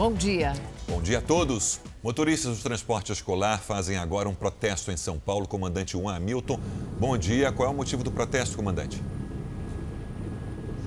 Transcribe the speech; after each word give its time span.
Bom 0.00 0.14
dia. 0.14 0.54
Bom 0.88 1.02
dia 1.02 1.18
a 1.18 1.20
todos. 1.20 1.78
Motoristas 2.02 2.56
do 2.56 2.62
transporte 2.62 3.12
escolar 3.12 3.58
fazem 3.58 3.98
agora 3.98 4.30
um 4.30 4.34
protesto 4.34 4.90
em 4.90 4.96
São 4.96 5.18
Paulo. 5.18 5.46
Comandante 5.46 5.92
Juan 5.92 6.16
Hamilton, 6.16 6.58
bom 6.98 7.18
dia. 7.18 7.52
Qual 7.52 7.68
é 7.68 7.70
o 7.70 7.74
motivo 7.74 8.02
do 8.02 8.10
protesto, 8.10 8.56
comandante? 8.56 8.98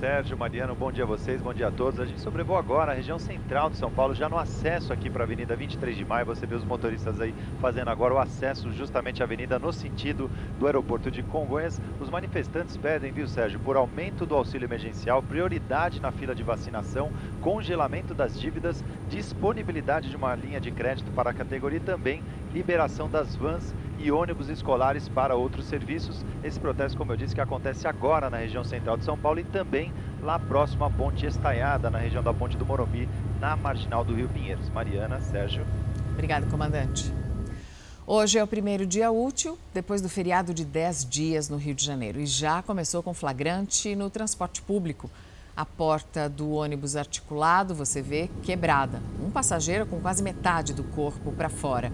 Sérgio, 0.04 0.36
Mariano, 0.36 0.74
bom 0.74 0.92
dia 0.92 1.04
a 1.04 1.06
vocês, 1.06 1.40
bom 1.40 1.54
dia 1.54 1.68
a 1.68 1.70
todos. 1.70 1.98
A 1.98 2.04
gente 2.04 2.20
sobrevoou 2.20 2.58
agora 2.58 2.92
a 2.92 2.94
região 2.94 3.18
central 3.18 3.70
de 3.70 3.78
São 3.78 3.90
Paulo, 3.90 4.14
já 4.14 4.28
no 4.28 4.38
acesso 4.38 4.92
aqui 4.92 5.08
para 5.08 5.22
a 5.22 5.24
Avenida 5.24 5.56
23 5.56 5.96
de 5.96 6.04
Maio. 6.04 6.26
Você 6.26 6.44
vê 6.44 6.54
os 6.54 6.62
motoristas 6.62 7.22
aí 7.22 7.34
fazendo 7.58 7.88
agora 7.88 8.12
o 8.12 8.18
acesso 8.18 8.70
justamente 8.70 9.22
à 9.22 9.24
avenida 9.24 9.58
no 9.58 9.72
sentido 9.72 10.30
do 10.58 10.66
aeroporto 10.66 11.10
de 11.10 11.22
Congonhas. 11.22 11.80
Os 11.98 12.10
manifestantes 12.10 12.76
pedem, 12.76 13.12
viu, 13.12 13.26
Sérgio, 13.26 13.58
por 13.60 13.78
aumento 13.78 14.26
do 14.26 14.34
auxílio 14.34 14.66
emergencial, 14.66 15.22
prioridade 15.22 16.02
na 16.02 16.12
fila 16.12 16.34
de 16.34 16.42
vacinação, 16.42 17.10
congelamento 17.40 18.12
das 18.12 18.38
dívidas, 18.38 18.84
disponibilidade 19.08 20.10
de 20.10 20.16
uma 20.16 20.34
linha 20.34 20.60
de 20.60 20.70
crédito 20.70 21.10
para 21.12 21.30
a 21.30 21.34
categoria 21.34 21.78
e 21.78 21.80
também 21.80 22.22
liberação 22.52 23.08
das 23.08 23.34
vans 23.34 23.74
e 23.98 24.10
ônibus 24.10 24.48
escolares 24.48 25.08
para 25.08 25.34
outros 25.34 25.66
serviços. 25.66 26.24
Esse 26.42 26.58
protesto, 26.58 26.96
como 26.96 27.12
eu 27.12 27.16
disse, 27.16 27.34
que 27.34 27.40
acontece 27.40 27.86
agora 27.86 28.28
na 28.28 28.38
região 28.38 28.64
central 28.64 28.96
de 28.96 29.04
São 29.04 29.16
Paulo 29.16 29.40
e 29.40 29.44
também 29.44 29.92
lá 30.22 30.38
próximo 30.38 30.84
à 30.84 30.90
Ponte 30.90 31.26
Estaiada, 31.26 31.90
na 31.90 31.98
região 31.98 32.22
da 32.22 32.32
Ponte 32.32 32.56
do 32.56 32.64
Morumbi, 32.64 33.08
na 33.40 33.56
marginal 33.56 34.04
do 34.04 34.14
Rio 34.14 34.28
Pinheiros. 34.28 34.68
Mariana, 34.70 35.20
Sérgio. 35.20 35.64
Obrigado, 36.12 36.50
comandante. 36.50 37.12
Hoje 38.06 38.38
é 38.38 38.44
o 38.44 38.46
primeiro 38.46 38.86
dia 38.86 39.10
útil 39.10 39.58
depois 39.72 40.02
do 40.02 40.10
feriado 40.10 40.52
de 40.52 40.62
10 40.64 41.08
dias 41.08 41.48
no 41.48 41.56
Rio 41.56 41.74
de 41.74 41.82
Janeiro 41.82 42.20
e 42.20 42.26
já 42.26 42.62
começou 42.62 43.02
com 43.02 43.14
flagrante 43.14 43.96
no 43.96 44.10
transporte 44.10 44.60
público. 44.60 45.10
A 45.56 45.64
porta 45.64 46.28
do 46.28 46.50
ônibus 46.50 46.96
articulado, 46.96 47.74
você 47.74 48.02
vê, 48.02 48.28
quebrada. 48.42 49.00
Um 49.24 49.30
passageiro 49.30 49.86
com 49.86 50.00
quase 50.00 50.22
metade 50.22 50.74
do 50.74 50.82
corpo 50.82 51.32
para 51.32 51.48
fora. 51.48 51.92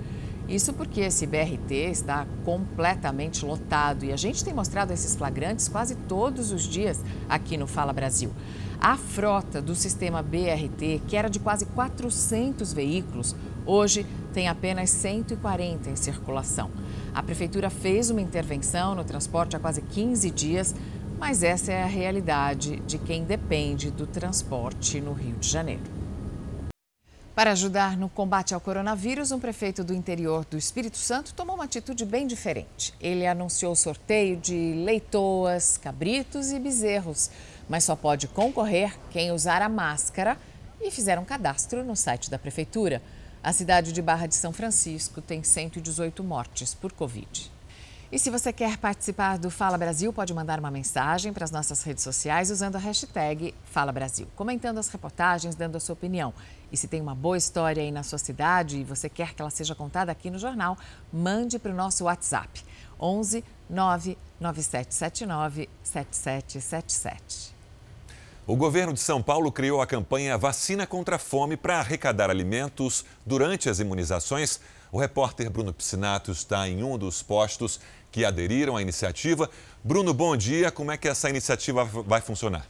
Isso 0.50 0.72
porque 0.72 1.02
esse 1.02 1.28
BRT 1.28 1.72
está 1.92 2.26
completamente 2.44 3.44
lotado 3.44 4.04
e 4.04 4.12
a 4.12 4.16
gente 4.16 4.44
tem 4.44 4.52
mostrado 4.52 4.92
esses 4.92 5.14
flagrantes 5.14 5.68
quase 5.68 5.94
todos 5.94 6.50
os 6.50 6.64
dias 6.64 6.98
aqui 7.28 7.56
no 7.56 7.68
Fala 7.68 7.92
Brasil. 7.92 8.32
A 8.80 8.96
frota 8.96 9.62
do 9.62 9.76
sistema 9.76 10.24
BRT, 10.24 11.02
que 11.06 11.16
era 11.16 11.30
de 11.30 11.38
quase 11.38 11.66
400 11.66 12.72
veículos, 12.72 13.36
hoje 13.64 14.04
tem 14.34 14.48
apenas 14.48 14.90
140 14.90 15.88
em 15.88 15.94
circulação. 15.94 16.68
A 17.14 17.22
prefeitura 17.22 17.70
fez 17.70 18.10
uma 18.10 18.20
intervenção 18.20 18.96
no 18.96 19.04
transporte 19.04 19.54
há 19.54 19.60
quase 19.60 19.80
15 19.80 20.30
dias, 20.32 20.74
mas 21.20 21.44
essa 21.44 21.70
é 21.70 21.84
a 21.84 21.86
realidade 21.86 22.82
de 22.88 22.98
quem 22.98 23.22
depende 23.22 23.88
do 23.92 24.04
transporte 24.04 25.00
no 25.00 25.12
Rio 25.12 25.36
de 25.36 25.48
Janeiro. 25.48 25.99
Para 27.41 27.52
ajudar 27.52 27.96
no 27.96 28.06
combate 28.06 28.52
ao 28.52 28.60
coronavírus, 28.60 29.33
um 29.33 29.41
prefeito 29.41 29.83
do 29.83 29.94
interior 29.94 30.44
do 30.44 30.58
Espírito 30.58 30.98
Santo 30.98 31.33
tomou 31.33 31.55
uma 31.55 31.64
atitude 31.64 32.05
bem 32.05 32.27
diferente. 32.27 32.92
Ele 33.00 33.27
anunciou 33.27 33.74
sorteio 33.74 34.36
de 34.36 34.74
leitoas, 34.84 35.78
cabritos 35.78 36.52
e 36.52 36.58
bezerros, 36.58 37.30
mas 37.66 37.84
só 37.84 37.96
pode 37.96 38.28
concorrer 38.28 38.94
quem 39.08 39.33
usar 39.33 39.62
a 39.62 39.70
máscara 39.70 40.36
e 40.83 40.91
fizer 40.91 41.18
um 41.18 41.24
cadastro 41.24 41.83
no 41.83 41.96
site 41.96 42.30
da 42.30 42.38
prefeitura. 42.38 43.00
A 43.42 43.55
cidade 43.55 43.94
de 43.94 44.02
Barra 44.02 44.27
de 44.27 44.34
São 44.34 44.52
Francisco 44.52 45.22
tem 45.22 45.42
118 45.42 46.22
mortes 46.22 46.74
por 46.74 46.92
Covid. 46.92 47.50
E 48.12 48.18
se 48.18 48.28
você 48.28 48.52
quer 48.52 48.77
participar 48.77 49.38
do 49.38 49.50
Fala 49.50 49.78
Brasil, 49.78 50.12
pode 50.12 50.34
mandar 50.34 50.58
uma 50.58 50.70
mensagem 50.70 51.33
para 51.33 51.44
as 51.44 51.50
nossas 51.52 51.83
redes 51.84 52.02
sociais 52.02 52.50
usando 52.50 52.77
a 52.77 52.78
hashtag 52.78 53.55
Fala 53.64 53.92
Brasil, 53.92 54.27
comentando 54.36 54.78
as 54.78 54.88
reportagens, 54.88 55.55
dando 55.55 55.77
a 55.77 55.80
sua 55.80 55.92
opinião. 55.94 56.34
E 56.72 56.76
se 56.76 56.86
tem 56.86 57.00
uma 57.00 57.14
boa 57.14 57.36
história 57.36 57.82
aí 57.82 57.90
na 57.90 58.02
sua 58.02 58.18
cidade 58.18 58.78
e 58.78 58.84
você 58.84 59.08
quer 59.08 59.34
que 59.34 59.42
ela 59.42 59.50
seja 59.50 59.74
contada 59.74 60.12
aqui 60.12 60.30
no 60.30 60.38
jornal, 60.38 60.78
mande 61.12 61.58
para 61.58 61.72
o 61.72 61.74
nosso 61.74 62.04
WhatsApp 62.04 62.64
11 63.00 63.45
99779 63.68 65.68
7777. 65.83 67.55
O 68.46 68.56
governo 68.56 68.92
de 68.92 69.00
São 69.00 69.22
Paulo 69.22 69.52
criou 69.52 69.80
a 69.80 69.86
campanha 69.86 70.36
Vacina 70.36 70.86
contra 70.86 71.17
a 71.17 71.18
Fome 71.18 71.56
para 71.56 71.78
arrecadar 71.78 72.30
alimentos 72.30 73.05
durante 73.24 73.68
as 73.68 73.78
imunizações. 73.78 74.61
O 74.90 74.98
repórter 74.98 75.48
Bruno 75.48 75.72
Piscinato 75.72 76.33
está 76.33 76.68
em 76.68 76.83
um 76.83 76.98
dos 76.98 77.22
postos 77.22 77.80
que 78.11 78.24
aderiram 78.24 78.77
à 78.77 78.83
iniciativa. 78.83 79.48
Bruno, 79.84 80.12
bom 80.12 80.36
dia. 80.36 80.72
Como 80.72 80.90
é 80.90 80.96
que 80.96 81.08
essa 81.08 81.30
iniciativa 81.30 81.84
vai 81.84 82.20
funcionar? 82.20 82.66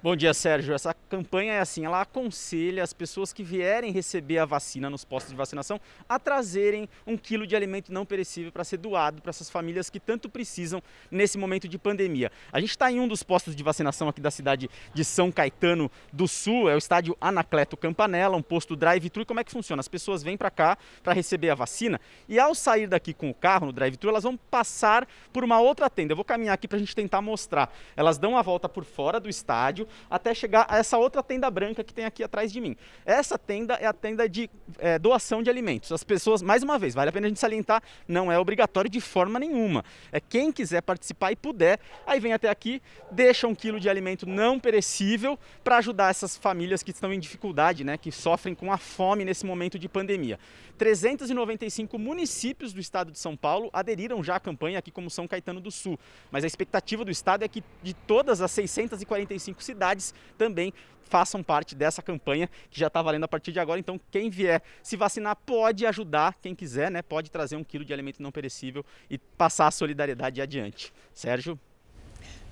Bom 0.00 0.14
dia, 0.14 0.32
Sérgio. 0.32 0.72
Essa 0.72 0.94
campanha 0.94 1.54
é 1.54 1.58
assim, 1.58 1.84
ela 1.84 2.00
aconselha 2.00 2.84
as 2.84 2.92
pessoas 2.92 3.32
que 3.32 3.42
vierem 3.42 3.90
receber 3.90 4.38
a 4.38 4.44
vacina 4.44 4.88
nos 4.88 5.04
postos 5.04 5.32
de 5.32 5.36
vacinação 5.36 5.80
a 6.08 6.20
trazerem 6.20 6.88
um 7.04 7.16
quilo 7.16 7.44
de 7.44 7.56
alimento 7.56 7.92
não 7.92 8.06
perecível 8.06 8.52
para 8.52 8.62
ser 8.62 8.76
doado 8.76 9.20
para 9.20 9.30
essas 9.30 9.50
famílias 9.50 9.90
que 9.90 9.98
tanto 9.98 10.28
precisam 10.28 10.80
nesse 11.10 11.36
momento 11.36 11.66
de 11.66 11.76
pandemia. 11.76 12.30
A 12.52 12.60
gente 12.60 12.70
está 12.70 12.92
em 12.92 13.00
um 13.00 13.08
dos 13.08 13.24
postos 13.24 13.56
de 13.56 13.62
vacinação 13.64 14.08
aqui 14.08 14.20
da 14.20 14.30
cidade 14.30 14.70
de 14.94 15.04
São 15.04 15.32
Caetano 15.32 15.90
do 16.12 16.28
Sul, 16.28 16.70
é 16.70 16.76
o 16.76 16.78
estádio 16.78 17.16
Anacleto 17.20 17.76
Campanella, 17.76 18.36
um 18.36 18.42
posto 18.42 18.76
drive-thru. 18.76 19.26
Como 19.26 19.40
é 19.40 19.44
que 19.44 19.50
funciona? 19.50 19.80
As 19.80 19.88
pessoas 19.88 20.22
vêm 20.22 20.36
para 20.36 20.48
cá 20.48 20.78
para 21.02 21.12
receber 21.12 21.50
a 21.50 21.56
vacina 21.56 22.00
e 22.28 22.38
ao 22.38 22.54
sair 22.54 22.86
daqui 22.86 23.12
com 23.12 23.30
o 23.30 23.34
carro 23.34 23.66
no 23.66 23.72
drive-thru, 23.72 24.10
elas 24.10 24.22
vão 24.22 24.36
passar 24.36 25.08
por 25.32 25.42
uma 25.42 25.58
outra 25.58 25.90
tenda. 25.90 26.12
Eu 26.12 26.16
vou 26.16 26.24
caminhar 26.24 26.54
aqui 26.54 26.68
para 26.68 26.76
a 26.76 26.80
gente 26.80 26.94
tentar 26.94 27.20
mostrar. 27.20 27.74
Elas 27.96 28.16
dão 28.16 28.38
a 28.38 28.42
volta 28.42 28.68
por 28.68 28.84
fora 28.84 29.18
do 29.18 29.28
estádio 29.28 29.87
até 30.10 30.34
chegar 30.34 30.66
a 30.68 30.78
essa 30.78 30.98
outra 30.98 31.22
tenda 31.22 31.50
branca 31.50 31.82
que 31.84 31.92
tem 31.92 32.04
aqui 32.04 32.22
atrás 32.22 32.52
de 32.52 32.60
mim. 32.60 32.76
Essa 33.04 33.38
tenda 33.38 33.74
é 33.74 33.86
a 33.86 33.92
tenda 33.92 34.28
de 34.28 34.50
é, 34.78 34.98
doação 34.98 35.42
de 35.42 35.50
alimentos. 35.50 35.92
As 35.92 36.04
pessoas, 36.04 36.42
mais 36.42 36.62
uma 36.62 36.78
vez, 36.78 36.94
vale 36.94 37.10
a 37.10 37.12
pena 37.12 37.26
a 37.26 37.28
gente 37.28 37.40
salientar, 37.40 37.82
não 38.06 38.30
é 38.30 38.38
obrigatório 38.38 38.90
de 38.90 39.00
forma 39.00 39.38
nenhuma. 39.38 39.84
É 40.12 40.20
quem 40.20 40.52
quiser 40.52 40.82
participar 40.82 41.32
e 41.32 41.36
puder, 41.36 41.78
aí 42.06 42.20
vem 42.20 42.32
até 42.32 42.48
aqui, 42.48 42.82
deixa 43.10 43.46
um 43.46 43.54
quilo 43.54 43.80
de 43.80 43.88
alimento 43.88 44.26
não 44.26 44.58
perecível 44.58 45.38
para 45.62 45.78
ajudar 45.78 46.10
essas 46.10 46.36
famílias 46.36 46.82
que 46.82 46.90
estão 46.90 47.12
em 47.12 47.18
dificuldade, 47.18 47.84
né, 47.84 47.96
que 47.96 48.10
sofrem 48.12 48.54
com 48.54 48.72
a 48.72 48.78
fome 48.78 49.24
nesse 49.24 49.44
momento 49.44 49.78
de 49.78 49.88
pandemia. 49.88 50.38
395 50.78 51.98
municípios 51.98 52.72
do 52.72 52.80
estado 52.80 53.10
de 53.10 53.18
São 53.18 53.36
Paulo 53.36 53.68
aderiram 53.72 54.22
já 54.22 54.36
à 54.36 54.40
campanha, 54.40 54.78
aqui 54.78 54.90
como 54.90 55.10
São 55.10 55.26
Caetano 55.26 55.60
do 55.60 55.70
Sul. 55.70 55.98
Mas 56.30 56.44
a 56.44 56.46
expectativa 56.46 57.04
do 57.04 57.10
estado 57.10 57.44
é 57.44 57.48
que 57.48 57.62
de 57.82 57.92
todas 57.92 58.40
as 58.40 58.50
645 58.52 59.62
cidades 59.62 60.14
também 60.38 60.72
façam 61.08 61.42
parte 61.42 61.74
dessa 61.74 62.00
campanha 62.02 62.48
que 62.70 62.78
já 62.78 62.86
está 62.86 63.02
valendo 63.02 63.24
a 63.24 63.28
partir 63.28 63.50
de 63.50 63.58
agora. 63.58 63.80
Então, 63.80 64.00
quem 64.10 64.30
vier 64.30 64.62
se 64.82 64.96
vacinar 64.96 65.36
pode 65.36 65.84
ajudar, 65.84 66.36
quem 66.40 66.54
quiser, 66.54 66.90
né? 66.90 67.02
Pode 67.02 67.30
trazer 67.30 67.56
um 67.56 67.64
quilo 67.64 67.84
de 67.84 67.92
alimento 67.92 68.22
não 68.22 68.30
perecível 68.30 68.84
e 69.10 69.18
passar 69.18 69.66
a 69.66 69.70
solidariedade 69.70 70.40
adiante. 70.40 70.92
Sérgio. 71.12 71.58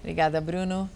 Obrigada, 0.00 0.40
Bruno. 0.40 0.90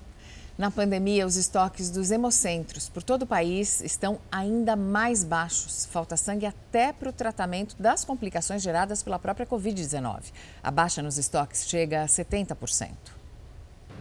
Na 0.60 0.70
pandemia, 0.70 1.26
os 1.26 1.36
estoques 1.36 1.88
dos 1.88 2.10
hemocentros 2.10 2.86
por 2.86 3.02
todo 3.02 3.22
o 3.22 3.26
país 3.26 3.80
estão 3.80 4.20
ainda 4.30 4.76
mais 4.76 5.24
baixos. 5.24 5.86
Falta 5.86 6.18
sangue 6.18 6.44
até 6.44 6.92
para 6.92 7.08
o 7.08 7.12
tratamento 7.14 7.74
das 7.78 8.04
complicações 8.04 8.60
geradas 8.60 9.02
pela 9.02 9.18
própria 9.18 9.46
Covid-19. 9.46 10.24
A 10.62 10.70
baixa 10.70 11.00
nos 11.00 11.16
estoques 11.16 11.66
chega 11.66 12.02
a 12.02 12.04
70%. 12.04 12.90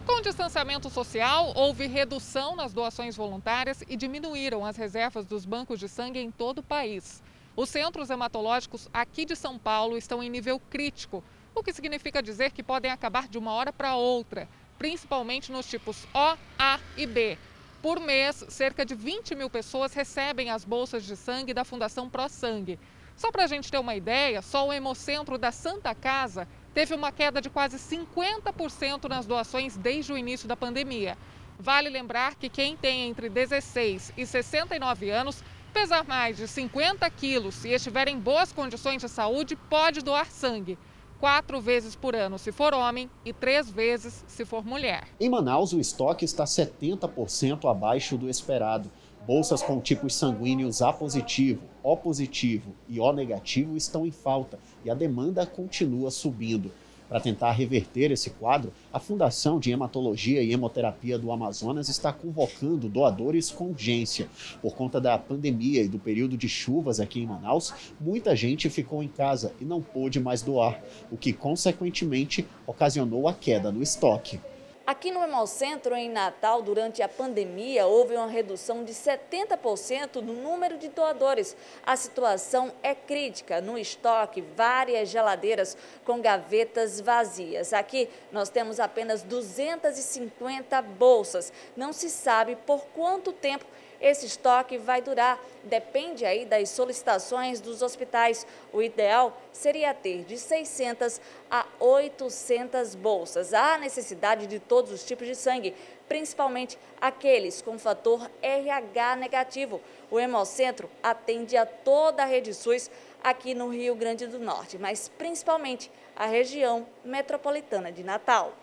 Com 0.04 0.20
distanciamento 0.20 0.90
social, 0.90 1.50
houve 1.56 1.86
redução 1.86 2.54
nas 2.54 2.74
doações 2.74 3.16
voluntárias 3.16 3.82
e 3.88 3.96
diminuíram 3.96 4.62
as 4.62 4.76
reservas 4.76 5.24
dos 5.24 5.46
bancos 5.46 5.80
de 5.80 5.88
sangue 5.88 6.20
em 6.20 6.30
todo 6.30 6.58
o 6.58 6.62
país. 6.62 7.22
Os 7.56 7.70
centros 7.70 8.10
hematológicos 8.10 8.86
aqui 8.92 9.24
de 9.24 9.34
São 9.34 9.58
Paulo 9.58 9.96
estão 9.96 10.22
em 10.22 10.28
nível 10.28 10.60
crítico, 10.68 11.24
o 11.54 11.62
que 11.62 11.72
significa 11.72 12.22
dizer 12.22 12.50
que 12.50 12.62
podem 12.62 12.90
acabar 12.90 13.28
de 13.28 13.38
uma 13.38 13.52
hora 13.52 13.72
para 13.72 13.96
outra 13.96 14.46
principalmente 14.80 15.52
nos 15.52 15.68
tipos 15.68 16.08
O, 16.14 16.38
A 16.58 16.80
e 16.96 17.06
B. 17.06 17.36
Por 17.82 18.00
mês, 18.00 18.42
cerca 18.48 18.82
de 18.82 18.94
20 18.94 19.34
mil 19.34 19.50
pessoas 19.50 19.92
recebem 19.92 20.48
as 20.48 20.64
bolsas 20.64 21.04
de 21.04 21.16
sangue 21.16 21.52
da 21.52 21.66
Fundação 21.66 22.08
Pro 22.08 22.30
Sangue. 22.30 22.78
Só 23.14 23.30
para 23.30 23.44
a 23.44 23.46
gente 23.46 23.70
ter 23.70 23.76
uma 23.76 23.94
ideia, 23.94 24.40
só 24.40 24.66
o 24.66 24.72
Hemocentro 24.72 25.36
da 25.36 25.52
Santa 25.52 25.94
Casa 25.94 26.48
teve 26.72 26.94
uma 26.94 27.12
queda 27.12 27.42
de 27.42 27.50
quase 27.50 27.76
50% 27.76 29.06
nas 29.06 29.26
doações 29.26 29.76
desde 29.76 30.14
o 30.14 30.16
início 30.16 30.48
da 30.48 30.56
pandemia. 30.56 31.18
Vale 31.58 31.90
lembrar 31.90 32.34
que 32.36 32.48
quem 32.48 32.74
tem 32.74 33.06
entre 33.06 33.28
16 33.28 34.14
e 34.16 34.24
69 34.24 35.10
anos, 35.10 35.44
pesar 35.74 36.04
mais 36.04 36.38
de 36.38 36.48
50 36.48 37.08
quilos 37.10 37.66
e 37.66 37.68
estiver 37.68 38.08
em 38.08 38.18
boas 38.18 38.50
condições 38.50 39.02
de 39.02 39.10
saúde, 39.10 39.56
pode 39.56 40.00
doar 40.00 40.30
sangue 40.30 40.78
quatro 41.20 41.60
vezes 41.60 41.94
por 41.94 42.16
ano 42.16 42.38
se 42.38 42.50
for 42.50 42.72
homem 42.72 43.08
e 43.24 43.32
três 43.32 43.70
vezes 43.70 44.24
se 44.26 44.44
for 44.44 44.64
mulher. 44.64 45.06
Em 45.20 45.28
Manaus, 45.28 45.72
o 45.72 45.78
estoque 45.78 46.24
está 46.24 46.44
70% 46.44 47.70
abaixo 47.70 48.16
do 48.16 48.28
esperado. 48.28 48.90
Bolsas 49.26 49.62
com 49.62 49.78
tipos 49.78 50.14
sanguíneos 50.14 50.80
A 50.80 50.92
positivo, 50.92 51.62
O 51.82 51.94
positivo 51.94 52.74
e 52.88 52.98
O 52.98 53.12
negativo 53.12 53.76
estão 53.76 54.06
em 54.06 54.10
falta 54.10 54.58
e 54.82 54.90
a 54.90 54.94
demanda 54.94 55.44
continua 55.44 56.10
subindo. 56.10 56.72
Para 57.10 57.18
tentar 57.18 57.50
reverter 57.50 58.12
esse 58.12 58.30
quadro, 58.30 58.72
a 58.92 59.00
Fundação 59.00 59.58
de 59.58 59.72
Hematologia 59.72 60.44
e 60.44 60.52
Hemoterapia 60.52 61.18
do 61.18 61.32
Amazonas 61.32 61.88
está 61.88 62.12
convocando 62.12 62.88
doadores 62.88 63.50
com 63.50 63.70
urgência. 63.70 64.28
Por 64.62 64.76
conta 64.76 65.00
da 65.00 65.18
pandemia 65.18 65.82
e 65.82 65.88
do 65.88 65.98
período 65.98 66.36
de 66.36 66.48
chuvas 66.48 67.00
aqui 67.00 67.18
em 67.18 67.26
Manaus, 67.26 67.74
muita 68.00 68.36
gente 68.36 68.70
ficou 68.70 69.02
em 69.02 69.08
casa 69.08 69.52
e 69.60 69.64
não 69.64 69.82
pôde 69.82 70.20
mais 70.20 70.40
doar, 70.40 70.80
o 71.10 71.16
que 71.16 71.32
consequentemente 71.32 72.46
ocasionou 72.64 73.26
a 73.26 73.34
queda 73.34 73.72
no 73.72 73.82
estoque. 73.82 74.38
Aqui 74.86 75.10
no 75.10 75.22
Hemocentro, 75.22 75.94
em 75.94 76.10
Natal, 76.10 76.62
durante 76.62 77.00
a 77.02 77.08
pandemia, 77.08 77.86
houve 77.86 78.16
uma 78.16 78.26
redução 78.26 78.82
de 78.82 78.92
70% 78.92 80.16
no 80.16 80.32
número 80.32 80.76
de 80.76 80.88
doadores. 80.88 81.56
A 81.84 81.94
situação 81.94 82.72
é 82.82 82.94
crítica. 82.94 83.60
No 83.60 83.78
estoque, 83.78 84.42
várias 84.56 85.08
geladeiras 85.08 85.76
com 86.04 86.20
gavetas 86.20 87.00
vazias. 87.00 87.72
Aqui 87.72 88.08
nós 88.32 88.48
temos 88.48 88.80
apenas 88.80 89.22
250 89.22 90.82
bolsas. 90.82 91.52
Não 91.76 91.92
se 91.92 92.10
sabe 92.10 92.56
por 92.66 92.80
quanto 92.86 93.32
tempo 93.32 93.66
esse 94.00 94.26
estoque 94.26 94.78
vai 94.78 95.02
durar. 95.02 95.38
Depende 95.64 96.24
aí 96.24 96.46
das 96.46 96.70
solicitações 96.70 97.60
dos 97.60 97.82
hospitais. 97.82 98.46
O 98.72 98.80
ideal 98.80 99.36
seria 99.52 99.92
ter 99.92 100.24
de 100.24 100.38
600 100.38 101.20
a 101.50 101.66
800 101.78 102.94
bolsas. 102.94 103.52
Há 103.52 103.76
necessidade 103.78 104.46
de 104.46 104.58
todos 104.58 104.90
os 104.90 105.04
tipos 105.04 105.26
de 105.26 105.34
sangue, 105.34 105.74
principalmente 106.08 106.78
aqueles 107.00 107.60
com 107.60 107.78
fator 107.78 108.30
RH 108.40 109.16
negativo. 109.16 109.80
O 110.10 110.18
Hemocentro 110.18 110.90
atende 111.02 111.56
a 111.56 111.66
toda 111.66 112.22
a 112.22 112.26
rede 112.26 112.54
SUS 112.54 112.90
aqui 113.22 113.54
no 113.54 113.68
Rio 113.68 113.94
Grande 113.94 114.26
do 114.26 114.38
Norte, 114.38 114.78
mas 114.78 115.08
principalmente 115.08 115.90
a 116.16 116.26
região 116.26 116.86
metropolitana 117.04 117.92
de 117.92 118.02
Natal. 118.02 118.54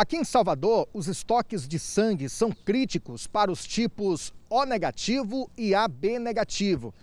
Aqui 0.00 0.16
em 0.16 0.24
Salvador, 0.24 0.88
os 0.94 1.08
estoques 1.08 1.68
de 1.68 1.78
sangue 1.78 2.26
são 2.26 2.50
críticos 2.52 3.26
para 3.26 3.52
os 3.52 3.66
tipos 3.66 4.32
O 4.48 4.64
negativo 4.64 5.50
e 5.58 5.74
AB 5.74 6.18
negativo. 6.18 6.94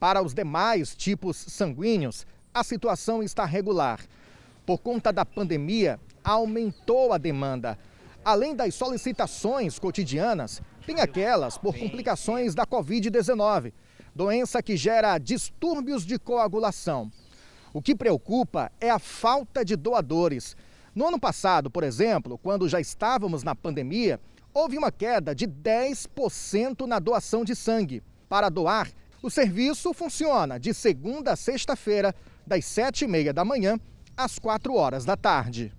Para 0.00 0.20
os 0.20 0.34
demais 0.34 0.96
tipos 0.96 1.36
sanguíneos, 1.36 2.26
a 2.52 2.64
situação 2.64 3.22
está 3.22 3.44
regular. 3.44 4.00
Por 4.66 4.78
conta 4.78 5.12
da 5.12 5.24
pandemia, 5.24 6.00
aumentou 6.24 7.12
a 7.12 7.18
demanda. 7.18 7.78
Além 8.24 8.56
das 8.56 8.74
solicitações 8.74 9.78
cotidianas, 9.78 10.60
tem 10.84 10.98
aquelas 11.00 11.56
por 11.56 11.78
complicações 11.78 12.52
da 12.52 12.66
Covid-19, 12.66 13.72
doença 14.12 14.60
que 14.60 14.76
gera 14.76 15.18
distúrbios 15.18 16.04
de 16.04 16.18
coagulação. 16.18 17.12
O 17.72 17.80
que 17.80 17.94
preocupa 17.94 18.72
é 18.80 18.90
a 18.90 18.98
falta 18.98 19.64
de 19.64 19.76
doadores. 19.76 20.56
No 20.94 21.06
ano 21.06 21.20
passado, 21.20 21.70
por 21.70 21.84
exemplo, 21.84 22.36
quando 22.38 22.68
já 22.68 22.80
estávamos 22.80 23.42
na 23.42 23.54
pandemia, 23.54 24.20
houve 24.52 24.76
uma 24.76 24.90
queda 24.90 25.34
de 25.34 25.46
10% 25.46 26.86
na 26.86 26.98
doação 26.98 27.44
de 27.44 27.54
sangue. 27.54 28.02
Para 28.28 28.48
doar, 28.48 28.88
o 29.22 29.30
serviço 29.30 29.92
funciona 29.92 30.58
de 30.58 30.74
segunda 30.74 31.32
a 31.32 31.36
sexta-feira, 31.36 32.14
das 32.46 32.64
7h30 32.64 33.32
da 33.32 33.44
manhã 33.44 33.78
às 34.16 34.38
4 34.38 34.74
horas 34.74 35.04
da 35.04 35.16
tarde. 35.16 35.72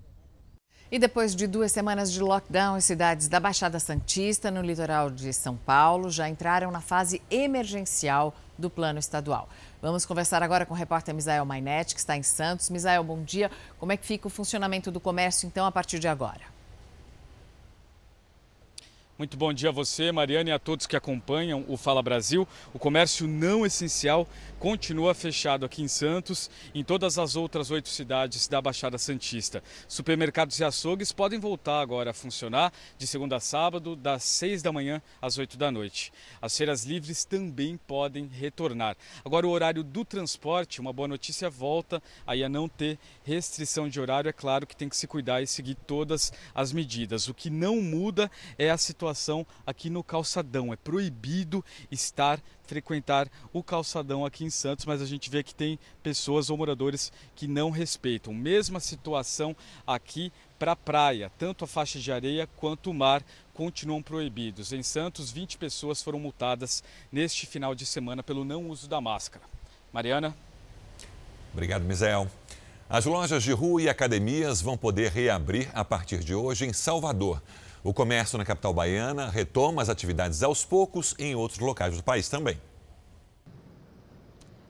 E 0.90 0.98
depois 0.98 1.34
de 1.34 1.46
duas 1.46 1.72
semanas 1.72 2.12
de 2.12 2.20
lockdown, 2.20 2.76
as 2.76 2.84
cidades 2.84 3.28
da 3.28 3.40
Baixada 3.40 3.80
Santista, 3.80 4.50
no 4.50 4.60
litoral 4.60 5.10
de 5.10 5.32
São 5.32 5.56
Paulo, 5.56 6.10
já 6.10 6.28
entraram 6.28 6.70
na 6.70 6.80
fase 6.80 7.20
emergencial 7.30 8.34
do 8.58 8.68
plano 8.68 8.98
estadual. 8.98 9.48
Vamos 9.82 10.06
conversar 10.06 10.44
agora 10.44 10.64
com 10.64 10.74
o 10.74 10.76
repórter 10.76 11.12
Misael 11.12 11.44
Mainete, 11.44 11.92
que 11.92 11.98
está 11.98 12.16
em 12.16 12.22
Santos. 12.22 12.70
Misael, 12.70 13.02
bom 13.02 13.20
dia. 13.20 13.50
Como 13.80 13.90
é 13.90 13.96
que 13.96 14.06
fica 14.06 14.28
o 14.28 14.30
funcionamento 14.30 14.92
do 14.92 15.00
comércio, 15.00 15.44
então, 15.44 15.66
a 15.66 15.72
partir 15.72 15.98
de 15.98 16.06
agora? 16.06 16.61
Muito 19.22 19.36
bom 19.36 19.52
dia 19.52 19.68
a 19.68 19.72
você, 19.72 20.10
Mariana, 20.10 20.50
e 20.50 20.52
a 20.52 20.58
todos 20.58 20.84
que 20.84 20.96
acompanham 20.96 21.64
o 21.68 21.76
Fala 21.76 22.02
Brasil. 22.02 22.44
O 22.74 22.78
comércio 22.78 23.24
não 23.24 23.64
essencial 23.64 24.26
continua 24.58 25.14
fechado 25.14 25.64
aqui 25.64 25.80
em 25.80 25.86
Santos 25.86 26.50
e 26.74 26.80
em 26.80 26.84
todas 26.84 27.18
as 27.18 27.36
outras 27.36 27.70
oito 27.70 27.88
cidades 27.88 28.48
da 28.48 28.60
Baixada 28.60 28.98
Santista. 28.98 29.62
Supermercados 29.86 30.58
e 30.58 30.64
açougues 30.64 31.12
podem 31.12 31.38
voltar 31.38 31.80
agora 31.80 32.10
a 32.10 32.12
funcionar 32.12 32.72
de 32.98 33.06
segunda 33.06 33.36
a 33.36 33.40
sábado, 33.40 33.94
das 33.94 34.24
seis 34.24 34.60
da 34.60 34.72
manhã 34.72 35.00
às 35.20 35.38
oito 35.38 35.56
da 35.56 35.70
noite. 35.70 36.12
As 36.40 36.58
feiras 36.58 36.84
livres 36.84 37.24
também 37.24 37.76
podem 37.76 38.26
retornar. 38.26 38.96
Agora, 39.24 39.46
o 39.46 39.50
horário 39.50 39.84
do 39.84 40.04
transporte, 40.04 40.80
uma 40.80 40.92
boa 40.92 41.06
notícia, 41.06 41.48
volta 41.48 42.02
aí 42.26 42.42
a 42.42 42.48
não 42.48 42.68
ter 42.68 42.98
restrição 43.22 43.88
de 43.88 44.00
horário. 44.00 44.28
É 44.28 44.32
claro 44.32 44.66
que 44.66 44.74
tem 44.74 44.88
que 44.88 44.96
se 44.96 45.06
cuidar 45.06 45.42
e 45.42 45.46
seguir 45.46 45.76
todas 45.76 46.32
as 46.52 46.72
medidas. 46.72 47.28
O 47.28 47.34
que 47.34 47.50
não 47.50 47.80
muda 47.80 48.28
é 48.58 48.68
a 48.68 48.76
situação 48.76 49.11
aqui 49.66 49.90
no 49.90 50.02
calçadão. 50.02 50.72
É 50.72 50.76
proibido 50.76 51.64
estar 51.90 52.40
frequentar 52.72 53.28
o 53.52 53.62
calçadão 53.62 54.24
aqui 54.24 54.44
em 54.44 54.50
Santos, 54.50 54.86
mas 54.86 55.02
a 55.02 55.06
gente 55.06 55.28
vê 55.28 55.42
que 55.42 55.54
tem 55.54 55.78
pessoas 56.02 56.48
ou 56.48 56.56
moradores 56.56 57.12
que 57.36 57.46
não 57.46 57.70
respeitam. 57.70 58.32
Mesma 58.32 58.80
situação 58.80 59.54
aqui 59.86 60.32
para 60.58 60.72
a 60.72 60.76
praia, 60.76 61.30
tanto 61.38 61.64
a 61.64 61.66
faixa 61.66 61.98
de 61.98 62.10
areia 62.10 62.48
quanto 62.56 62.90
o 62.90 62.94
mar 62.94 63.22
continuam 63.52 64.02
proibidos. 64.02 64.72
Em 64.72 64.82
Santos, 64.82 65.30
20 65.30 65.58
pessoas 65.58 66.02
foram 66.02 66.18
multadas 66.18 66.82
neste 67.10 67.46
final 67.46 67.74
de 67.74 67.84
semana 67.84 68.22
pelo 68.22 68.44
não 68.44 68.70
uso 68.70 68.88
da 68.88 69.00
máscara. 69.00 69.44
Mariana? 69.92 70.34
Obrigado, 71.52 71.82
Misael. 71.82 72.26
As 72.88 73.04
lojas 73.04 73.42
de 73.42 73.52
rua 73.52 73.82
e 73.82 73.88
academias 73.88 74.60
vão 74.60 74.76
poder 74.76 75.10
reabrir 75.10 75.68
a 75.74 75.84
partir 75.84 76.20
de 76.20 76.34
hoje 76.34 76.64
em 76.64 76.72
Salvador. 76.72 77.42
O 77.84 77.92
comércio 77.92 78.38
na 78.38 78.44
capital 78.44 78.72
baiana 78.72 79.28
retoma 79.28 79.82
as 79.82 79.88
atividades 79.88 80.44
aos 80.44 80.64
poucos 80.64 81.16
em 81.18 81.34
outros 81.34 81.58
locais 81.58 81.96
do 81.96 82.02
país 82.02 82.28
também. 82.28 82.60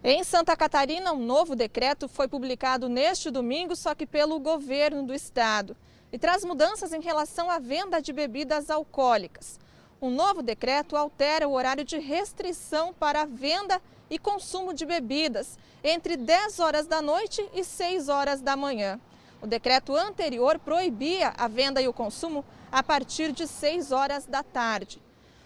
Em 0.03 0.25
Santa 0.25 0.57
Catarina, 0.57 1.13
um 1.13 1.23
novo 1.23 1.55
decreto 1.55 2.09
foi 2.09 2.27
publicado 2.27 2.89
neste 2.89 3.31
domingo, 3.31 3.77
só 3.77 3.95
que 3.95 4.07
pelo 4.07 4.41
governo 4.41 5.03
do 5.03 5.13
estado, 5.13 5.77
e 6.11 6.19
traz 6.19 6.43
mudanças 6.43 6.93
em 6.95 7.03
relação 7.03 7.51
à 7.51 7.59
venda 7.59 8.01
de 8.01 8.15
bebidas 8.15 8.71
alcoólicas. 8.71 9.61
Um 10.01 10.11
novo 10.11 10.43
decreto 10.43 10.97
altera 10.97 11.47
o 11.47 11.53
horário 11.53 11.85
de 11.85 11.99
restrição 11.99 12.95
para 12.95 13.23
a 13.23 13.27
venda 13.27 13.81
e 14.09 14.19
consumo 14.19 14.73
de 14.73 14.87
bebidas 14.87 15.59
entre 15.85 16.17
10 16.17 16.61
horas 16.61 16.87
da 16.87 17.03
noite 17.03 17.47
e 17.53 17.63
6 17.63 18.09
horas 18.09 18.41
da 18.41 18.57
manhã. 18.57 18.99
O 19.43 19.47
decreto 19.47 19.95
anterior 19.95 20.59
proibia 20.59 21.35
a 21.37 21.47
venda 21.47 21.81
e 21.81 21.87
o 21.87 21.93
consumo 21.93 22.45
a 22.73 22.83
partir 22.83 23.33
de 23.33 23.47
6 23.47 23.93
horas 23.93 24.25
da 24.25 24.43
tarde. 24.43 25.03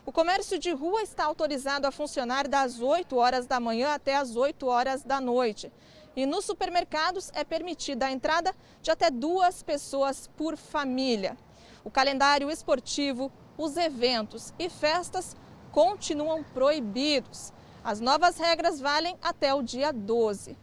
O 0.06 0.12
comércio 0.12 0.56
de 0.56 0.70
rua 0.70 1.02
está 1.02 1.25
autorizado 1.25 1.85
a 1.85 1.90
funcionar 1.90 2.47
das 2.47 2.80
8 2.80 3.16
horas 3.16 3.45
da 3.45 3.59
manhã 3.59 3.92
até 3.92 4.14
as 4.14 4.37
8 4.37 4.64
horas 4.68 5.02
da 5.02 5.21
noite. 5.21 5.73
E 6.14 6.25
nos 6.25 6.45
supermercados 6.45 7.33
é 7.35 7.42
permitida 7.42 8.06
a 8.06 8.12
entrada 8.12 8.54
de 8.80 8.92
até 8.92 9.11
duas 9.11 9.64
pessoas 9.64 10.30
por 10.37 10.56
família. 10.56 11.37
O 11.85 11.90
calendário 11.90 12.49
esportivo, 12.49 13.33
os 13.59 13.76
eventos 13.76 14.54
e 14.59 14.71
festas 14.71 15.37
continuam 15.73 16.45
proibidos. 16.45 17.52
As 17.83 18.00
novas 18.00 18.38
regras 18.38 18.80
valem 18.80 19.18
até 19.21 19.52
o 19.52 19.62
dia 19.62 19.92
12. 19.92 20.56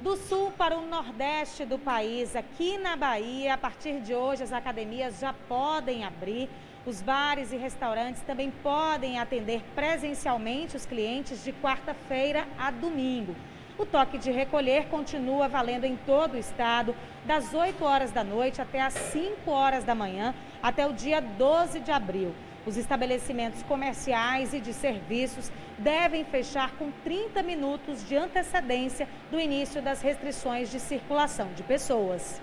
Do 0.00 0.16
sul 0.16 0.52
para 0.52 0.78
o 0.78 0.86
nordeste 0.86 1.64
do 1.64 1.76
país, 1.76 2.36
aqui 2.36 2.78
na 2.78 2.94
Bahia, 2.94 3.54
a 3.54 3.58
partir 3.58 4.00
de 4.00 4.14
hoje 4.14 4.44
as 4.44 4.52
academias 4.52 5.18
já 5.18 5.32
podem 5.48 6.04
abrir. 6.04 6.48
Os 6.86 7.02
bares 7.02 7.50
e 7.50 7.56
restaurantes 7.56 8.22
também 8.22 8.48
podem 8.62 9.18
atender 9.18 9.60
presencialmente 9.74 10.76
os 10.76 10.86
clientes 10.86 11.42
de 11.42 11.52
quarta-feira 11.52 12.46
a 12.56 12.70
domingo. 12.70 13.34
O 13.76 13.84
toque 13.84 14.18
de 14.18 14.30
recolher 14.30 14.86
continua 14.86 15.48
valendo 15.48 15.84
em 15.84 15.96
todo 15.96 16.34
o 16.34 16.38
estado, 16.38 16.94
das 17.24 17.52
8 17.52 17.84
horas 17.84 18.12
da 18.12 18.22
noite 18.22 18.62
até 18.62 18.80
as 18.80 18.94
5 18.94 19.50
horas 19.50 19.82
da 19.82 19.96
manhã, 19.96 20.32
até 20.62 20.86
o 20.86 20.92
dia 20.92 21.20
12 21.20 21.80
de 21.80 21.90
abril. 21.90 22.32
Os 22.68 22.76
estabelecimentos 22.76 23.62
comerciais 23.62 24.52
e 24.52 24.60
de 24.60 24.74
serviços 24.74 25.50
devem 25.78 26.22
fechar 26.22 26.72
com 26.72 26.92
30 27.02 27.42
minutos 27.42 28.06
de 28.06 28.14
antecedência 28.14 29.08
do 29.30 29.40
início 29.40 29.80
das 29.80 30.02
restrições 30.02 30.70
de 30.70 30.78
circulação 30.78 31.50
de 31.54 31.62
pessoas. 31.62 32.38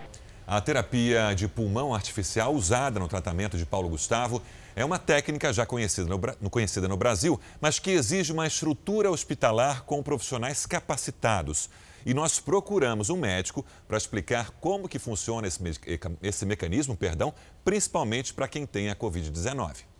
A 0.47 0.59
terapia 0.59 1.35
de 1.35 1.47
pulmão 1.47 1.93
artificial 1.93 2.55
usada 2.55 2.99
no 2.99 3.07
tratamento 3.07 3.55
de 3.55 3.67
Paulo 3.67 3.87
Gustavo 3.87 4.41
é 4.75 4.83
uma 4.83 4.97
técnica 4.97 5.53
já 5.53 5.63
conhecida 5.63 6.09
no, 6.09 6.49
conhecida 6.49 6.87
no 6.87 6.97
Brasil, 6.97 7.39
mas 7.61 7.77
que 7.77 7.91
exige 7.91 8.33
uma 8.33 8.47
estrutura 8.47 9.11
hospitalar 9.11 9.83
com 9.83 10.01
profissionais 10.01 10.65
capacitados. 10.65 11.69
E 12.03 12.15
nós 12.15 12.39
procuramos 12.39 13.11
um 13.11 13.17
médico 13.17 13.63
para 13.87 13.95
explicar 13.95 14.49
como 14.59 14.89
que 14.89 14.97
funciona 14.97 15.47
esse, 15.47 15.61
esse 16.23 16.47
mecanismo, 16.47 16.97
perdão, 16.97 17.31
principalmente 17.63 18.33
para 18.33 18.47
quem 18.47 18.65
tem 18.65 18.89
a 18.89 18.95
Covid-19. 18.95 19.94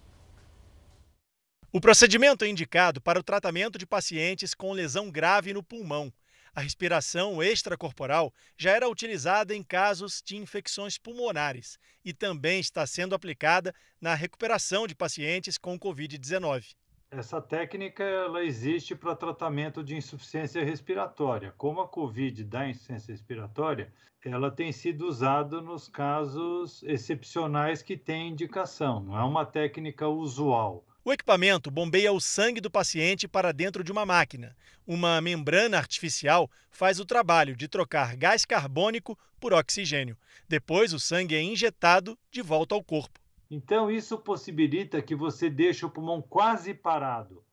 O 1.76 1.82
procedimento 1.82 2.46
é 2.46 2.48
indicado 2.48 3.02
para 3.02 3.20
o 3.20 3.24
tratamento 3.24 3.78
de 3.78 3.86
pacientes 3.86 4.54
com 4.54 4.72
lesão 4.72 5.12
grave 5.12 5.54
no 5.54 5.62
pulmão. 5.62 6.10
A 6.56 6.62
respiração 6.62 7.44
extracorporal 7.44 8.34
já 8.58 8.72
era 8.72 8.88
utilizada 8.88 9.54
em 9.54 9.62
casos 9.62 10.24
de 10.26 10.38
infecções 10.38 10.98
pulmonares 10.98 11.78
e 12.06 12.14
também 12.14 12.62
está 12.62 12.88
sendo 12.88 13.14
aplicada 13.14 13.76
na 14.00 14.14
recuperação 14.16 14.88
de 14.88 14.96
pacientes 14.96 15.58
com 15.58 15.78
Covid-19. 15.78 16.76
Essa 17.12 17.42
técnica 17.42 18.06
ela 18.06 18.46
existe 18.46 18.96
para 18.96 19.14
tratamento 19.14 19.84
de 19.84 19.98
insuficiência 19.98 20.64
respiratória. 20.64 21.54
Como 21.58 21.82
a 21.82 21.88
COVID 21.90 22.42
dá 22.46 22.70
insuficiência 22.70 23.12
respiratória, 23.12 23.94
ela 24.24 24.50
tem 24.50 24.72
sido 24.72 25.06
usada 25.06 25.60
nos 25.60 25.90
casos 25.90 26.82
excepcionais 26.84 27.82
que 27.82 27.98
têm 27.98 28.30
indicação, 28.30 29.02
não 29.02 29.20
é 29.20 29.24
uma 29.26 29.46
técnica 29.46 30.08
usual. 30.08 30.86
O 31.08 31.14
equipamento 31.14 31.70
bombeia 31.70 32.12
o 32.12 32.20
sangue 32.20 32.60
do 32.60 32.72
paciente 32.72 33.28
para 33.28 33.52
dentro 33.52 33.84
de 33.84 33.92
uma 33.92 34.08
máquina. 34.08 34.58
Uma 34.88 35.22
membrana 35.22 35.78
artificial 35.78 36.50
faz 36.72 37.00
o 37.00 37.06
trabalho 37.06 37.56
de 37.56 37.68
trocar 37.68 38.16
gás 38.16 38.44
carbônico 38.44 39.16
por 39.40 39.54
oxigênio. 39.54 40.18
Depois, 40.50 40.94
o 40.94 41.00
sangue 41.00 41.36
é 41.36 41.42
injetado 41.44 42.18
de 42.32 42.42
volta 42.42 42.74
ao 42.74 42.84
corpo. 42.84 43.20
Então, 43.52 43.92
isso 43.92 44.18
possibilita 44.18 45.00
que 45.00 45.14
você 45.14 45.48
deixe 45.48 45.86
o 45.86 45.92
pulmão 45.92 46.24
quase 46.24 46.74
parado. 46.74 47.44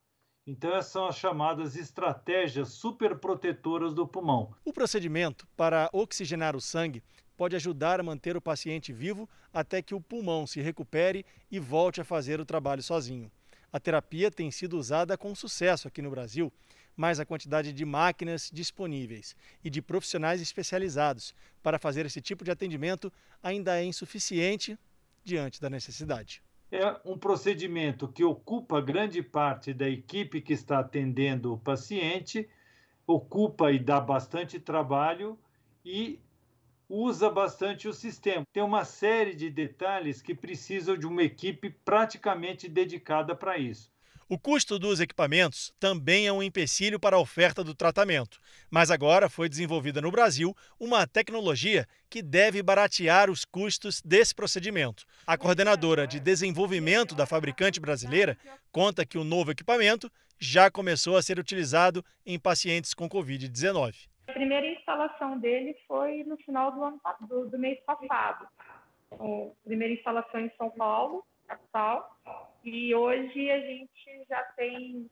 Então, 0.47 0.71
essas 0.75 0.91
são 0.91 1.07
as 1.07 1.19
chamadas 1.19 1.77
estratégias 1.77 2.71
superprotetoras 2.71 3.93
do 3.93 4.09
pulmão. 4.09 4.55
O 4.65 4.73
procedimento 4.73 5.47
para 5.55 5.91
oxigenar 5.93 6.57
o 6.57 6.61
sangue 6.61 7.03
pode 7.37 7.55
ajudar 7.55 8.01
a 8.01 8.03
manter 8.03 8.35
o 8.35 8.41
paciente 8.41 8.95
vivo 8.95 9.29
até 9.53 9.83
que 9.83 9.95
o 9.95 10.01
pulmão 10.01 10.47
se 10.47 10.63
recupere 10.63 11.27
e 11.51 11.59
volte 11.59 12.01
a 12.01 12.05
fazer 12.05 12.41
o 12.41 12.47
trabalho 12.47 12.83
sozinho. 12.83 13.31
A 13.73 13.81
terapia 13.81 14.31
tem 14.31 14.51
sido 14.51 14.77
usada 14.77 15.17
com 15.17 15.35
sucesso 15.35 15.89
aqui 15.89 16.03
no 16.03 16.11
Brasil, 16.11 16.53
mas 16.95 17.19
a 17.19 17.25
quantidade 17.25 17.73
de 17.73 17.85
máquinas 17.87 18.51
disponíveis 18.53 19.35
e 19.65 19.71
de 19.71 19.81
profissionais 19.81 20.43
especializados 20.43 21.35
para 21.63 21.79
fazer 21.79 22.05
esse 22.05 22.21
tipo 22.21 22.45
de 22.45 22.51
atendimento 22.51 23.11
ainda 23.43 23.81
é 23.81 23.85
insuficiente 23.85 24.79
diante 25.25 25.59
da 25.59 25.71
necessidade. 25.71 26.43
É 26.71 27.01
um 27.05 27.17
procedimento 27.17 28.09
que 28.09 28.23
ocupa 28.23 28.81
grande 28.81 29.23
parte 29.23 29.73
da 29.73 29.89
equipe 29.89 30.43
que 30.43 30.53
está 30.53 30.81
atendendo 30.81 31.55
o 31.55 31.59
paciente, 31.59 32.49
ocupa 33.07 33.73
e 33.73 33.79
dá 33.79 34.01
bastante 34.01 34.61
trabalho 34.61 35.39
e 35.85 36.21
usa 36.89 37.31
bastante 37.31 37.89
o 37.89 37.93
sistema. 37.93 38.45
Tem 38.53 38.63
uma 38.63 38.85
série 38.85 39.35
de 39.35 39.51
detalhes 39.51 40.21
que 40.21 40.35
precisam 40.35 40.97
de 40.97 41.07
uma 41.07 41.23
equipe 41.23 41.71
praticamente 41.85 42.69
dedicada 42.69 43.35
para 43.35 43.59
isso. 43.59 43.93
O 44.33 44.39
custo 44.39 44.79
dos 44.79 44.99
equipamentos 44.99 45.75
também 45.79 46.27
é 46.27 46.33
um 46.33 46.43
empecilho 46.43 46.99
para 46.99 47.17
a 47.17 47.21
oferta 47.21 47.63
do 47.63 47.75
tratamento, 47.75 48.41
mas 48.71 48.91
agora 48.91 49.29
foi 49.29 49.47
desenvolvida 49.47 50.01
no 50.01 50.11
Brasil 50.11 50.57
uma 50.81 51.07
tecnologia 51.07 51.87
que 52.09 52.23
deve 52.23 52.63
baratear 52.63 53.31
os 53.31 53.45
custos 53.45 54.01
desse 54.03 54.35
procedimento. 54.35 55.05
A 55.27 55.37
coordenadora 55.37 56.07
de 56.07 56.19
desenvolvimento 56.19 57.15
da 57.15 57.27
fabricante 57.27 57.79
brasileira 57.79 58.39
conta 58.71 59.05
que 59.05 59.19
o 59.19 59.25
novo 59.25 59.51
equipamento 59.51 60.11
já 60.39 60.71
começou 60.71 61.19
a 61.19 61.23
ser 61.23 61.39
utilizado 61.39 62.03
em 62.25 62.39
pacientes 62.39 62.95
com 62.95 63.11
Covid-19. 63.11 64.12
A 64.29 64.33
primeira 64.33 64.67
instalação 64.67 65.39
dele 65.39 65.77
foi 65.87 66.25
no 66.25 66.37
final 66.39 66.73
do, 66.73 66.85
ano, 66.85 67.01
do, 67.23 67.51
do 67.51 67.59
mês 67.59 67.79
passado. 67.85 68.47
A 69.13 69.65
primeira 69.65 69.93
instalação 69.95 70.41
em 70.41 70.51
São 70.57 70.71
Paulo, 70.71 71.25
capital, 71.47 72.17
e 72.65 72.95
hoje 72.95 73.51
a 73.51 73.61
gente 73.61 74.25
já 74.29 74.43
tem 74.57 75.11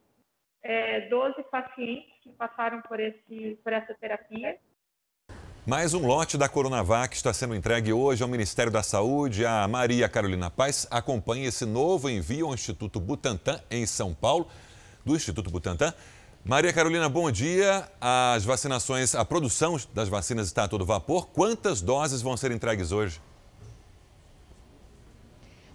é, 0.63 1.09
12 1.09 1.43
pacientes 1.45 2.11
que 2.23 2.31
passaram 2.31 2.81
por, 2.83 3.01
esse, 3.01 3.59
por 3.63 3.73
essa 3.73 3.95
terapia. 3.95 4.59
Mais 5.67 5.93
um 5.93 6.07
lote 6.07 6.39
da 6.39 6.49
Coronavac 6.49 7.15
está 7.15 7.33
sendo 7.33 7.55
entregue 7.55 7.93
hoje 7.93 8.23
ao 8.23 8.29
Ministério 8.29 8.73
da 8.73 8.83
Saúde. 8.83 9.45
A 9.45 9.69
Maria 9.69 10.09
Carolina 10.09 10.51
Paz 10.51 10.87
acompanha 10.91 11.49
esse 11.49 11.67
novo 11.67 12.09
envio 12.09 12.47
ao 12.47 12.55
Instituto 12.55 12.99
Butantan, 12.99 13.61
em 13.71 13.85
São 13.85 14.15
Paulo, 14.15 14.49
do 15.05 15.15
Instituto 15.15 15.51
Butantan. 15.51 15.93
Maria 16.45 16.73
Carolina, 16.73 17.07
bom 17.09 17.31
dia. 17.31 17.87
As 18.01 18.45
vacinações, 18.45 19.15
a 19.15 19.25
produção 19.25 19.79
das 19.93 20.09
vacinas 20.09 20.47
está 20.47 20.65
a 20.65 20.69
todo 20.69 20.87
vapor. 20.87 21.27
Quantas 21.27 21.83
doses 21.83 22.23
vão 22.23 22.35
ser 22.37 22.51
entregues 22.51 22.93
hoje? 22.93 23.21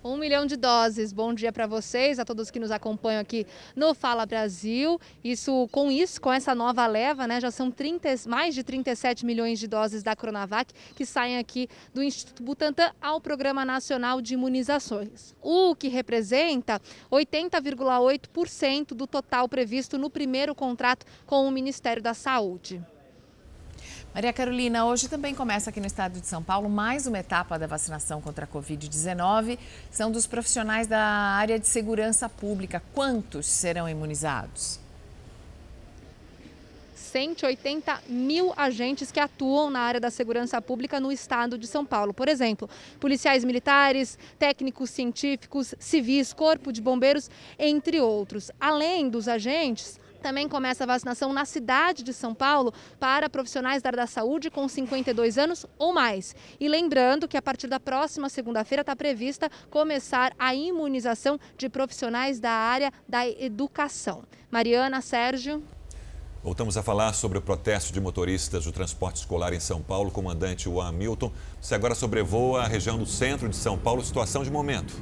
Um 0.07 0.17
milhão 0.17 0.45
de 0.45 0.55
doses. 0.55 1.11
Bom 1.11 1.33
dia 1.33 1.51
para 1.51 1.65
vocês, 1.65 2.19
a 2.19 2.25
todos 2.25 2.51
que 2.51 2.59
nos 2.59 2.69
acompanham 2.69 3.19
aqui 3.19 3.43
no 3.75 3.95
Fala 3.95 4.23
Brasil. 4.23 5.01
Isso, 5.23 5.67
com 5.71 5.89
isso, 5.89 6.21
com 6.21 6.31
essa 6.31 6.53
nova 6.53 6.85
leva, 6.85 7.25
né, 7.25 7.41
já 7.41 7.49
são 7.49 7.71
30, 7.71 8.09
mais 8.27 8.53
de 8.53 8.63
37 8.63 9.25
milhões 9.25 9.57
de 9.57 9.67
doses 9.67 10.03
da 10.03 10.15
Coronavac 10.15 10.71
que 10.95 11.07
saem 11.07 11.39
aqui 11.39 11.67
do 11.91 12.03
Instituto 12.03 12.43
Butantan 12.43 12.91
ao 13.01 13.19
Programa 13.19 13.65
Nacional 13.65 14.21
de 14.21 14.35
Imunizações. 14.35 15.33
O 15.41 15.75
que 15.75 15.87
representa 15.87 16.79
80,8% 17.11 18.89
do 18.89 19.07
total 19.07 19.49
previsto 19.49 19.97
no 19.97 20.11
primeiro 20.11 20.53
contrato 20.53 21.03
com 21.25 21.47
o 21.47 21.51
Ministério 21.51 22.03
da 22.03 22.13
Saúde. 22.13 22.79
Maria 24.15 24.31
Carolina, 24.31 24.85
hoje 24.85 25.09
também 25.09 25.35
começa 25.35 25.69
aqui 25.69 25.81
no 25.81 25.87
estado 25.87 26.21
de 26.21 26.25
São 26.25 26.41
Paulo 26.41 26.69
mais 26.69 27.05
uma 27.05 27.19
etapa 27.19 27.59
da 27.59 27.67
vacinação 27.67 28.21
contra 28.21 28.45
a 28.45 28.47
Covid-19. 28.47 29.59
São 29.91 30.09
dos 30.09 30.25
profissionais 30.25 30.87
da 30.87 31.01
área 31.01 31.59
de 31.59 31.67
segurança 31.67 32.29
pública. 32.29 32.81
Quantos 32.93 33.45
serão 33.45 33.89
imunizados? 33.89 34.79
180 36.95 38.03
mil 38.07 38.53
agentes 38.55 39.11
que 39.11 39.19
atuam 39.19 39.69
na 39.69 39.81
área 39.81 39.99
da 39.99 40.09
segurança 40.09 40.61
pública 40.61 40.97
no 40.97 41.11
estado 41.11 41.57
de 41.57 41.67
São 41.67 41.85
Paulo. 41.85 42.13
Por 42.13 42.29
exemplo, 42.29 42.69
policiais 43.01 43.43
militares, 43.43 44.17
técnicos 44.39 44.91
científicos, 44.91 45.75
civis, 45.77 46.31
corpo 46.31 46.71
de 46.71 46.81
bombeiros, 46.81 47.29
entre 47.59 47.99
outros. 47.99 48.49
Além 48.61 49.09
dos 49.09 49.27
agentes, 49.27 49.99
também 50.25 50.49
começa 50.49 50.83
a 50.83 50.87
vacinação 50.87 51.31
na 51.31 51.45
cidade 51.45 52.01
de 52.01 52.11
São 52.11 52.33
Paulo 52.33 52.73
para 52.99 53.29
profissionais 53.29 53.83
da 53.83 53.89
área 53.89 53.97
da 53.97 54.07
saúde 54.07 54.49
com 54.49 54.67
52 54.67 55.37
anos 55.37 55.67
ou 55.77 55.93
mais. 55.93 56.35
E 56.59 56.67
lembrando 56.67 57.27
que 57.27 57.37
a 57.37 57.41
partir 57.43 57.67
da 57.67 57.79
próxima 57.79 58.27
segunda-feira 58.27 58.81
está 58.81 58.95
prevista 58.95 59.51
começar 59.69 60.33
a 60.39 60.55
imunização 60.55 61.39
de 61.55 61.69
profissionais 61.69 62.39
da 62.39 62.49
área 62.49 62.91
da 63.07 63.27
educação. 63.27 64.23
Mariana, 64.49 64.99
Sérgio. 64.99 65.61
Voltamos 66.43 66.75
a 66.75 66.81
falar 66.81 67.13
sobre 67.13 67.37
o 67.37 67.41
protesto 67.41 67.93
de 67.93 68.01
motoristas 68.01 68.65
do 68.65 68.71
transporte 68.71 69.17
escolar 69.17 69.53
em 69.53 69.59
São 69.59 69.79
Paulo. 69.79 70.09
Comandante 70.09 70.63
Juan 70.63 70.91
Milton, 70.91 71.31
você 71.61 71.75
agora 71.75 71.93
sobrevoa 71.93 72.63
a 72.63 72.67
região 72.67 72.97
do 72.97 73.05
centro 73.05 73.47
de 73.47 73.55
São 73.55 73.77
Paulo. 73.77 74.03
Situação 74.03 74.43
de 74.43 74.49
momento. 74.49 74.95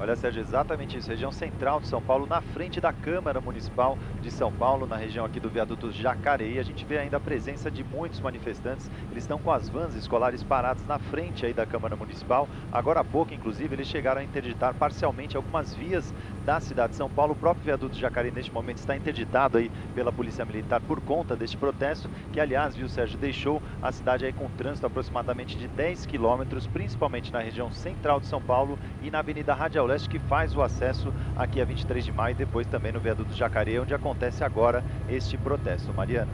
Olha, 0.00 0.14
Sérgio, 0.14 0.40
exatamente 0.40 0.96
isso. 0.96 1.10
Região 1.10 1.32
central 1.32 1.80
de 1.80 1.88
São 1.88 2.00
Paulo, 2.00 2.24
na 2.24 2.40
frente 2.40 2.80
da 2.80 2.92
Câmara 2.92 3.40
Municipal 3.40 3.98
de 4.22 4.30
São 4.30 4.52
Paulo, 4.52 4.86
na 4.86 4.94
região 4.94 5.24
aqui 5.24 5.40
do 5.40 5.50
viaduto 5.50 5.90
Jacareí. 5.90 6.56
A 6.60 6.62
gente 6.62 6.84
vê 6.84 6.98
ainda 6.98 7.16
a 7.16 7.20
presença 7.20 7.68
de 7.68 7.82
muitos 7.82 8.20
manifestantes. 8.20 8.88
Eles 9.10 9.24
estão 9.24 9.40
com 9.40 9.50
as 9.50 9.68
vans 9.68 9.96
escolares 9.96 10.40
paradas 10.40 10.86
na 10.86 11.00
frente 11.00 11.44
aí 11.44 11.52
da 11.52 11.66
Câmara 11.66 11.96
Municipal. 11.96 12.48
Agora 12.70 13.00
há 13.00 13.04
pouco, 13.04 13.34
inclusive, 13.34 13.74
eles 13.74 13.88
chegaram 13.88 14.20
a 14.20 14.24
interditar 14.24 14.72
parcialmente 14.72 15.36
algumas 15.36 15.74
vias 15.74 16.14
da 16.46 16.60
cidade 16.60 16.90
de 16.90 16.96
São 16.96 17.10
Paulo. 17.10 17.32
O 17.32 17.36
próprio 17.36 17.64
viaduto 17.64 17.98
Jacareí, 17.98 18.30
neste 18.30 18.52
momento, 18.52 18.78
está 18.78 18.96
interditado 18.96 19.58
aí 19.58 19.68
pela 19.96 20.12
Polícia 20.12 20.44
Militar 20.44 20.80
por 20.80 21.00
conta 21.00 21.34
deste 21.34 21.56
protesto, 21.56 22.08
que, 22.32 22.38
aliás, 22.38 22.76
viu, 22.76 22.88
Sérgio, 22.88 23.18
deixou 23.18 23.60
a 23.82 23.90
cidade 23.90 24.24
aí 24.24 24.32
com 24.32 24.48
trânsito 24.50 24.86
aproximadamente 24.86 25.58
de 25.58 25.66
10 25.66 26.06
quilômetros, 26.06 26.68
principalmente 26.68 27.32
na 27.32 27.40
região 27.40 27.72
central 27.72 28.20
de 28.20 28.26
São 28.26 28.40
Paulo 28.40 28.78
e 29.02 29.10
na 29.10 29.18
Avenida 29.18 29.52
Radial 29.52 29.87
Leste, 29.88 30.08
que 30.08 30.18
faz 30.18 30.54
o 30.54 30.62
acesso 30.62 31.12
aqui 31.36 31.60
a 31.60 31.64
23 31.64 32.04
de 32.04 32.12
maio 32.12 32.32
e 32.32 32.36
depois 32.36 32.66
também 32.66 32.92
no 32.92 33.00
viaduto 33.00 33.34
Jacareí, 33.34 33.78
onde 33.78 33.94
acontece 33.94 34.44
agora 34.44 34.84
este 35.08 35.36
protesto. 35.36 35.92
Mariana. 35.92 36.30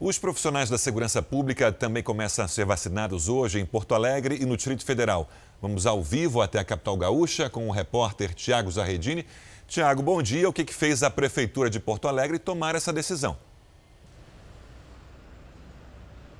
Os 0.00 0.18
profissionais 0.18 0.68
da 0.68 0.76
segurança 0.76 1.22
pública 1.22 1.70
também 1.70 2.02
começam 2.02 2.44
a 2.44 2.48
ser 2.48 2.64
vacinados 2.64 3.28
hoje 3.28 3.60
em 3.60 3.64
Porto 3.64 3.94
Alegre 3.94 4.36
e 4.40 4.44
no 4.44 4.56
Distrito 4.56 4.84
Federal. 4.84 5.28
Vamos 5.62 5.86
ao 5.86 6.02
vivo 6.02 6.42
até 6.42 6.58
a 6.58 6.64
capital 6.64 6.96
gaúcha 6.96 7.48
com 7.48 7.68
o 7.68 7.70
repórter 7.70 8.34
Tiago 8.34 8.70
Zarredini. 8.70 9.24
Tiago, 9.68 10.02
bom 10.02 10.20
dia. 10.20 10.48
O 10.48 10.52
que, 10.52 10.64
que 10.64 10.74
fez 10.74 11.02
a 11.02 11.10
Prefeitura 11.10 11.70
de 11.70 11.78
Porto 11.78 12.08
Alegre 12.08 12.38
tomar 12.38 12.74
essa 12.74 12.92
decisão? 12.92 13.36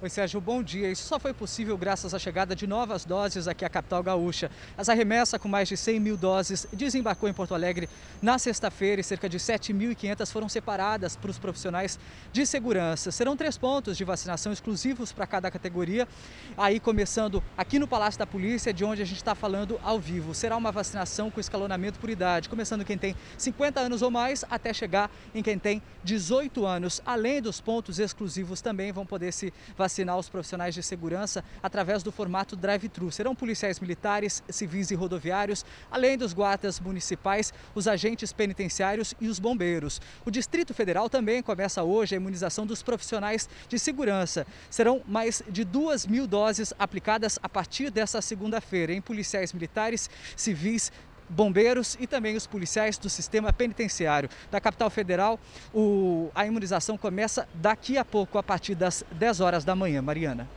Oi, 0.04 0.11
Sérgio, 0.11 0.38
bom 0.38 0.62
dia. 0.62 0.90
Isso 0.90 1.08
só 1.08 1.18
foi 1.18 1.32
possível 1.32 1.78
graças 1.78 2.12
à 2.12 2.18
chegada 2.18 2.54
de 2.54 2.66
novas 2.66 3.06
doses 3.06 3.49
aqui 3.49 3.64
à 3.64 3.70
capital 3.70 4.02
gaúcha. 4.02 4.50
As 4.76 4.87
remessa 4.88 5.38
com 5.38 5.49
mais 5.49 5.66
de 5.66 5.78
100 5.78 5.99
mil 5.99 6.14
doses 6.14 6.66
desembarcou 6.75 7.26
em 7.26 7.32
Porto 7.32 7.54
Alegre 7.54 7.88
na 8.20 8.38
sexta-feira 8.38 9.00
e 9.00 9.02
cerca 9.04 9.30
de 9.30 9.38
7.500 9.38 10.30
foram 10.30 10.46
separadas 10.46 11.16
para 11.16 11.30
os 11.30 11.38
profissionais 11.38 11.99
de 12.30 12.44
segurança. 12.44 13.11
Serão 13.11 13.34
três 13.34 13.56
pontos 13.56 13.96
de 13.96 14.04
vacinação 14.04 14.52
exclusivos 14.52 15.11
para 15.11 15.26
cada 15.26 15.50
categoria. 15.50 16.06
Aí 16.54 16.78
começando 16.78 17.42
aqui 17.56 17.78
no 17.78 17.88
Palácio 17.88 18.18
da 18.18 18.26
Polícia, 18.26 18.75
de 18.75 18.84
onde 18.84 19.00
a 19.00 19.06
gente 19.06 19.16
está 19.16 19.34
falando 19.34 19.80
ao 19.82 19.99
vivo. 19.99 20.34
Será 20.34 20.54
uma 20.54 20.70
vacinação 20.70 21.30
com 21.30 21.40
escalonamento 21.40 21.99
por 21.99 22.11
idade, 22.11 22.50
começando 22.50 22.84
quem 22.84 22.99
tem 22.99 23.16
50 23.38 23.80
anos 23.80 24.02
ou 24.02 24.11
mais 24.11 24.44
até 24.50 24.70
chegar 24.75 25.11
em 25.34 25.42
quem 25.42 25.58
tem 25.58 25.80
18 26.02 26.66
anos. 26.66 27.00
Além 27.06 27.40
dos 27.40 27.58
pontos 27.58 27.99
exclusivos 27.99 28.61
também 28.61 28.92
vão 28.92 29.06
poder 29.06 29.32
se 29.32 29.50
vacinar 29.78 29.93
os 30.18 30.28
profissionais 30.28 30.74
de 30.74 30.82
segurança 30.82 31.44
através 31.62 32.02
do 32.02 32.10
formato 32.10 32.56
drive-thru. 32.56 33.12
Serão 33.12 33.34
policiais 33.34 33.78
militares, 33.78 34.42
civis 34.48 34.90
e 34.90 34.94
rodoviários, 34.94 35.64
além 35.90 36.18
dos 36.18 36.32
guardas 36.32 36.80
municipais, 36.80 37.52
os 37.74 37.86
agentes 37.86 38.32
penitenciários 38.32 39.14
e 39.20 39.28
os 39.28 39.38
bombeiros. 39.38 40.00
O 40.24 40.30
Distrito 40.30 40.74
Federal 40.74 41.08
também 41.08 41.42
começa 41.42 41.82
hoje 41.82 42.14
a 42.14 42.16
imunização 42.16 42.66
dos 42.66 42.82
profissionais 42.82 43.48
de 43.68 43.78
segurança. 43.78 44.46
Serão 44.68 45.02
mais 45.06 45.42
de 45.48 45.64
duas 45.64 46.06
mil 46.06 46.26
doses 46.26 46.72
aplicadas 46.78 47.38
a 47.42 47.48
partir 47.48 47.90
dessa 47.90 48.20
segunda-feira 48.20 48.92
em 48.92 49.00
policiais 49.00 49.52
militares, 49.52 50.10
civis, 50.36 50.90
bombeiros 51.28 51.97
e 52.00 52.07
também 52.07 52.37
os 52.37 52.47
policiais 52.47 52.99
do 52.99 53.09
sistema 53.09 53.52
penitenciário. 53.52 54.28
Da 54.50 54.61
capital 54.61 54.90
federal, 54.90 55.38
o, 55.73 56.31
a 56.35 56.47
imunização 56.47 56.97
começa 56.97 57.49
daqui 57.54 57.99
a 57.99 58.04
pouco, 58.04 58.38
a 58.38 58.43
partir 58.43 58.75
das 58.75 59.04
10 59.12 59.40
horas 59.40 59.64
da 59.64 59.75
manhã. 59.75 60.02
Mariana. 60.02 60.49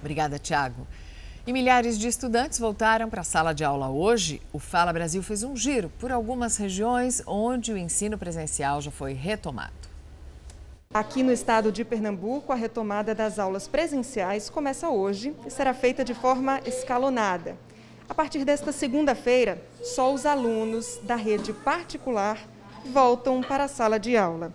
Obrigada, 0.00 0.38
Tiago. 0.38 0.86
E 1.46 1.52
milhares 1.52 1.98
de 1.98 2.06
estudantes 2.08 2.58
voltaram 2.58 3.08
para 3.08 3.22
a 3.22 3.24
sala 3.24 3.54
de 3.54 3.64
aula 3.64 3.88
hoje. 3.88 4.42
O 4.52 4.58
Fala 4.58 4.92
Brasil 4.92 5.22
fez 5.22 5.42
um 5.42 5.56
giro 5.56 5.90
por 5.98 6.12
algumas 6.12 6.56
regiões 6.56 7.22
onde 7.26 7.72
o 7.72 7.78
ensino 7.78 8.18
presencial 8.18 8.82
já 8.82 8.90
foi 8.90 9.14
retomado. 9.14 9.88
Aqui 10.92 11.22
no 11.22 11.32
estado 11.32 11.70
de 11.70 11.84
Pernambuco, 11.84 12.52
a 12.52 12.54
retomada 12.54 13.14
das 13.14 13.38
aulas 13.38 13.68
presenciais 13.68 14.48
começa 14.48 14.88
hoje 14.88 15.34
e 15.46 15.50
será 15.50 15.74
feita 15.74 16.04
de 16.04 16.14
forma 16.14 16.60
escalonada. 16.64 17.56
A 18.08 18.14
partir 18.14 18.42
desta 18.42 18.72
segunda-feira, 18.72 19.62
só 19.82 20.12
os 20.12 20.24
alunos 20.24 20.98
da 21.02 21.14
rede 21.14 21.52
particular 21.52 22.38
voltam 22.86 23.42
para 23.42 23.64
a 23.64 23.68
sala 23.68 23.98
de 23.98 24.16
aula. 24.16 24.50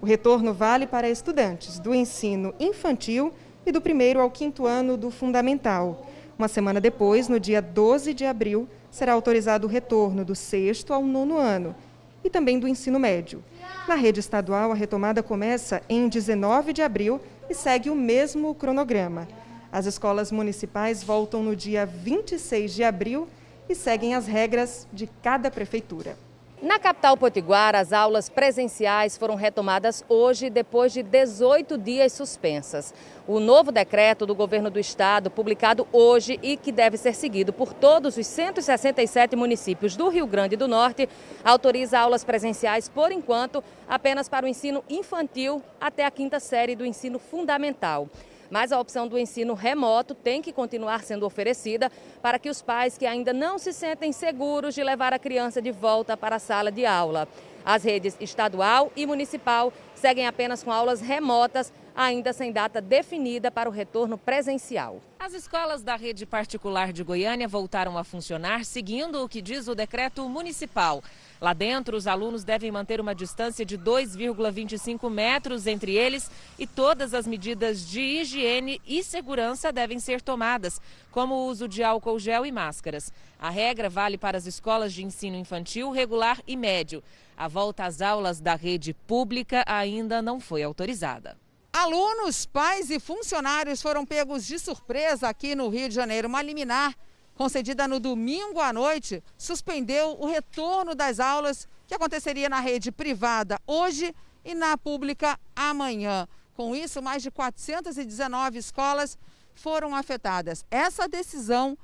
O 0.00 0.06
retorno 0.06 0.54
vale 0.54 0.86
para 0.86 1.10
estudantes 1.10 1.80
do 1.80 1.92
ensino 1.92 2.54
infantil 2.58 3.34
e 3.66 3.72
do 3.72 3.80
primeiro 3.80 4.20
ao 4.20 4.30
quinto 4.30 4.64
ano 4.64 4.96
do 4.96 5.10
fundamental. 5.10 6.06
Uma 6.38 6.46
semana 6.46 6.80
depois, 6.80 7.28
no 7.28 7.40
dia 7.40 7.60
12 7.60 8.14
de 8.14 8.24
abril, 8.24 8.68
será 8.92 9.12
autorizado 9.12 9.66
o 9.66 9.70
retorno 9.70 10.24
do 10.24 10.36
sexto 10.36 10.94
ao 10.94 11.02
nono 11.02 11.36
ano 11.36 11.74
e 12.22 12.30
também 12.30 12.60
do 12.60 12.68
ensino 12.68 13.00
médio. 13.00 13.42
Na 13.88 13.96
rede 13.96 14.20
estadual, 14.20 14.70
a 14.70 14.74
retomada 14.74 15.20
começa 15.20 15.82
em 15.88 16.08
19 16.08 16.72
de 16.72 16.80
abril 16.80 17.20
e 17.50 17.54
segue 17.54 17.90
o 17.90 17.94
mesmo 17.94 18.54
cronograma. 18.54 19.26
As 19.74 19.86
escolas 19.86 20.30
municipais 20.30 21.02
voltam 21.02 21.42
no 21.42 21.56
dia 21.56 21.84
26 21.84 22.76
de 22.76 22.84
abril 22.84 23.26
e 23.68 23.74
seguem 23.74 24.14
as 24.14 24.24
regras 24.24 24.86
de 24.92 25.08
cada 25.20 25.50
prefeitura. 25.50 26.16
Na 26.62 26.78
capital 26.78 27.16
potiguar, 27.16 27.74
as 27.74 27.92
aulas 27.92 28.28
presenciais 28.28 29.18
foram 29.18 29.34
retomadas 29.34 30.04
hoje, 30.08 30.48
depois 30.48 30.92
de 30.92 31.02
18 31.02 31.76
dias 31.76 32.12
suspensas. 32.12 32.94
O 33.26 33.40
novo 33.40 33.72
decreto 33.72 34.24
do 34.24 34.32
governo 34.32 34.70
do 34.70 34.78
estado, 34.78 35.28
publicado 35.28 35.88
hoje 35.92 36.38
e 36.40 36.56
que 36.56 36.70
deve 36.70 36.96
ser 36.96 37.12
seguido 37.12 37.52
por 37.52 37.72
todos 37.72 38.16
os 38.16 38.28
167 38.28 39.34
municípios 39.34 39.96
do 39.96 40.08
Rio 40.08 40.28
Grande 40.28 40.54
do 40.54 40.68
Norte, 40.68 41.08
autoriza 41.44 41.98
aulas 41.98 42.22
presenciais, 42.22 42.88
por 42.88 43.10
enquanto, 43.10 43.62
apenas 43.88 44.28
para 44.28 44.46
o 44.46 44.48
ensino 44.48 44.84
infantil 44.88 45.60
até 45.80 46.06
a 46.06 46.12
quinta 46.12 46.38
série 46.38 46.76
do 46.76 46.86
ensino 46.86 47.18
fundamental 47.18 48.08
mas 48.54 48.70
a 48.70 48.78
opção 48.78 49.08
do 49.08 49.18
ensino 49.18 49.52
remoto 49.52 50.14
tem 50.14 50.40
que 50.40 50.52
continuar 50.52 51.02
sendo 51.02 51.26
oferecida 51.26 51.90
para 52.22 52.38
que 52.38 52.48
os 52.48 52.62
pais 52.62 52.96
que 52.96 53.04
ainda 53.04 53.32
não 53.32 53.58
se 53.58 53.72
sentem 53.72 54.12
seguros 54.12 54.76
de 54.76 54.84
levar 54.84 55.12
a 55.12 55.18
criança 55.18 55.60
de 55.60 55.72
volta 55.72 56.16
para 56.16 56.36
a 56.36 56.38
sala 56.38 56.70
de 56.70 56.86
aula. 56.86 57.26
As 57.64 57.82
redes 57.82 58.16
estadual 58.20 58.92
e 58.94 59.06
municipal 59.06 59.72
seguem 59.96 60.28
apenas 60.28 60.62
com 60.62 60.70
aulas 60.70 61.00
remotas, 61.00 61.72
ainda 61.94 62.32
sem 62.32 62.50
data 62.50 62.80
definida 62.80 63.50
para 63.50 63.68
o 63.68 63.72
retorno 63.72 64.18
presencial. 64.18 65.00
As 65.18 65.32
escolas 65.32 65.82
da 65.82 65.96
rede 65.96 66.26
particular 66.26 66.92
de 66.92 67.02
Goiânia 67.02 67.48
voltaram 67.48 67.96
a 67.96 68.04
funcionar 68.04 68.64
seguindo 68.64 69.22
o 69.22 69.28
que 69.28 69.40
diz 69.40 69.68
o 69.68 69.74
decreto 69.74 70.28
municipal. 70.28 71.02
Lá 71.40 71.52
dentro, 71.52 71.96
os 71.96 72.06
alunos 72.06 72.44
devem 72.44 72.70
manter 72.70 73.00
uma 73.00 73.14
distância 73.14 73.64
de 73.64 73.78
2,25 73.78 75.08
metros 75.10 75.66
entre 75.66 75.94
eles 75.94 76.30
e 76.58 76.66
todas 76.66 77.14
as 77.14 77.26
medidas 77.26 77.88
de 77.88 78.00
higiene 78.00 78.80
e 78.86 79.02
segurança 79.02 79.72
devem 79.72 79.98
ser 79.98 80.20
tomadas, 80.20 80.80
como 81.10 81.34
o 81.34 81.46
uso 81.46 81.68
de 81.68 81.82
álcool 81.82 82.18
gel 82.18 82.44
e 82.44 82.52
máscaras. 82.52 83.12
A 83.38 83.50
regra 83.50 83.88
vale 83.88 84.18
para 84.18 84.38
as 84.38 84.46
escolas 84.46 84.92
de 84.92 85.04
ensino 85.04 85.36
infantil, 85.36 85.90
regular 85.90 86.40
e 86.46 86.56
médio. 86.56 87.02
A 87.36 87.48
volta 87.48 87.84
às 87.84 88.00
aulas 88.00 88.40
da 88.40 88.54
rede 88.54 88.94
pública 89.06 89.64
ainda 89.66 90.22
não 90.22 90.38
foi 90.38 90.62
autorizada. 90.62 91.43
Alunos, 91.76 92.46
pais 92.46 92.88
e 92.88 93.00
funcionários 93.00 93.82
foram 93.82 94.06
pegos 94.06 94.46
de 94.46 94.60
surpresa 94.60 95.28
aqui 95.28 95.56
no 95.56 95.68
Rio 95.68 95.88
de 95.88 95.94
Janeiro. 95.96 96.28
Uma 96.28 96.40
liminar 96.40 96.94
concedida 97.34 97.88
no 97.88 97.98
domingo 97.98 98.60
à 98.60 98.72
noite, 98.72 99.20
suspendeu 99.36 100.16
o 100.20 100.24
retorno 100.24 100.94
das 100.94 101.18
aulas 101.18 101.66
que 101.88 101.94
aconteceria 101.96 102.48
na 102.48 102.60
rede 102.60 102.92
privada 102.92 103.60
hoje 103.66 104.14
e 104.44 104.54
na 104.54 104.78
pública 104.78 105.36
amanhã. 105.56 106.28
Com 106.54 106.76
isso, 106.76 107.02
mais 107.02 107.24
de 107.24 107.30
419 107.32 108.56
escolas 108.56 109.18
foram 109.52 109.96
afetadas. 109.96 110.64
Essa 110.70 111.08
decisão 111.08 111.76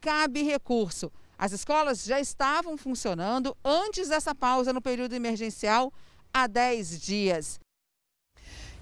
cabe 0.00 0.42
recurso. 0.42 1.12
As 1.38 1.52
escolas 1.52 2.04
já 2.04 2.18
estavam 2.18 2.76
funcionando 2.76 3.56
antes 3.64 4.08
dessa 4.08 4.34
pausa 4.34 4.72
no 4.72 4.82
período 4.82 5.12
emergencial 5.12 5.92
há 6.34 6.48
10 6.48 7.00
dias. 7.00 7.60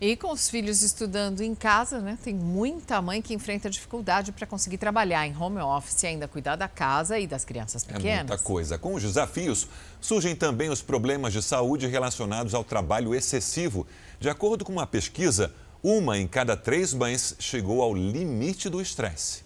E 0.00 0.16
com 0.16 0.32
os 0.32 0.50
filhos 0.50 0.82
estudando 0.82 1.40
em 1.40 1.54
casa, 1.54 2.00
né, 2.00 2.18
tem 2.22 2.34
muita 2.34 3.00
mãe 3.00 3.22
que 3.22 3.32
enfrenta 3.32 3.70
dificuldade 3.70 4.32
para 4.32 4.46
conseguir 4.46 4.76
trabalhar 4.76 5.26
em 5.26 5.36
home 5.36 5.60
office 5.60 6.02
e 6.02 6.06
ainda 6.08 6.26
cuidar 6.26 6.56
da 6.56 6.68
casa 6.68 7.18
e 7.18 7.26
das 7.26 7.44
crianças 7.44 7.84
pequenas. 7.84 8.06
É 8.06 8.16
muita 8.24 8.38
coisa. 8.38 8.76
Com 8.76 8.94
os 8.94 9.02
desafios, 9.02 9.68
surgem 10.00 10.34
também 10.34 10.68
os 10.68 10.82
problemas 10.82 11.32
de 11.32 11.40
saúde 11.40 11.86
relacionados 11.86 12.54
ao 12.54 12.64
trabalho 12.64 13.14
excessivo. 13.14 13.86
De 14.18 14.28
acordo 14.28 14.64
com 14.64 14.72
uma 14.72 14.86
pesquisa, 14.86 15.54
uma 15.82 16.18
em 16.18 16.26
cada 16.26 16.56
três 16.56 16.92
mães 16.92 17.36
chegou 17.38 17.80
ao 17.80 17.94
limite 17.94 18.68
do 18.68 18.80
estresse. 18.80 19.44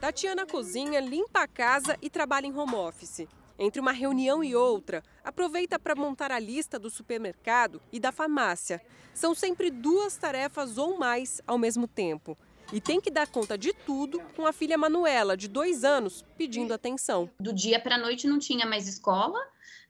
Tatiana 0.00 0.46
cozinha, 0.46 1.00
limpa 1.00 1.42
a 1.42 1.48
casa 1.48 1.98
e 2.00 2.08
trabalha 2.08 2.46
em 2.46 2.56
home 2.56 2.74
office. 2.74 3.26
Entre 3.62 3.78
uma 3.78 3.92
reunião 3.92 4.42
e 4.42 4.56
outra, 4.56 5.02
aproveita 5.22 5.78
para 5.78 5.94
montar 5.94 6.32
a 6.32 6.38
lista 6.38 6.78
do 6.78 6.88
supermercado 6.88 7.78
e 7.92 8.00
da 8.00 8.10
farmácia. 8.10 8.80
São 9.12 9.34
sempre 9.34 9.70
duas 9.70 10.16
tarefas 10.16 10.78
ou 10.78 10.98
mais 10.98 11.42
ao 11.46 11.58
mesmo 11.58 11.86
tempo. 11.86 12.38
E 12.72 12.80
tem 12.80 13.02
que 13.02 13.10
dar 13.10 13.26
conta 13.26 13.58
de 13.58 13.74
tudo 13.74 14.18
com 14.34 14.46
a 14.46 14.52
filha 14.52 14.78
Manuela, 14.78 15.36
de 15.36 15.46
dois 15.46 15.84
anos, 15.84 16.24
pedindo 16.38 16.72
atenção. 16.72 17.28
Do 17.38 17.52
dia 17.52 17.78
para 17.78 17.96
a 17.96 17.98
noite 17.98 18.26
não 18.26 18.38
tinha 18.38 18.64
mais 18.64 18.88
escola, 18.88 19.38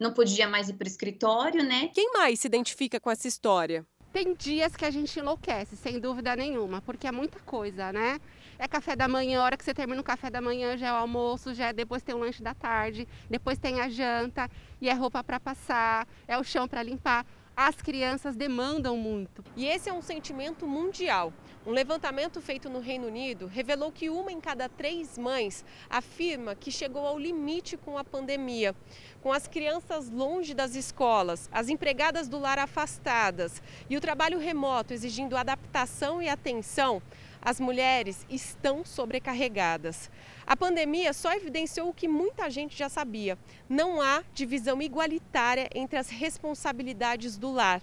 não 0.01 0.13
podia 0.13 0.49
mais 0.49 0.69
ir 0.69 0.73
para 0.73 0.87
o 0.87 0.89
escritório, 0.89 1.63
né? 1.63 1.93
Quem 1.95 2.13
mais 2.13 2.41
se 2.41 2.49
identifica 2.49 2.99
com 2.99 3.09
essa 3.09 3.29
história? 3.29 3.87
Tem 4.13 4.35
dias 4.35 4.75
que 4.75 4.85
a 4.85 4.91
gente 4.91 5.17
enlouquece, 5.21 5.77
sem 5.77 6.01
dúvida 6.01 6.35
nenhuma, 6.35 6.83
porque 6.83 7.07
é 7.07 7.13
muita 7.13 7.39
coisa, 7.39 7.93
né? 7.93 8.19
É 8.63 8.69
café 8.69 8.95
da 8.95 9.09
manhã, 9.09 9.41
a 9.41 9.45
hora 9.45 9.57
que 9.57 9.65
você 9.65 9.73
termina 9.73 9.99
o 10.03 10.05
café 10.05 10.29
da 10.29 10.39
manhã 10.39 10.77
já 10.77 10.89
é 10.89 10.93
o 10.93 10.97
almoço, 10.97 11.55
já 11.55 11.69
é, 11.69 11.73
depois 11.73 12.03
tem 12.03 12.15
o 12.15 12.19
lanche 12.19 12.43
da 12.43 12.53
tarde, 12.53 13.09
depois 13.31 13.57
tem 13.59 13.81
a 13.81 13.89
janta, 13.89 14.51
e 14.83 14.91
é 14.91 14.93
roupa 14.93 15.25
para 15.25 15.41
passar, 15.41 16.07
é 16.29 16.37
o 16.37 16.45
chão 16.45 16.69
para 16.69 16.83
limpar. 16.83 17.25
As 17.57 17.77
crianças 17.77 18.37
demandam 18.37 18.99
muito. 18.99 19.43
E 19.57 19.67
esse 19.67 19.89
é 19.89 19.93
um 19.93 20.03
sentimento 20.03 20.67
mundial. 20.67 21.33
Um 21.67 21.71
levantamento 21.71 22.41
feito 22.41 22.69
no 22.69 22.81
Reino 22.81 23.07
Unido 23.07 23.47
revelou 23.47 23.91
que 23.91 24.11
uma 24.11 24.31
em 24.31 24.41
cada 24.41 24.69
três 24.69 25.17
mães 25.17 25.65
afirma 25.89 26.55
que 26.55 26.71
chegou 26.71 27.07
ao 27.07 27.19
limite 27.19 27.79
com 27.79 27.97
a 27.97 28.05
pandemia. 28.05 28.75
Com 29.23 29.33
as 29.33 29.47
crianças 29.47 30.11
longe 30.11 30.53
das 30.53 30.75
escolas, 30.75 31.49
as 31.51 31.71
empregadas 31.71 32.29
do 32.29 32.39
lar 32.39 32.59
afastadas 32.59 33.63
e 33.89 33.97
o 33.97 34.01
trabalho 34.01 34.39
remoto 34.39 34.93
exigindo 34.93 35.37
adaptação 35.37 36.23
e 36.23 36.29
atenção, 36.29 37.03
as 37.43 37.59
mulheres 37.59 38.27
estão 38.29 38.85
sobrecarregadas. 38.85 40.11
A 40.47 40.57
pandemia 40.57 41.13
só 41.13 41.33
evidenciou 41.33 41.89
o 41.89 41.95
que 41.95 42.09
muita 42.09 42.51
gente 42.51 42.77
já 42.77 42.89
sabia: 42.89 43.39
não 43.69 44.01
há 44.01 44.23
divisão 44.35 44.81
igualitária 44.83 45.69
entre 45.75 45.99
as 45.99 46.11
responsabilidades 46.11 47.37
do 47.39 47.51
lar. 47.51 47.83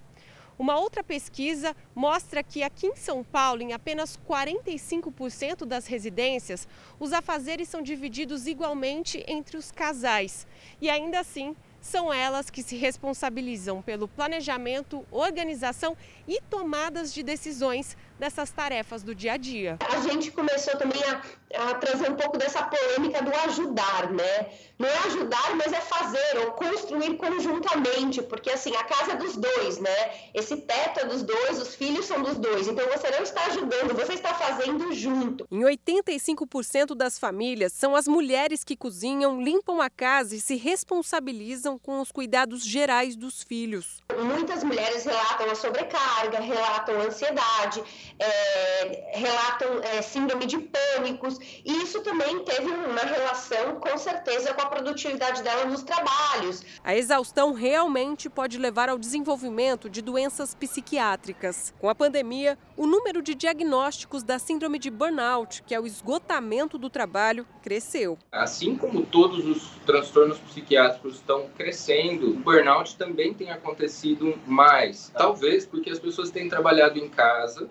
Uma 0.59 0.79
outra 0.79 1.03
pesquisa 1.03 1.75
mostra 1.93 2.41
que 2.41 2.63
aqui 2.63 2.87
em 2.87 2.95
São 2.95 3.23
Paulo, 3.23 3.61
em 3.61 3.73
apenas 3.73 4.17
45% 4.27 5.65
das 5.65 5.85
residências, 5.85 6.67
os 6.99 7.13
afazeres 7.13 7.69
são 7.69 7.79
divididos 7.79 8.47
igualmente 8.47 9.23
entre 9.27 9.55
os 9.55 9.71
casais. 9.71 10.47
E 10.81 10.89
ainda 10.89 11.19
assim, 11.19 11.55
são 11.79 12.11
elas 12.11 12.49
que 12.49 12.63
se 12.63 12.75
responsabilizam 12.75 13.83
pelo 13.83 14.07
planejamento, 14.07 15.05
organização 15.11 15.95
e 16.27 16.41
tomadas 16.49 17.13
de 17.13 17.21
decisões 17.21 17.95
dessas 18.19 18.51
tarefas 18.51 19.03
do 19.03 19.13
dia 19.13 19.33
a 19.33 19.37
dia. 19.37 19.77
A 19.79 19.99
gente 20.01 20.31
começou 20.31 20.77
também 20.77 21.01
a, 21.03 21.69
a, 21.69 21.75
trazer 21.75 22.09
um 22.09 22.15
pouco 22.15 22.37
dessa 22.37 22.63
polêmica 22.63 23.21
do 23.21 23.33
ajudar, 23.49 24.11
né? 24.11 24.49
Não 24.77 24.87
é 24.87 24.97
ajudar, 25.07 25.55
mas 25.55 25.73
é 25.73 25.81
fazer 25.81 26.39
ou 26.39 26.51
construir 26.51 27.17
conjuntamente, 27.17 28.21
porque 28.21 28.49
assim, 28.49 28.75
a 28.75 28.83
casa 28.83 29.13
é 29.13 29.15
dos 29.15 29.35
dois, 29.35 29.79
né? 29.79 30.29
Esse 30.33 30.57
teto 30.57 30.99
é 30.99 31.05
dos 31.05 31.23
dois, 31.23 31.61
os 31.61 31.75
filhos 31.75 32.05
são 32.05 32.21
dos 32.21 32.37
dois. 32.37 32.67
Então 32.67 32.85
você 32.89 33.09
não 33.09 33.23
está 33.23 33.45
ajudando, 33.45 33.95
você 33.95 34.13
está 34.13 34.33
fazendo 34.33 34.93
junto. 34.93 35.47
Em 35.51 35.61
85% 35.61 36.95
das 36.95 37.17
famílias, 37.17 37.73
são 37.73 37.95
as 37.95 38.07
mulheres 38.07 38.63
que 38.63 38.75
cozinham, 38.75 39.41
limpam 39.41 39.81
a 39.81 39.89
casa 39.89 40.35
e 40.35 40.39
se 40.39 40.55
responsabilizam 40.55 41.77
com 41.77 41.99
os 41.99 42.11
cuidados 42.11 42.65
gerais 42.65 43.15
dos 43.15 43.43
filhos. 43.43 44.01
Muitas 44.17 44.63
mulheres 44.63 45.05
relatam 45.05 45.49
a 45.49 45.55
sobrecarga, 45.55 46.39
relatam 46.39 46.99
a 47.01 47.03
ansiedade, 47.05 47.83
é, 48.19 49.11
relatam 49.13 49.81
é, 49.83 50.01
síndrome 50.01 50.45
de 50.45 50.57
pânicos, 50.57 51.39
e 51.65 51.83
isso 51.83 52.01
também 52.01 52.43
teve 52.43 52.69
uma 52.69 53.01
relação, 53.01 53.79
com 53.79 53.97
certeza, 53.97 54.53
com 54.53 54.61
a 54.61 54.67
produtividade 54.67 55.43
dela 55.43 55.65
nos 55.65 55.83
trabalhos. 55.83 56.63
A 56.83 56.95
exaustão 56.95 57.53
realmente 57.53 58.29
pode 58.29 58.57
levar 58.57 58.89
ao 58.89 58.97
desenvolvimento 58.97 59.89
de 59.89 60.01
doenças 60.01 60.55
psiquiátricas. 60.55 61.73
Com 61.79 61.89
a 61.89 61.95
pandemia, 61.95 62.57
o 62.75 62.85
número 62.85 63.21
de 63.21 63.35
diagnósticos 63.35 64.23
da 64.23 64.39
síndrome 64.39 64.79
de 64.79 64.89
burnout, 64.89 65.63
que 65.63 65.73
é 65.73 65.79
o 65.79 65.87
esgotamento 65.87 66.77
do 66.77 66.89
trabalho, 66.89 67.47
cresceu. 67.61 68.17
Assim 68.31 68.75
como 68.75 69.05
todos 69.05 69.45
os 69.45 69.69
transtornos 69.85 70.37
psiquiátricos 70.39 71.15
estão 71.15 71.47
crescendo, 71.57 72.29
o 72.29 72.33
burnout 72.33 72.95
também 72.97 73.33
tem 73.33 73.51
acontecido 73.51 74.37
mais. 74.45 75.11
Talvez 75.13 75.65
porque 75.65 75.89
as 75.89 75.99
pessoas 75.99 76.29
têm 76.29 76.49
trabalhado 76.49 76.97
em 76.97 77.09
casa 77.09 77.69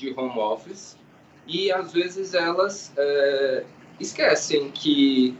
de 0.00 0.12
home 0.18 0.38
office 0.38 0.96
e 1.46 1.70
às 1.70 1.92
vezes 1.92 2.32
elas 2.32 2.92
é, 2.96 3.64
esquecem 3.98 4.70
que 4.70 5.36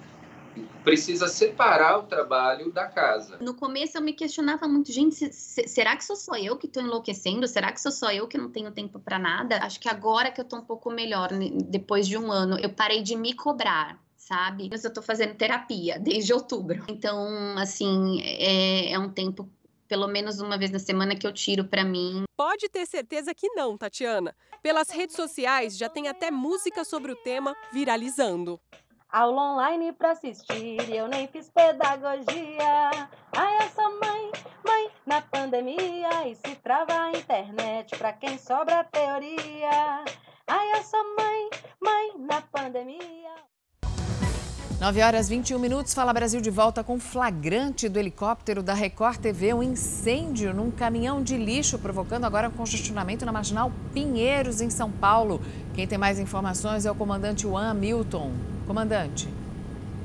precisa 0.84 1.28
separar 1.28 1.98
o 1.98 2.02
trabalho 2.02 2.70
da 2.72 2.86
casa. 2.86 3.38
No 3.40 3.54
começo 3.54 3.96
eu 3.96 4.02
me 4.02 4.12
questionava 4.12 4.66
muito, 4.66 4.92
gente, 4.92 5.14
se, 5.14 5.32
se, 5.32 5.68
será 5.68 5.96
que 5.96 6.04
sou 6.04 6.16
só 6.16 6.36
eu 6.36 6.56
que 6.56 6.66
estou 6.66 6.82
enlouquecendo? 6.82 7.46
Será 7.46 7.72
que 7.72 7.80
sou 7.80 7.92
só 7.92 8.10
eu 8.10 8.26
que 8.26 8.36
não 8.36 8.50
tenho 8.50 8.70
tempo 8.70 8.98
para 8.98 9.18
nada? 9.18 9.58
Acho 9.58 9.80
que 9.80 9.88
agora 9.88 10.30
que 10.30 10.40
eu 10.40 10.44
estou 10.44 10.58
um 10.58 10.64
pouco 10.64 10.90
melhor, 10.90 11.32
né, 11.32 11.50
depois 11.68 12.06
de 12.06 12.18
um 12.18 12.30
ano, 12.30 12.58
eu 12.58 12.70
parei 12.70 13.02
de 13.02 13.16
me 13.16 13.34
cobrar 13.34 13.98
sabe? 14.16 14.68
Mas 14.70 14.84
eu 14.84 14.92
tô 14.92 15.02
fazendo 15.02 15.34
terapia 15.34 15.98
desde 15.98 16.32
outubro. 16.32 16.84
Então, 16.86 17.58
assim, 17.58 18.22
é, 18.22 18.92
é 18.92 18.98
um 18.98 19.10
tempo 19.10 19.48
pelo 19.90 20.06
menos 20.06 20.40
uma 20.40 20.56
vez 20.56 20.70
na 20.70 20.78
semana 20.78 21.16
que 21.16 21.26
eu 21.26 21.32
tiro 21.32 21.64
para 21.64 21.84
mim. 21.84 22.22
Pode 22.36 22.68
ter 22.68 22.86
certeza 22.86 23.34
que 23.34 23.48
não, 23.48 23.76
Tatiana. 23.76 24.36
Pelas 24.62 24.88
redes 24.88 25.16
sociais 25.16 25.76
já 25.76 25.88
tem 25.88 26.06
até 26.06 26.30
música 26.30 26.84
sobre 26.84 27.10
o 27.10 27.16
tema 27.16 27.56
viralizando. 27.72 28.60
Aula 29.10 29.54
online 29.54 29.92
pra 29.92 30.12
assistir, 30.12 30.88
eu 30.94 31.08
nem 31.08 31.26
fiz 31.26 31.50
pedagogia. 31.50 32.90
Ai, 33.36 33.56
eu 33.64 33.68
sou 33.70 33.98
mãe, 33.98 34.30
mãe 34.64 34.90
na 35.04 35.20
pandemia. 35.22 36.28
E 36.28 36.36
se 36.36 36.54
trava 36.62 36.92
a 36.92 37.10
internet 37.10 37.98
pra 37.98 38.12
quem 38.12 38.38
sobra 38.38 38.84
teoria. 38.84 40.04
Ai, 40.46 40.72
eu 40.72 40.84
sou 40.84 41.02
mãe, 41.16 41.50
mãe 41.80 42.12
na 42.16 42.40
pandemia. 42.42 43.34
9 44.80 45.02
horas 45.02 45.28
21 45.28 45.58
minutos, 45.58 45.92
Fala 45.92 46.10
Brasil 46.10 46.40
de 46.40 46.48
volta 46.48 46.82
com 46.82 46.98
flagrante 46.98 47.86
do 47.86 47.98
helicóptero 47.98 48.62
da 48.62 48.72
Record 48.72 49.18
TV, 49.18 49.52
um 49.52 49.62
incêndio 49.62 50.54
num 50.54 50.70
caminhão 50.70 51.22
de 51.22 51.36
lixo, 51.36 51.78
provocando 51.78 52.24
agora 52.24 52.48
um 52.48 52.50
congestionamento 52.50 53.26
na 53.26 53.30
Marginal 53.30 53.70
Pinheiros, 53.92 54.62
em 54.62 54.70
São 54.70 54.90
Paulo. 54.90 55.42
Quem 55.74 55.86
tem 55.86 55.98
mais 55.98 56.18
informações 56.18 56.86
é 56.86 56.90
o 56.90 56.94
comandante 56.94 57.42
Juan 57.42 57.74
Milton. 57.74 58.32
Comandante. 58.66 59.28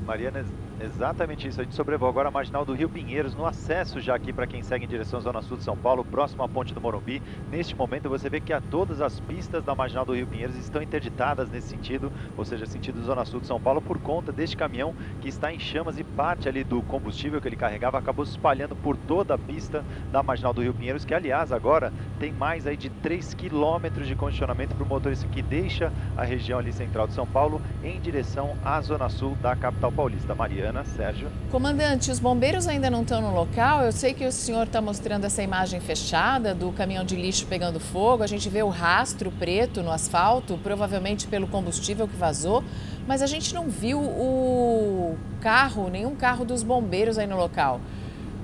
Mariana, 0.04 0.44
Exatamente 0.78 1.48
isso. 1.48 1.60
A 1.60 1.64
gente 1.64 1.74
sobrevoa 1.74 2.10
agora 2.10 2.28
a 2.28 2.30
marginal 2.30 2.64
do 2.64 2.74
Rio 2.74 2.88
Pinheiros, 2.88 3.34
no 3.34 3.46
acesso 3.46 3.98
já 3.98 4.14
aqui 4.14 4.30
para 4.30 4.46
quem 4.46 4.62
segue 4.62 4.84
em 4.84 4.88
direção 4.88 5.18
à 5.18 5.22
Zona 5.22 5.40
Sul 5.40 5.56
de 5.56 5.64
São 5.64 5.76
Paulo, 5.76 6.04
próximo 6.04 6.42
à 6.42 6.48
ponte 6.48 6.74
do 6.74 6.80
Morumbi. 6.80 7.22
Neste 7.50 7.74
momento 7.74 8.10
você 8.10 8.28
vê 8.28 8.40
que 8.40 8.52
a 8.52 8.60
todas 8.60 9.00
as 9.00 9.18
pistas 9.20 9.64
da 9.64 9.74
marginal 9.74 10.04
do 10.04 10.14
Rio 10.14 10.26
Pinheiros 10.26 10.54
estão 10.56 10.82
interditadas 10.82 11.48
nesse 11.48 11.68
sentido, 11.68 12.12
ou 12.36 12.44
seja, 12.44 12.66
sentido 12.66 13.02
Zona 13.02 13.24
Sul 13.24 13.40
de 13.40 13.46
São 13.46 13.58
Paulo, 13.58 13.80
por 13.80 13.98
conta 13.98 14.30
deste 14.30 14.54
caminhão 14.54 14.94
que 15.22 15.28
está 15.28 15.50
em 15.50 15.58
chamas 15.58 15.98
e 15.98 16.04
parte 16.04 16.46
ali 16.46 16.62
do 16.62 16.82
combustível 16.82 17.40
que 17.40 17.48
ele 17.48 17.56
carregava 17.56 17.98
acabou 17.98 18.26
se 18.26 18.32
espalhando 18.32 18.76
por 18.76 18.98
toda 18.98 19.34
a 19.34 19.38
pista 19.38 19.82
da 20.12 20.22
marginal 20.22 20.52
do 20.52 20.60
Rio 20.60 20.74
Pinheiros, 20.74 21.06
que 21.06 21.14
aliás 21.14 21.52
agora 21.52 21.90
tem 22.20 22.32
mais 22.32 22.66
aí 22.66 22.76
de 22.76 22.90
3 22.90 23.32
quilômetros 23.32 24.06
de 24.06 24.14
condicionamento 24.14 24.74
para 24.74 24.84
o 24.84 24.86
motorista 24.86 25.26
que 25.28 25.40
deixa 25.40 25.90
a 26.16 26.22
região 26.22 26.58
ali 26.58 26.72
central 26.72 27.06
de 27.06 27.14
São 27.14 27.26
Paulo 27.26 27.62
em 27.82 27.98
direção 27.98 28.58
à 28.62 28.78
Zona 28.82 29.08
Sul 29.08 29.34
da 29.36 29.56
capital 29.56 29.90
paulista. 29.90 30.34
Maria. 30.34 30.65
Mariana, 30.66 30.84
Sérgio. 30.84 31.28
Comandante, 31.50 32.10
os 32.10 32.18
bombeiros 32.18 32.66
ainda 32.66 32.90
não 32.90 33.02
estão 33.02 33.20
no 33.20 33.32
local. 33.32 33.82
Eu 33.82 33.92
sei 33.92 34.12
que 34.12 34.24
o 34.24 34.32
senhor 34.32 34.64
está 34.64 34.80
mostrando 34.80 35.24
essa 35.24 35.42
imagem 35.42 35.80
fechada 35.80 36.54
do 36.54 36.72
caminhão 36.72 37.04
de 37.04 37.14
lixo 37.14 37.46
pegando 37.46 37.78
fogo. 37.78 38.22
A 38.22 38.26
gente 38.26 38.48
vê 38.48 38.62
o 38.62 38.68
rastro 38.68 39.30
preto 39.30 39.82
no 39.82 39.90
asfalto, 39.90 40.58
provavelmente 40.62 41.26
pelo 41.26 41.46
combustível 41.46 42.08
que 42.08 42.16
vazou. 42.16 42.64
Mas 43.06 43.22
a 43.22 43.26
gente 43.26 43.54
não 43.54 43.68
viu 43.68 44.00
o 44.00 45.16
carro, 45.40 45.88
nenhum 45.88 46.16
carro 46.16 46.44
dos 46.44 46.62
bombeiros 46.62 47.16
aí 47.18 47.26
no 47.26 47.36
local. 47.36 47.80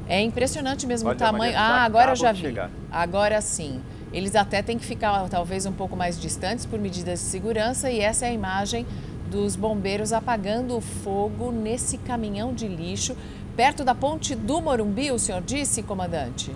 É 0.09 0.21
impressionante 0.21 0.87
mesmo 0.87 1.09
Olha, 1.09 1.17
o 1.17 1.19
tamanho. 1.19 1.55
Ah, 1.57 1.83
agora 1.83 2.13
eu 2.13 2.17
já 2.17 2.33
vi. 2.33 2.41
Chegar. 2.41 2.71
Agora 2.91 3.41
sim. 3.41 3.81
Eles 4.13 4.37
até 4.37 4.63
têm 4.63 4.79
que 4.79 4.85
ficar 4.85 5.27
talvez 5.29 5.65
um 5.65 5.73
pouco 5.73 5.97
mais 5.97 6.21
distantes 6.21 6.67
por 6.67 6.79
medidas 6.79 7.19
de 7.19 7.25
segurança 7.25 7.91
e 7.91 8.01
essa 8.01 8.27
é 8.27 8.29
a 8.29 8.33
imagem 8.33 8.87
dos 9.33 9.57
bombeiros 9.57 10.13
apagando 10.13 10.77
o 10.77 10.81
fogo 10.83 11.51
nesse 11.51 11.97
caminhão 11.97 12.53
de 12.53 12.69
lixo 12.69 13.17
perto 13.57 13.83
da 13.83 13.95
ponte 13.95 14.35
do 14.35 14.61
Morumbi, 14.61 15.11
o 15.11 15.19
senhor 15.19 15.41
disse, 15.41 15.83
comandante? 15.83 16.55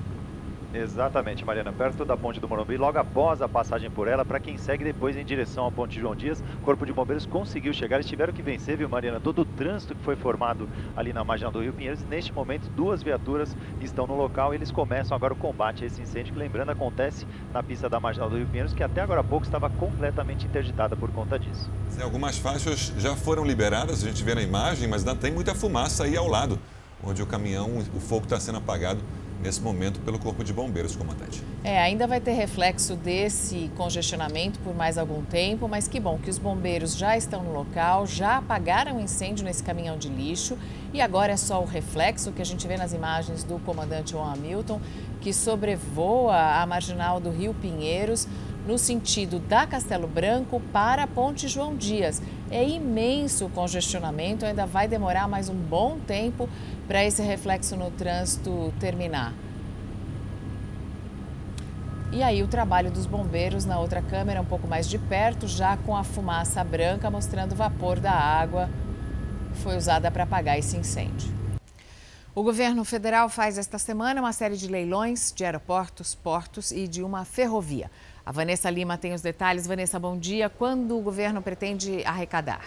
Exatamente, 0.83 1.43
Mariana, 1.45 1.73
perto 1.73 2.05
da 2.05 2.17
ponte 2.17 2.39
do 2.39 2.47
Morumbi, 2.47 2.77
logo 2.77 2.99
após 2.99 3.41
a 3.41 3.49
passagem 3.49 3.91
por 3.91 4.07
ela, 4.07 4.27
para 4.27 4.39
quem 4.39 4.59
segue 4.59 4.85
depois 4.85 5.17
em 5.17 5.25
direção 5.25 5.67
à 5.67 5.73
ponte 5.73 5.99
João 5.99 6.15
Dias, 6.15 6.43
o 6.61 6.65
Corpo 6.65 6.85
de 6.85 6.93
Bombeiros 6.93 7.25
conseguiu 7.25 7.73
chegar, 7.73 7.97
eles 7.97 8.07
tiveram 8.07 8.33
que 8.33 8.43
vencer, 8.43 8.77
viu, 8.77 8.89
Mariana, 8.89 9.19
todo 9.19 9.41
o 9.41 9.45
trânsito 9.45 9.95
que 9.95 10.03
foi 10.03 10.17
formado 10.17 10.69
ali 10.95 11.15
na 11.15 11.25
marginal 11.25 11.51
do 11.51 11.63
Rio 11.63 11.73
Pinheiros. 11.73 12.05
Neste 12.05 12.33
momento, 12.33 12.69
duas 12.77 13.03
viaturas 13.03 13.57
estão 13.81 14.07
no 14.07 14.15
local 14.15 14.53
e 14.53 14.57
eles 14.57 14.71
começam 14.71 15.17
agora 15.17 15.33
o 15.33 15.37
combate 15.37 15.83
a 15.83 15.87
esse 15.87 16.03
incêndio, 16.03 16.35
que 16.35 16.39
lembrando, 16.39 16.71
acontece 16.71 17.27
na 17.55 17.63
pista 17.63 17.89
da 17.89 17.99
marginal 17.99 18.29
do 18.29 18.37
Rio 18.37 18.47
Pinheiros, 18.47 18.75
que 18.75 18.83
até 18.83 19.01
agora 19.01 19.21
há 19.21 19.25
pouco 19.25 19.47
estava 19.47 19.71
completamente 19.71 20.47
interditada 20.47 20.95
por 20.95 21.11
conta 21.11 21.39
disso. 21.39 21.71
Sim, 21.91 22.03
algumas 22.03 22.37
faixas 22.37 22.93
já 22.99 23.17
foram 23.17 23.45
liberadas, 23.45 24.05
a 24.05 24.09
gente 24.09 24.23
vê 24.23 24.35
na 24.35 24.43
imagem, 24.43 24.89
mas 24.89 25.07
ainda 25.07 25.19
tem 25.19 25.33
muita 25.33 25.55
fumaça 25.55 26.05
aí 26.05 26.17
ao 26.17 26.29
lado, 26.29 26.59
onde 27.03 27.23
o 27.23 27.27
caminhão, 27.27 27.79
o 27.95 28.01
fogo 28.01 28.25
está 28.25 28.39
sendo 28.39 28.59
apagado 28.59 29.01
nesse 29.43 29.61
momento 29.61 30.01
pelo 30.01 30.19
Corpo 30.19 30.43
de 30.43 30.53
Bombeiros, 30.53 30.97
comandante. 30.97 31.43
É, 31.63 31.79
ainda 31.79 32.07
vai 32.07 32.21
ter 32.21 32.33
reflexo 32.33 32.97
desse 32.97 33.71
congestionamento 33.77 34.59
por 34.61 34.75
mais 34.75 34.97
algum 34.99 35.23
tempo, 35.23 35.69
mas 35.69 35.89
que 35.89 35.99
bom 36.01 36.19
que 36.19 36.31
os 36.31 36.39
bombeiros 36.39 36.97
já 36.97 37.17
estão 37.17 37.43
no 37.43 37.53
local, 37.53 38.07
já 38.07 38.39
apagaram 38.39 38.97
o 38.97 39.01
incêndio 39.01 39.45
nesse 39.45 39.63
caminhão 39.63 39.99
de 39.99 40.09
lixo 40.09 40.57
e 40.93 41.01
agora 41.01 41.33
é 41.33 41.37
só 41.37 41.61
o 41.61 41.65
reflexo 41.65 42.33
que 42.33 42.41
a 42.41 42.45
gente 42.45 42.67
vê 42.67 42.77
nas 42.77 42.93
imagens 42.93 43.43
do 43.45 43.59
comandante 43.61 44.13
Juan 44.13 44.33
Hamilton, 44.33 44.81
que 45.21 45.33
sobrevoa 45.33 46.37
a 46.63 46.67
marginal 46.67 47.21
do 47.21 47.31
Rio 47.31 47.55
Pinheiros 47.55 48.27
no 48.67 48.77
sentido 48.77 49.39
da 49.39 49.67
Castelo 49.67 50.09
Branco 50.09 50.61
para 50.73 51.05
a 51.05 51.07
Ponte 51.07 51.47
João 51.47 51.77
Dias. 51.77 52.21
É 52.51 52.67
imenso 52.69 53.47
o 53.47 53.51
congestionamento, 53.51 54.45
ainda 54.45 54.67
vai 54.67 54.89
demorar 54.89 55.29
mais 55.29 55.49
um 55.49 55.55
bom 55.55 55.99
tempo 56.05 56.49
para 56.87 57.05
esse 57.05 57.23
reflexo 57.23 57.77
no 57.77 57.91
trânsito 57.91 58.73
terminar. 58.79 59.33
E 62.13 62.23
aí 62.23 62.43
o 62.43 62.49
trabalho 62.49 62.91
dos 62.91 63.05
bombeiros 63.05 63.65
na 63.65 63.79
outra 63.79 64.01
câmera, 64.01 64.41
um 64.41 64.45
pouco 64.45 64.67
mais 64.67 64.89
de 64.89 64.99
perto, 64.99 65.47
já 65.47 65.77
com 65.77 65.97
a 65.97 66.05
fumaça 66.05 66.63
branca 66.63 67.11
mostrando 67.11 67.53
o 67.53 67.57
vapor 67.57 67.99
da 67.99 68.13
água 68.13 68.71
que 69.53 69.59
foi 69.59 69.77
usada 69.77 70.11
para 70.11 70.23
apagar 70.23 70.59
esse 70.59 70.77
incêndio. 70.77 71.35
O 72.35 72.43
governo 72.43 72.85
federal 72.85 73.29
faz 73.29 73.59
esta 73.59 73.79
semana 73.79 74.21
uma 74.21 74.33
série 74.33 74.57
de 74.57 74.69
leilões 74.69 75.33
de 75.35 75.45
aeroportos, 75.45 76.15
portos 76.15 76.71
e 76.71 76.87
de 76.87 77.03
uma 77.03 77.25
ferrovia. 77.25 77.91
A 78.25 78.31
Vanessa 78.31 78.69
Lima 78.69 78.99
tem 78.99 79.15
os 79.15 79.23
detalhes. 79.23 79.67
Vanessa, 79.67 79.99
bom 79.99 80.19
dia. 80.19 80.51
Quando 80.51 80.99
o 80.99 81.01
governo 81.01 81.41
pretende 81.41 82.05
arrecadar? 82.05 82.61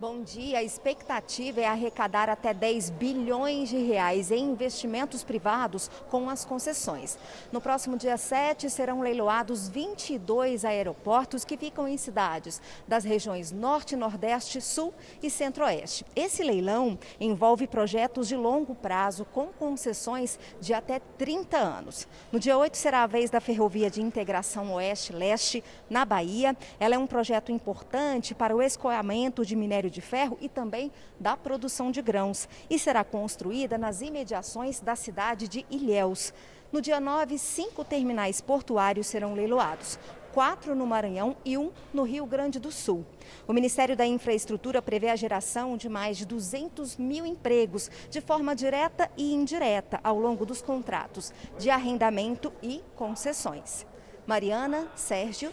Bom 0.00 0.22
dia. 0.22 0.60
A 0.60 0.62
expectativa 0.62 1.60
é 1.60 1.66
arrecadar 1.66 2.30
até 2.30 2.54
10 2.54 2.88
bilhões 2.88 3.68
de 3.68 3.76
reais 3.76 4.30
em 4.30 4.52
investimentos 4.52 5.22
privados 5.22 5.90
com 6.08 6.30
as 6.30 6.42
concessões. 6.42 7.18
No 7.52 7.60
próximo 7.60 7.98
dia 7.98 8.16
7 8.16 8.70
serão 8.70 9.02
leiloados 9.02 9.68
22 9.68 10.64
aeroportos 10.64 11.44
que 11.44 11.54
ficam 11.54 11.86
em 11.86 11.98
cidades 11.98 12.62
das 12.88 13.04
regiões 13.04 13.52
Norte, 13.52 13.94
Nordeste, 13.94 14.58
Sul 14.62 14.94
e 15.22 15.28
Centro-Oeste. 15.28 16.06
Esse 16.16 16.42
leilão 16.42 16.98
envolve 17.20 17.66
projetos 17.66 18.26
de 18.26 18.36
longo 18.36 18.74
prazo 18.74 19.26
com 19.26 19.48
concessões 19.48 20.38
de 20.62 20.72
até 20.72 20.98
30 21.18 21.58
anos. 21.58 22.08
No 22.32 22.40
dia 22.40 22.56
8 22.56 22.74
será 22.74 23.02
a 23.02 23.06
vez 23.06 23.28
da 23.28 23.38
Ferrovia 23.38 23.90
de 23.90 24.00
Integração 24.00 24.72
Oeste-Leste 24.72 25.62
na 25.90 26.06
Bahia. 26.06 26.56
Ela 26.78 26.94
é 26.94 26.98
um 26.98 27.06
projeto 27.06 27.52
importante 27.52 28.34
para 28.34 28.56
o 28.56 28.62
escoamento 28.62 29.44
de 29.44 29.54
minério 29.54 29.89
de 29.90 30.00
ferro 30.00 30.38
e 30.40 30.48
também 30.48 30.90
da 31.18 31.36
produção 31.36 31.90
de 31.90 32.00
grãos 32.00 32.48
e 32.68 32.78
será 32.78 33.04
construída 33.04 33.76
nas 33.76 34.00
imediações 34.00 34.80
da 34.80 34.96
cidade 34.96 35.48
de 35.48 35.66
Ilhéus. 35.70 36.32
No 36.72 36.80
dia 36.80 37.00
9, 37.00 37.36
cinco 37.36 37.84
terminais 37.84 38.40
portuários 38.40 39.08
serão 39.08 39.34
leiloados, 39.34 39.98
quatro 40.32 40.74
no 40.74 40.86
Maranhão 40.86 41.36
e 41.44 41.58
um 41.58 41.72
no 41.92 42.04
Rio 42.04 42.24
Grande 42.24 42.60
do 42.60 42.70
Sul. 42.70 43.04
O 43.46 43.52
Ministério 43.52 43.96
da 43.96 44.06
Infraestrutura 44.06 44.80
prevê 44.80 45.08
a 45.08 45.16
geração 45.16 45.76
de 45.76 45.88
mais 45.88 46.16
de 46.16 46.24
200 46.24 46.96
mil 46.96 47.26
empregos 47.26 47.90
de 48.08 48.20
forma 48.20 48.54
direta 48.54 49.10
e 49.16 49.34
indireta 49.34 50.00
ao 50.04 50.18
longo 50.18 50.46
dos 50.46 50.62
contratos 50.62 51.32
de 51.58 51.70
arrendamento 51.70 52.52
e 52.62 52.82
concessões. 52.94 53.84
Mariana, 54.26 54.86
Sérgio. 54.94 55.52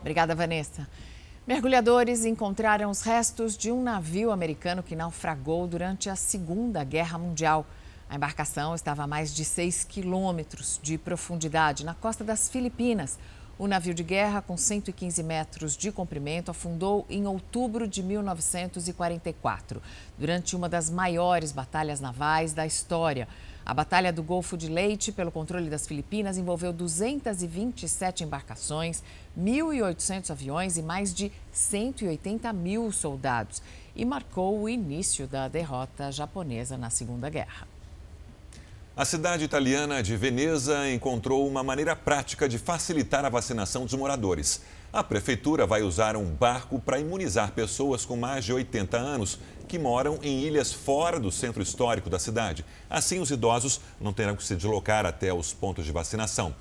Obrigada, 0.00 0.34
Vanessa. 0.34 0.88
Mergulhadores 1.46 2.24
encontraram 2.24 2.90
os 2.90 3.02
restos 3.02 3.56
de 3.56 3.70
um 3.70 3.80
navio 3.80 4.32
americano 4.32 4.82
que 4.82 4.96
naufragou 4.96 5.64
durante 5.68 6.10
a 6.10 6.16
Segunda 6.16 6.82
Guerra 6.82 7.18
Mundial. 7.18 7.64
A 8.10 8.16
embarcação 8.16 8.74
estava 8.74 9.04
a 9.04 9.06
mais 9.06 9.32
de 9.32 9.44
6 9.44 9.84
quilômetros 9.84 10.80
de 10.82 10.98
profundidade 10.98 11.84
na 11.84 11.94
costa 11.94 12.24
das 12.24 12.48
Filipinas. 12.48 13.16
O 13.56 13.68
navio 13.68 13.94
de 13.94 14.02
guerra, 14.02 14.42
com 14.42 14.56
115 14.56 15.22
metros 15.22 15.76
de 15.76 15.92
comprimento, 15.92 16.50
afundou 16.50 17.06
em 17.08 17.28
outubro 17.28 17.86
de 17.86 18.02
1944, 18.02 19.80
durante 20.18 20.56
uma 20.56 20.68
das 20.68 20.90
maiores 20.90 21.52
batalhas 21.52 22.00
navais 22.00 22.52
da 22.52 22.66
história. 22.66 23.28
A 23.64 23.72
Batalha 23.72 24.12
do 24.12 24.22
Golfo 24.22 24.56
de 24.56 24.68
Leite 24.68 25.10
pelo 25.10 25.32
controle 25.32 25.70
das 25.70 25.86
Filipinas 25.86 26.36
envolveu 26.36 26.72
227 26.72 28.24
embarcações, 28.24 29.02
1.800 29.38 30.30
aviões 30.30 30.76
e 30.76 30.82
mais 30.82 31.12
de 31.12 31.30
180 31.52 32.52
mil 32.52 32.90
soldados 32.90 33.62
e 33.94 34.04
marcou 34.04 34.60
o 34.60 34.68
início 34.68 35.26
da 35.26 35.48
derrota 35.48 36.10
japonesa 36.10 36.76
na 36.76 36.90
Segunda 36.90 37.28
Guerra. 37.28 37.66
A 38.96 39.04
cidade 39.04 39.44
italiana 39.44 40.02
de 40.02 40.16
Veneza 40.16 40.90
encontrou 40.90 41.46
uma 41.46 41.62
maneira 41.62 41.94
prática 41.94 42.48
de 42.48 42.58
facilitar 42.58 43.26
a 43.26 43.28
vacinação 43.28 43.84
dos 43.84 43.92
moradores. 43.92 44.62
A 44.90 45.04
prefeitura 45.04 45.66
vai 45.66 45.82
usar 45.82 46.16
um 46.16 46.24
barco 46.24 46.80
para 46.80 46.98
imunizar 46.98 47.52
pessoas 47.52 48.06
com 48.06 48.16
mais 48.16 48.42
de 48.42 48.54
80 48.54 48.96
anos 48.96 49.38
que 49.68 49.78
moram 49.78 50.18
em 50.22 50.40
ilhas 50.40 50.72
fora 50.72 51.20
do 51.20 51.30
centro 51.30 51.62
histórico 51.62 52.08
da 52.08 52.18
cidade. 52.18 52.64
Assim, 52.88 53.20
os 53.20 53.30
idosos 53.30 53.82
não 54.00 54.14
terão 54.14 54.34
que 54.34 54.42
se 54.42 54.56
deslocar 54.56 55.04
até 55.04 55.30
os 55.30 55.52
pontos 55.52 55.84
de 55.84 55.92
vacinação. 55.92 56.54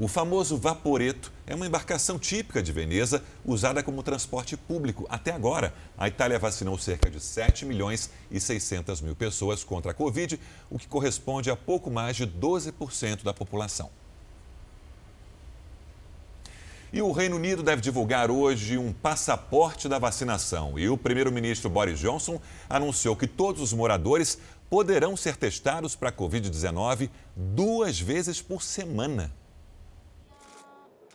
O 0.00 0.08
famoso 0.08 0.56
Vaporeto 0.56 1.30
é 1.46 1.54
uma 1.54 1.66
embarcação 1.66 2.18
típica 2.18 2.62
de 2.62 2.72
Veneza, 2.72 3.22
usada 3.44 3.82
como 3.82 4.02
transporte 4.02 4.56
público. 4.56 5.06
Até 5.10 5.30
agora, 5.30 5.74
a 5.98 6.08
Itália 6.08 6.38
vacinou 6.38 6.78
cerca 6.78 7.10
de 7.10 7.20
7 7.20 7.66
milhões 7.66 8.08
e 8.30 8.40
600 8.40 9.02
mil 9.02 9.14
pessoas 9.14 9.62
contra 9.62 9.90
a 9.90 9.94
Covid, 9.94 10.40
o 10.70 10.78
que 10.78 10.88
corresponde 10.88 11.50
a 11.50 11.56
pouco 11.56 11.90
mais 11.90 12.16
de 12.16 12.26
12% 12.26 13.22
da 13.22 13.34
população. 13.34 13.90
E 16.90 17.02
o 17.02 17.12
Reino 17.12 17.36
Unido 17.36 17.62
deve 17.62 17.82
divulgar 17.82 18.30
hoje 18.30 18.78
um 18.78 18.94
passaporte 18.94 19.86
da 19.86 19.98
vacinação. 19.98 20.78
E 20.78 20.88
o 20.88 20.96
primeiro-ministro 20.96 21.68
Boris 21.68 21.98
Johnson 21.98 22.40
anunciou 22.70 23.14
que 23.14 23.26
todos 23.26 23.60
os 23.60 23.74
moradores 23.74 24.38
poderão 24.70 25.14
ser 25.14 25.36
testados 25.36 25.94
para 25.94 26.08
a 26.08 26.12
Covid-19 26.12 27.10
duas 27.36 28.00
vezes 28.00 28.40
por 28.40 28.62
semana. 28.62 29.30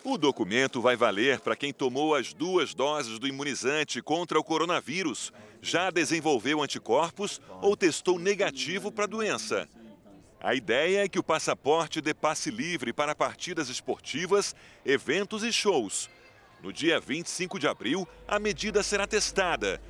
O 0.07 0.19
documento 0.19 0.79
vai 0.81 0.95
valer 0.95 1.39
para 1.39 1.55
quem 1.55 1.73
tomou 1.73 2.13
as 2.13 2.31
duas 2.31 2.75
doses 2.75 3.17
do 3.17 3.27
imunizante 3.27 4.03
contra 4.03 4.39
o 4.39 4.43
coronavírus, 4.43 5.33
já 5.63 5.89
desenvolveu 5.89 6.61
anticorpos 6.61 7.41
ou 7.59 7.75
testou 7.75 8.19
negativo 8.19 8.91
para 8.91 9.05
a 9.05 9.07
doença. 9.07 9.67
A 10.39 10.53
ideia 10.53 11.03
é 11.03 11.09
que 11.09 11.17
o 11.17 11.23
passaporte 11.23 12.01
dê 12.01 12.13
passe 12.13 12.51
livre 12.51 12.93
para 12.93 13.15
partidas 13.15 13.67
esportivas, 13.67 14.55
eventos 14.85 15.41
e 15.41 15.51
shows. 15.51 16.07
No 16.61 16.71
dia 16.71 16.99
25 16.99 17.57
de 17.57 17.67
abril, 17.67 18.07
a 18.27 18.37
medida 18.37 18.83
será 18.83 19.07
testada. 19.07 19.81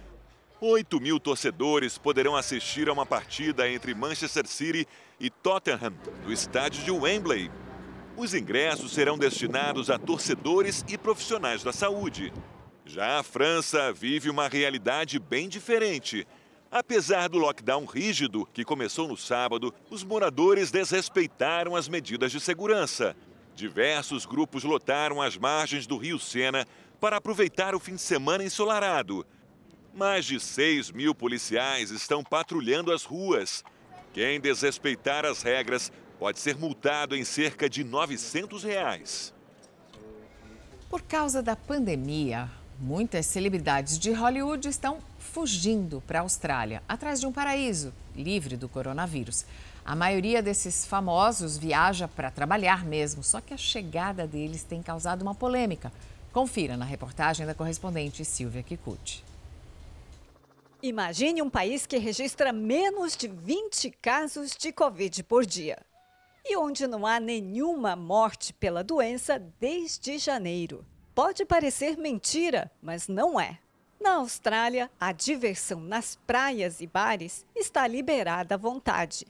8 0.62 0.98
mil 1.02 1.20
torcedores 1.20 1.98
poderão 1.98 2.38
assistir 2.38 2.88
a 2.88 2.94
uma 2.94 3.06
partida 3.06 3.70
entre 3.70 3.94
Manchester 3.94 4.48
City 4.48 4.88
e 5.20 5.30
Tottenham, 5.30 5.94
no 6.24 6.32
estádio 6.32 6.86
de 6.86 6.92
Wembley. 6.92 7.52
Os 8.18 8.34
ingressos 8.34 8.94
serão 8.94 9.18
destinados 9.18 9.90
a 9.90 10.00
torcedores 10.00 10.86
e 10.88 10.98
profissionais 10.98 11.64
da 11.64 11.74
saúde. 11.74 12.32
Já 12.86 13.20
a 13.20 13.24
França 13.24 13.92
vive 13.92 14.30
uma 14.30 14.48
realidade 14.48 15.20
bem 15.20 15.50
diferente. 15.50 16.26
Apesar 16.72 17.28
do 17.28 17.38
lockdown 17.38 17.84
rígido, 17.84 18.48
que 18.54 18.64
começou 18.64 19.08
no 19.08 19.18
sábado, 19.18 19.74
os 19.90 20.04
moradores 20.04 20.72
desrespeitaram 20.72 21.76
as 21.76 21.90
medidas 21.90 22.32
de 22.32 22.40
segurança. 22.40 23.18
Diversos 23.54 24.26
grupos 24.26 24.64
lotaram 24.64 25.22
as 25.22 25.38
margens 25.38 25.86
do 25.86 25.98
Rio 25.98 26.18
Sena 26.18 26.66
para 27.02 27.18
aproveitar 27.18 27.76
o 27.76 27.80
fim 27.80 27.96
de 27.96 28.02
semana 28.02 28.46
ensolarado. 28.46 29.26
Mais 29.94 30.26
de 30.26 30.40
6 30.40 30.92
mil 30.92 31.14
policiais 31.14 31.92
estão 31.92 32.24
patrulhando 32.24 32.94
as 32.94 33.04
ruas. 33.04 33.64
Quem 34.14 34.40
desrespeitar 34.40 35.26
as 35.26 35.42
regras 35.42 35.92
pode 36.20 36.40
ser 36.40 36.58
multado 36.58 37.16
em 37.16 37.24
cerca 37.24 37.70
de 37.70 37.84
900 37.84 38.64
reais. 38.64 39.34
Por 40.90 41.02
causa 41.02 41.42
da 41.42 41.56
pandemia, 41.56 42.50
muitas 42.80 43.26
celebridades 43.26 44.00
de 44.00 44.12
Hollywood 44.12 44.68
estão 44.68 45.00
fugindo 45.20 46.02
para 46.08 46.20
a 46.20 46.22
Austrália, 46.22 46.82
atrás 46.88 47.20
de 47.20 47.28
um 47.28 47.32
paraíso 47.32 47.94
livre 48.16 48.56
do 48.56 48.70
coronavírus. 48.70 49.46
A 49.84 49.96
maioria 49.96 50.42
desses 50.42 50.86
famosos 50.86 51.58
viaja 51.58 52.08
para 52.08 52.32
trabalhar 52.32 52.86
mesmo, 52.86 53.24
só 53.24 53.42
que 53.42 53.54
a 53.54 53.58
chegada 53.58 54.26
deles 54.26 54.64
tem 54.64 54.82
causado 54.82 55.22
uma 55.22 55.36
polêmica. 55.36 55.92
Confira 56.32 56.78
na 56.78 56.86
reportagem 56.86 57.46
da 57.46 57.54
correspondente 57.54 58.24
Silvia 58.26 58.64
Kikuchi. 58.64 59.24
Imagine 60.82 61.42
um 61.42 61.50
país 61.50 61.86
que 61.86 61.98
registra 61.98 62.54
menos 62.54 63.16
de 63.18 63.28
20 63.28 63.90
casos 64.02 64.56
de 64.56 64.72
Covid 64.72 65.24
por 65.24 65.46
dia 65.46 65.78
e 66.46 66.56
onde 66.56 66.86
não 66.86 67.06
há 67.06 67.20
nenhuma 67.20 67.96
morte 67.96 68.54
pela 68.54 68.84
doença 68.84 69.40
desde 69.60 70.20
janeiro. 70.20 70.86
Pode 71.16 71.44
parecer 71.46 71.98
mentira, 71.98 72.72
mas 72.82 73.08
não 73.08 73.40
é. 73.40 73.58
Na 74.00 74.16
Austrália, 74.18 74.92
a 75.00 75.12
diversão 75.12 75.80
nas 75.80 76.16
praias 76.28 76.80
e 76.82 76.86
bares 76.86 77.44
está 77.56 77.88
liberada 77.88 78.54
à 78.54 78.58
vontade. 78.58 79.26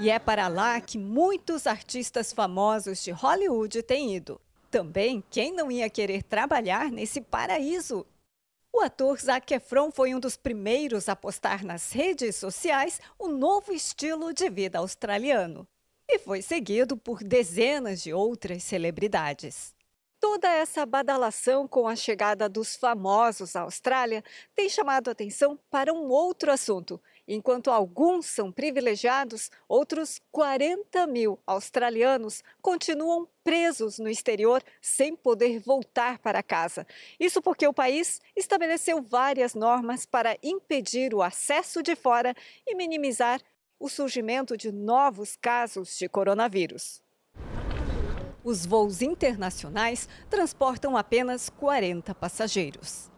E 0.00 0.10
é 0.10 0.18
para 0.18 0.48
lá 0.48 0.80
que 0.80 0.98
muitos 0.98 1.66
artistas 1.66 2.32
famosos 2.32 3.04
de 3.04 3.12
Hollywood 3.12 3.82
têm 3.82 4.16
ido. 4.16 4.40
Também 4.70 5.22
quem 5.30 5.52
não 5.52 5.70
ia 5.70 5.88
querer 5.90 6.22
trabalhar 6.22 6.90
nesse 6.90 7.20
paraíso? 7.20 8.06
O 8.72 8.80
ator 8.80 9.20
Zac 9.20 9.52
Efron 9.52 9.90
foi 9.90 10.14
um 10.14 10.20
dos 10.20 10.36
primeiros 10.36 11.08
a 11.08 11.14
postar 11.14 11.62
nas 11.62 11.92
redes 11.92 12.36
sociais 12.36 13.00
o 13.18 13.28
novo 13.28 13.72
estilo 13.72 14.32
de 14.32 14.48
vida 14.48 14.78
australiano. 14.78 15.68
E 16.12 16.18
foi 16.18 16.42
seguido 16.42 16.96
por 16.96 17.22
dezenas 17.22 18.02
de 18.02 18.12
outras 18.12 18.64
celebridades. 18.64 19.72
Toda 20.18 20.50
essa 20.50 20.84
badalação 20.84 21.68
com 21.68 21.86
a 21.86 21.94
chegada 21.94 22.48
dos 22.48 22.74
famosos 22.74 23.54
à 23.54 23.60
Austrália 23.60 24.24
tem 24.52 24.68
chamado 24.68 25.08
atenção 25.08 25.56
para 25.70 25.94
um 25.94 26.08
outro 26.08 26.50
assunto. 26.50 27.00
Enquanto 27.28 27.70
alguns 27.70 28.26
são 28.26 28.50
privilegiados, 28.50 29.52
outros 29.68 30.20
40 30.32 31.06
mil 31.06 31.38
australianos 31.46 32.42
continuam 32.60 33.28
presos 33.44 34.00
no 34.00 34.10
exterior 34.10 34.64
sem 34.82 35.14
poder 35.14 35.60
voltar 35.60 36.18
para 36.18 36.42
casa. 36.42 36.84
Isso 37.20 37.40
porque 37.40 37.68
o 37.68 37.72
país 37.72 38.20
estabeleceu 38.34 39.00
várias 39.00 39.54
normas 39.54 40.04
para 40.04 40.36
impedir 40.42 41.14
o 41.14 41.22
acesso 41.22 41.84
de 41.84 41.94
fora 41.94 42.34
e 42.66 42.74
minimizar 42.74 43.40
o 43.80 43.88
surgimento 43.88 44.58
de 44.58 44.70
novos 44.70 45.36
casos 45.36 45.96
de 45.96 46.06
coronavírus. 46.06 47.00
Os 48.44 48.66
voos 48.66 49.00
internacionais 49.00 50.06
transportam 50.28 50.98
apenas 50.98 51.48
40 51.48 52.14
passageiros. 52.14 53.10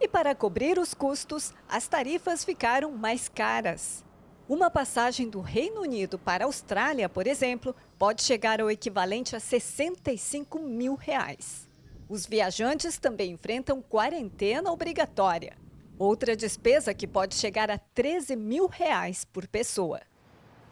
E 0.00 0.08
para 0.08 0.34
cobrir 0.34 0.76
os 0.76 0.92
custos, 0.92 1.54
as 1.68 1.86
tarifas 1.86 2.44
ficaram 2.44 2.90
mais 2.90 3.28
caras. 3.28 4.04
Uma 4.48 4.70
passagem 4.70 5.28
do 5.28 5.40
Reino 5.40 5.82
Unido 5.82 6.18
para 6.18 6.44
a 6.44 6.46
Austrália, 6.46 7.08
por 7.08 7.28
exemplo, 7.28 7.74
pode 7.96 8.22
chegar 8.22 8.60
ao 8.60 8.70
equivalente 8.70 9.36
a 9.36 9.40
65 9.40 10.58
mil 10.58 10.96
reais. 10.96 11.68
Os 12.08 12.26
viajantes 12.26 12.98
também 12.98 13.32
enfrentam 13.32 13.80
quarentena 13.80 14.72
obrigatória. 14.72 15.56
Outra 15.98 16.36
despesa 16.36 16.94
que 16.94 17.08
pode 17.08 17.34
chegar 17.34 17.72
a 17.72 17.76
13 17.76 18.36
mil 18.36 18.68
reais 18.68 19.24
por 19.24 19.48
pessoa. 19.48 20.00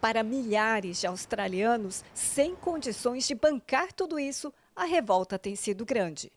Para 0.00 0.22
milhares 0.22 1.00
de 1.00 1.06
australianos 1.08 2.04
sem 2.14 2.54
condições 2.54 3.26
de 3.26 3.34
bancar 3.34 3.92
tudo 3.92 4.20
isso, 4.20 4.54
a 4.74 4.84
revolta 4.84 5.36
tem 5.36 5.56
sido 5.56 5.84
grande. 5.84 6.30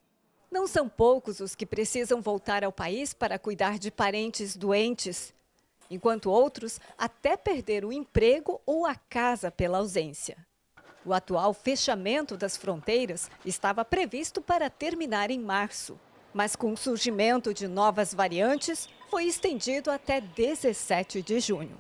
Não 0.49 0.65
são 0.65 0.89
poucos 0.89 1.39
os 1.39 1.53
que 1.53 1.67
precisam 1.67 2.19
voltar 2.19 2.63
ao 2.63 2.71
país 2.71 3.13
para 3.13 3.37
cuidar 3.37 3.77
de 3.77 3.91
parentes 3.91 4.55
doentes, 4.55 5.35
enquanto 5.87 6.31
outros 6.31 6.79
até 6.97 7.37
perderam 7.37 7.89
o 7.89 7.93
emprego 7.93 8.59
ou 8.65 8.87
a 8.87 8.95
casa 8.95 9.51
pela 9.51 9.77
ausência. 9.77 10.35
O 11.05 11.13
atual 11.13 11.53
fechamento 11.53 12.35
das 12.35 12.57
fronteiras 12.57 13.29
estava 13.45 13.85
previsto 13.85 14.41
para 14.41 14.67
terminar 14.67 15.29
em 15.29 15.39
março, 15.39 15.99
mas 16.33 16.55
com 16.55 16.73
o 16.73 16.77
surgimento 16.77 17.53
de 17.53 17.67
novas 17.67 18.13
variantes, 18.13 18.87
foi 19.09 19.25
estendido 19.25 19.89
até 19.89 20.21
17 20.21 21.21
de 21.21 21.39
junho. 21.39 21.79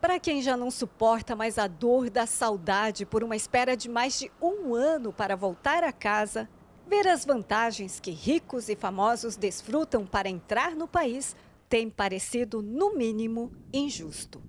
Para 0.00 0.18
quem 0.18 0.42
já 0.42 0.56
não 0.56 0.70
suporta 0.70 1.36
mais 1.36 1.58
a 1.58 1.66
dor 1.66 2.10
da 2.10 2.26
saudade 2.26 3.06
por 3.06 3.22
uma 3.22 3.36
espera 3.36 3.76
de 3.76 3.88
mais 3.88 4.18
de 4.18 4.30
um 4.40 4.74
ano 4.74 5.12
para 5.12 5.36
voltar 5.36 5.84
a 5.84 5.92
casa, 5.92 6.48
Ver 6.86 7.08
as 7.08 7.24
vantagens 7.24 7.98
que 7.98 8.10
ricos 8.10 8.68
e 8.68 8.76
famosos 8.76 9.36
desfrutam 9.36 10.04
para 10.04 10.28
entrar 10.28 10.74
no 10.74 10.86
país 10.86 11.34
tem 11.66 11.88
parecido, 11.88 12.60
no 12.60 12.94
mínimo, 12.94 13.50
injusto. 13.72 14.42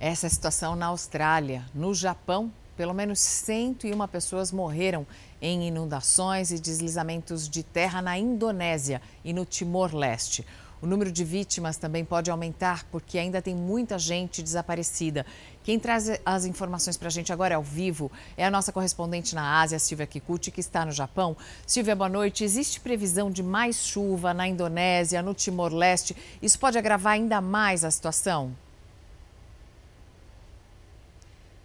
Essa 0.00 0.26
é 0.26 0.28
situação 0.28 0.74
na 0.74 0.86
Austrália. 0.86 1.64
No 1.72 1.94
Japão, 1.94 2.52
pelo 2.80 2.94
menos 2.94 3.18
101 3.20 4.08
pessoas 4.08 4.50
morreram 4.50 5.06
em 5.38 5.68
inundações 5.68 6.50
e 6.50 6.58
deslizamentos 6.58 7.46
de 7.46 7.62
terra 7.62 8.00
na 8.00 8.18
Indonésia 8.18 9.02
e 9.22 9.34
no 9.34 9.44
Timor-Leste. 9.44 10.46
O 10.80 10.86
número 10.86 11.12
de 11.12 11.22
vítimas 11.22 11.76
também 11.76 12.06
pode 12.06 12.30
aumentar 12.30 12.86
porque 12.90 13.18
ainda 13.18 13.42
tem 13.42 13.54
muita 13.54 13.98
gente 13.98 14.42
desaparecida. 14.42 15.26
Quem 15.62 15.78
traz 15.78 16.08
as 16.24 16.46
informações 16.46 16.96
para 16.96 17.08
a 17.08 17.10
gente 17.10 17.30
agora 17.30 17.56
ao 17.56 17.62
vivo 17.62 18.10
é 18.34 18.46
a 18.46 18.50
nossa 18.50 18.72
correspondente 18.72 19.34
na 19.34 19.60
Ásia, 19.60 19.78
Silvia 19.78 20.06
Kikuchi, 20.06 20.50
que 20.50 20.60
está 20.60 20.86
no 20.86 20.90
Japão. 20.90 21.36
Silvia, 21.66 21.94
boa 21.94 22.08
noite. 22.08 22.44
Existe 22.44 22.80
previsão 22.80 23.30
de 23.30 23.42
mais 23.42 23.76
chuva 23.76 24.32
na 24.32 24.48
Indonésia, 24.48 25.20
no 25.20 25.34
Timor-Leste? 25.34 26.16
Isso 26.40 26.58
pode 26.58 26.78
agravar 26.78 27.12
ainda 27.12 27.42
mais 27.42 27.84
a 27.84 27.90
situação? 27.90 28.56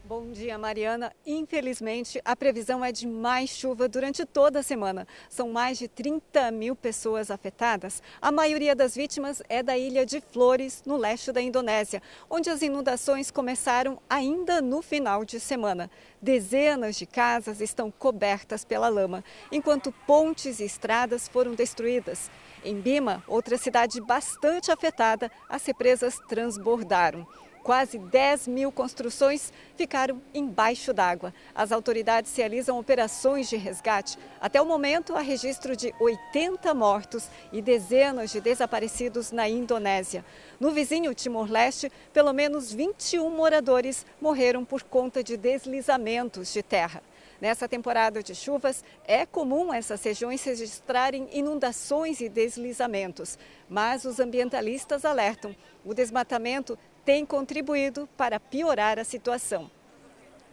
Bom 0.07 0.31
dia, 0.31 0.55
Mariana. 0.55 1.11
Infelizmente, 1.25 2.21
a 2.23 2.35
previsão 2.35 2.85
é 2.85 2.91
de 2.91 3.07
mais 3.07 3.49
chuva 3.49 3.89
durante 3.89 4.23
toda 4.23 4.59
a 4.59 4.63
semana. 4.63 5.07
São 5.27 5.49
mais 5.49 5.79
de 5.79 5.87
30 5.87 6.51
mil 6.51 6.75
pessoas 6.75 7.31
afetadas. 7.31 8.03
A 8.21 8.31
maioria 8.31 8.75
das 8.75 8.93
vítimas 8.93 9.41
é 9.49 9.63
da 9.63 9.75
ilha 9.75 10.05
de 10.05 10.21
Flores, 10.21 10.83
no 10.85 10.95
leste 10.95 11.31
da 11.31 11.41
Indonésia, 11.41 12.03
onde 12.29 12.51
as 12.51 12.61
inundações 12.61 13.31
começaram 13.31 13.99
ainda 14.07 14.61
no 14.61 14.83
final 14.83 15.25
de 15.25 15.39
semana. 15.39 15.89
Dezenas 16.21 16.97
de 16.97 17.07
casas 17.07 17.59
estão 17.59 17.89
cobertas 17.89 18.63
pela 18.63 18.89
lama, 18.89 19.23
enquanto 19.51 19.91
pontes 20.05 20.59
e 20.59 20.65
estradas 20.65 21.27
foram 21.27 21.55
destruídas. 21.55 22.29
Em 22.63 22.79
Bima, 22.79 23.23
outra 23.27 23.57
cidade 23.57 23.99
bastante 24.01 24.71
afetada, 24.71 25.31
as 25.49 25.65
represas 25.65 26.19
transbordaram. 26.27 27.27
Quase 27.65 27.97
10 27.97 28.47
mil 28.47 28.71
construções 28.71 29.51
ficaram 29.75 30.21
embaixo 30.35 30.93
d'água. 30.93 31.33
As 31.55 31.71
autoridades 31.71 32.37
realizam 32.37 32.77
operações 32.77 33.49
de 33.49 33.55
resgate. 33.55 34.19
Até 34.39 34.61
o 34.61 34.65
momento, 34.67 35.15
há 35.15 35.21
registro 35.21 35.75
de 35.75 35.91
80 35.99 36.71
mortos 36.75 37.27
e 37.51 37.63
dezenas 37.63 38.31
de 38.31 38.39
desaparecidos 38.39 39.31
na 39.31 39.49
Indonésia. 39.49 40.23
No 40.59 40.69
vizinho 40.69 41.15
Timor-Leste, 41.15 41.91
pelo 42.13 42.31
menos 42.33 42.71
21 42.71 43.31
moradores 43.31 44.05
morreram 44.21 44.63
por 44.63 44.83
conta 44.83 45.23
de 45.23 45.35
deslizamentos 45.35 46.53
de 46.53 46.61
terra. 46.61 47.01
Nessa 47.41 47.67
temporada 47.67 48.21
de 48.21 48.35
chuvas, 48.35 48.83
é 49.07 49.25
comum 49.25 49.73
essas 49.73 50.03
regiões 50.03 50.43
registrarem 50.43 51.27
inundações 51.33 52.21
e 52.21 52.29
deslizamentos, 52.29 53.39
mas 53.67 54.05
os 54.05 54.19
ambientalistas 54.19 55.03
alertam: 55.03 55.55
o 55.83 55.95
desmatamento 55.95 56.77
tem 57.05 57.25
contribuído 57.25 58.09
para 58.17 58.39
piorar 58.39 58.97
a 58.97 59.03
situação. 59.03 59.69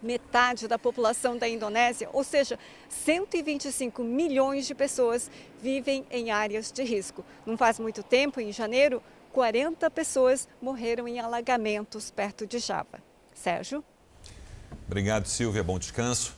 Metade 0.03 0.69
da 0.69 0.79
população 0.79 1.38
da 1.38 1.49
Indonésia, 1.49 2.09
ou 2.12 2.23
seja, 2.23 2.59
125 2.88 4.05
milhões 4.05 4.67
de 4.67 4.75
pessoas, 4.75 5.31
vivem 5.62 6.05
em 6.11 6.31
áreas 6.31 6.71
de 6.71 6.83
risco. 6.83 7.25
Não 7.47 7.57
faz 7.57 7.79
muito 7.79 8.03
tempo, 8.03 8.41
em 8.41 8.53
janeiro, 8.53 9.03
40 9.33 9.91
pessoas 9.91 10.47
morreram 10.61 11.09
em 11.09 11.19
alagamentos 11.19 12.11
perto 12.11 12.47
de 12.47 12.59
Java. 12.59 13.03
Sérgio? 13.33 13.83
Obrigado, 14.87 15.27
Silvia. 15.27 15.62
Bom 15.62 15.79
descanso. 15.79 16.35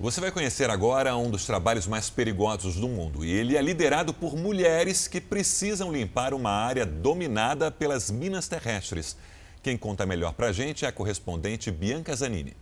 Você 0.00 0.20
vai 0.20 0.30
conhecer 0.30 0.70
agora 0.70 1.16
um 1.16 1.28
dos 1.28 1.44
trabalhos 1.44 1.84
mais 1.88 2.08
perigosos 2.08 2.76
do 2.76 2.88
mundo 2.88 3.24
e 3.24 3.32
ele 3.32 3.56
é 3.56 3.60
liderado 3.60 4.14
por 4.14 4.36
mulheres 4.36 5.08
que 5.08 5.20
precisam 5.20 5.92
limpar 5.92 6.32
uma 6.32 6.52
área 6.52 6.86
dominada 6.86 7.68
pelas 7.68 8.08
minas 8.08 8.46
terrestres. 8.46 9.16
Quem 9.62 9.76
conta 9.76 10.06
melhor 10.06 10.32
para 10.32 10.48
a 10.48 10.52
gente 10.52 10.84
é 10.84 10.88
a 10.88 10.92
correspondente 10.92 11.70
Bianca 11.70 12.14
Zanini. 12.14 12.56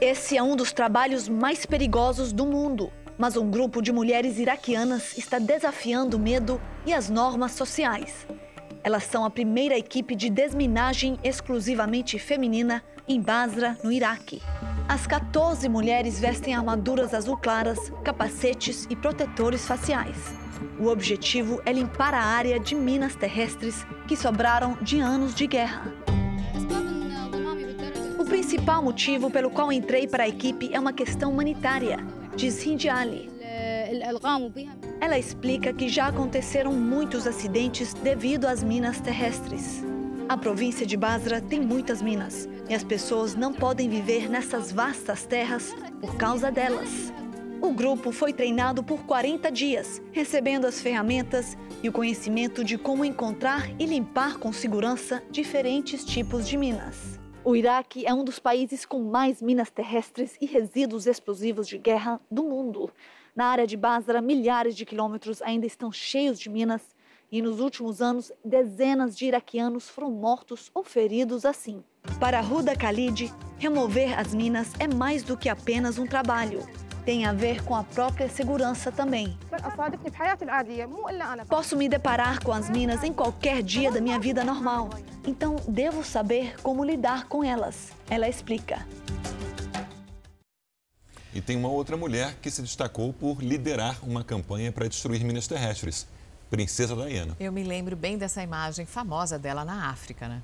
Esse 0.00 0.36
é 0.36 0.42
um 0.42 0.56
dos 0.56 0.72
trabalhos 0.72 1.28
mais 1.28 1.66
perigosos 1.66 2.32
do 2.32 2.46
mundo, 2.46 2.90
mas 3.18 3.36
um 3.36 3.50
grupo 3.50 3.82
de 3.82 3.92
mulheres 3.92 4.38
iraquianas 4.38 5.16
está 5.18 5.38
desafiando 5.38 6.16
o 6.16 6.20
medo 6.20 6.60
e 6.86 6.92
as 6.94 7.10
normas 7.10 7.52
sociais. 7.52 8.26
Elas 8.82 9.04
são 9.04 9.26
a 9.26 9.30
primeira 9.30 9.76
equipe 9.76 10.16
de 10.16 10.30
desminagem 10.30 11.18
exclusivamente 11.22 12.18
feminina 12.18 12.82
em 13.06 13.20
Basra, 13.20 13.76
no 13.84 13.92
Iraque. 13.92 14.40
As 14.88 15.06
14 15.06 15.68
mulheres 15.68 16.18
vestem 16.18 16.54
armaduras 16.54 17.12
azul 17.12 17.36
claras, 17.36 17.92
capacetes 18.02 18.86
e 18.88 18.96
protetores 18.96 19.66
faciais. 19.66 20.39
O 20.78 20.86
objetivo 20.86 21.60
é 21.64 21.72
limpar 21.72 22.14
a 22.14 22.22
área 22.22 22.58
de 22.58 22.74
minas 22.74 23.14
terrestres 23.14 23.86
que 24.06 24.16
sobraram 24.16 24.76
de 24.80 24.98
anos 24.98 25.34
de 25.34 25.46
guerra. 25.46 25.92
O 28.18 28.24
principal 28.24 28.82
motivo 28.82 29.30
pelo 29.30 29.50
qual 29.50 29.72
entrei 29.72 30.06
para 30.06 30.24
a 30.24 30.28
equipe 30.28 30.70
é 30.72 30.80
uma 30.80 30.92
questão 30.92 31.30
humanitária, 31.32 31.98
diz 32.36 32.64
Hindi 32.64 32.88
Ali. 32.88 33.30
Ela 35.00 35.18
explica 35.18 35.72
que 35.72 35.88
já 35.88 36.08
aconteceram 36.08 36.72
muitos 36.72 37.26
acidentes 37.26 37.92
devido 37.94 38.46
às 38.46 38.62
minas 38.62 39.00
terrestres. 39.00 39.84
A 40.28 40.36
província 40.36 40.86
de 40.86 40.96
Basra 40.96 41.40
tem 41.40 41.60
muitas 41.60 42.00
minas 42.00 42.48
e 42.68 42.74
as 42.74 42.84
pessoas 42.84 43.34
não 43.34 43.52
podem 43.52 43.88
viver 43.88 44.30
nessas 44.30 44.70
vastas 44.70 45.26
terras 45.26 45.74
por 46.00 46.16
causa 46.16 46.52
delas. 46.52 47.12
O 47.62 47.72
grupo 47.74 48.10
foi 48.10 48.32
treinado 48.32 48.82
por 48.82 49.04
40 49.04 49.52
dias, 49.52 50.00
recebendo 50.12 50.66
as 50.66 50.80
ferramentas 50.80 51.58
e 51.82 51.90
o 51.90 51.92
conhecimento 51.92 52.64
de 52.64 52.78
como 52.78 53.04
encontrar 53.04 53.68
e 53.78 53.84
limpar 53.84 54.38
com 54.38 54.50
segurança 54.50 55.22
diferentes 55.30 56.02
tipos 56.02 56.48
de 56.48 56.56
minas. 56.56 57.20
O 57.44 57.54
Iraque 57.54 58.06
é 58.06 58.14
um 58.14 58.24
dos 58.24 58.38
países 58.38 58.86
com 58.86 59.02
mais 59.02 59.42
minas 59.42 59.70
terrestres 59.70 60.38
e 60.40 60.46
resíduos 60.46 61.06
explosivos 61.06 61.68
de 61.68 61.76
guerra 61.76 62.18
do 62.30 62.44
mundo. 62.44 62.90
Na 63.36 63.48
área 63.48 63.66
de 63.66 63.76
Basra, 63.76 64.22
milhares 64.22 64.74
de 64.74 64.86
quilômetros 64.86 65.42
ainda 65.42 65.66
estão 65.66 65.92
cheios 65.92 66.40
de 66.40 66.48
minas 66.48 66.80
e 67.30 67.42
nos 67.42 67.60
últimos 67.60 68.00
anos, 68.00 68.32
dezenas 68.42 69.14
de 69.14 69.26
iraquianos 69.26 69.86
foram 69.86 70.10
mortos 70.10 70.70
ou 70.74 70.82
feridos 70.82 71.44
assim. 71.44 71.84
Para 72.18 72.40
Huda 72.40 72.72
Khalid, 72.72 73.30
remover 73.58 74.18
as 74.18 74.34
minas 74.34 74.72
é 74.78 74.88
mais 74.88 75.22
do 75.22 75.36
que 75.36 75.50
apenas 75.50 75.98
um 75.98 76.06
trabalho 76.06 76.66
tem 77.10 77.26
a 77.26 77.32
ver 77.32 77.64
com 77.64 77.74
a 77.74 77.82
própria 77.82 78.28
segurança 78.28 78.92
também. 78.92 79.36
Posso 81.48 81.76
me 81.76 81.88
deparar 81.88 82.40
com 82.40 82.52
as 82.52 82.70
minas 82.70 83.02
em 83.02 83.12
qualquer 83.12 83.64
dia 83.64 83.90
da 83.90 84.00
minha 84.00 84.16
vida 84.16 84.44
normal, 84.44 84.90
então 85.26 85.56
devo 85.66 86.04
saber 86.04 86.54
como 86.62 86.84
lidar 86.84 87.26
com 87.26 87.42
elas. 87.42 87.88
Ela 88.08 88.28
explica. 88.28 88.86
E 91.34 91.40
tem 91.40 91.56
uma 91.56 91.68
outra 91.68 91.96
mulher 91.96 92.36
que 92.40 92.48
se 92.48 92.62
destacou 92.62 93.12
por 93.12 93.42
liderar 93.42 93.98
uma 94.04 94.22
campanha 94.22 94.70
para 94.70 94.86
destruir 94.86 95.24
minas 95.24 95.48
terrestres. 95.48 96.06
Princesa 96.48 96.94
Diana. 96.94 97.36
Eu 97.40 97.50
me 97.50 97.64
lembro 97.64 97.96
bem 97.96 98.18
dessa 98.18 98.40
imagem 98.40 98.86
famosa 98.86 99.36
dela 99.36 99.64
na 99.64 99.90
África, 99.90 100.28
né? 100.28 100.40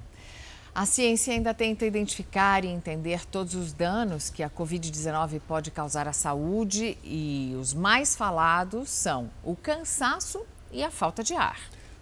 A 0.76 0.84
ciência 0.84 1.32
ainda 1.32 1.54
tenta 1.54 1.86
identificar 1.86 2.62
e 2.62 2.68
entender 2.68 3.24
todos 3.24 3.54
os 3.54 3.72
danos 3.72 4.28
que 4.28 4.42
a 4.42 4.50
Covid-19 4.50 5.40
pode 5.48 5.70
causar 5.70 6.06
à 6.06 6.12
saúde 6.12 6.98
e 7.02 7.56
os 7.58 7.72
mais 7.72 8.14
falados 8.14 8.90
são 8.90 9.30
o 9.42 9.56
cansaço 9.56 10.44
e 10.70 10.84
a 10.84 10.90
falta 10.90 11.24
de 11.24 11.32
ar. 11.32 11.58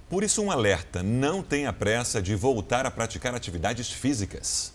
Por 0.09 0.25
isso, 0.25 0.43
um 0.43 0.51
alerta: 0.51 1.05
não 1.05 1.41
tenha 1.41 1.73
pressa 1.73 2.21
de 2.21 2.35
voltar 2.35 2.85
a 2.85 2.91
praticar 2.91 3.33
atividades 3.33 3.93
físicas. 3.93 4.75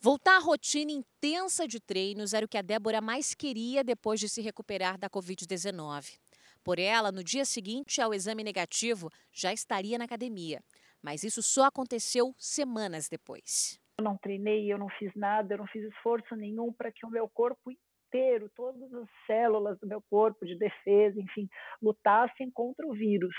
Voltar 0.00 0.38
à 0.38 0.40
rotina 0.40 0.92
intensa 0.92 1.68
de 1.68 1.78
treinos 1.78 2.32
era 2.32 2.46
o 2.46 2.48
que 2.48 2.56
a 2.56 2.62
Débora 2.62 3.02
mais 3.02 3.34
queria 3.34 3.84
depois 3.84 4.18
de 4.18 4.30
se 4.30 4.40
recuperar 4.40 4.96
da 4.96 5.10
Covid-19. 5.10 6.21
Por 6.64 6.78
ela, 6.78 7.10
no 7.10 7.24
dia 7.24 7.44
seguinte 7.44 8.00
ao 8.00 8.14
exame 8.14 8.44
negativo, 8.44 9.10
já 9.32 9.52
estaria 9.52 9.98
na 9.98 10.04
academia 10.04 10.62
mas 11.02 11.24
isso 11.24 11.42
só 11.42 11.64
aconteceu 11.64 12.32
semanas 12.38 13.08
depois. 13.08 13.78
Eu 13.98 14.04
não 14.04 14.16
treinei, 14.16 14.72
eu 14.72 14.78
não 14.78 14.88
fiz 14.88 15.12
nada, 15.14 15.54
eu 15.54 15.58
não 15.58 15.66
fiz 15.66 15.84
esforço 15.84 16.34
nenhum 16.36 16.72
para 16.72 16.92
que 16.92 17.04
o 17.04 17.10
meu 17.10 17.28
corpo 17.28 17.70
inteiro, 17.70 18.50
todas 18.54 18.92
as 18.94 19.08
células 19.26 19.78
do 19.80 19.86
meu 19.86 20.00
corpo 20.08 20.46
de 20.46 20.56
defesa, 20.56 21.20
enfim, 21.20 21.48
lutassem 21.82 22.50
contra 22.50 22.86
o 22.86 22.92
vírus. 22.92 23.34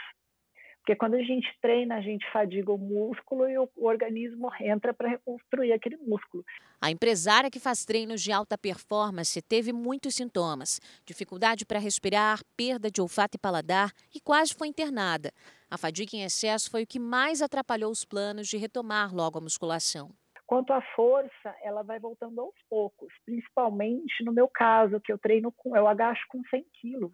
Porque 0.84 0.98
quando 0.98 1.14
a 1.14 1.24
gente 1.24 1.48
treina, 1.62 1.96
a 1.96 2.02
gente 2.02 2.30
fadiga 2.30 2.70
o 2.70 2.78
músculo 2.78 3.50
e 3.50 3.58
o 3.58 3.70
organismo 3.78 4.52
entra 4.60 4.94
para 4.94 5.12
reconstruir 5.12 5.72
aquele 5.72 5.96
músculo. 5.96 6.44
A 6.82 6.92
empresária 6.92 7.50
que 7.50 7.58
faz 7.58 7.86
treinos 7.86 8.22
de 8.22 8.34
alta 8.34 8.58
performance 8.58 9.42
teve 9.42 9.72
muitos 9.72 10.16
sintomas: 10.16 10.82
dificuldade 11.06 11.66
para 11.66 11.80
respirar, 11.80 12.42
perda 12.58 12.92
de 12.92 13.02
olfato 13.02 13.38
e 13.38 13.40
paladar 13.40 13.94
e 14.14 14.20
quase 14.20 14.54
foi 14.54 14.68
internada. 14.68 15.32
A 15.72 15.78
fadiga 15.78 16.18
em 16.18 16.24
excesso 16.24 16.70
foi 16.70 16.84
o 16.84 16.88
que 16.88 17.00
mais 17.00 17.42
atrapalhou 17.42 17.90
os 17.90 18.04
planos 18.04 18.50
de 18.50 18.58
retomar 18.58 19.16
logo 19.16 19.38
a 19.38 19.42
musculação. 19.42 20.10
Quanto 20.46 20.74
à 20.74 20.82
força, 20.94 21.56
ela 21.64 21.82
vai 21.82 21.98
voltando 21.98 22.42
aos 22.42 22.56
poucos, 22.70 23.14
principalmente 23.26 24.22
no 24.22 24.34
meu 24.34 24.50
caso, 24.50 25.00
que 25.00 25.14
eu 25.14 25.18
treino 25.18 25.50
com, 25.54 25.78
eu 25.78 25.88
agacho 25.88 26.26
com 26.28 26.44
100 26.50 26.66
quilos. 26.74 27.14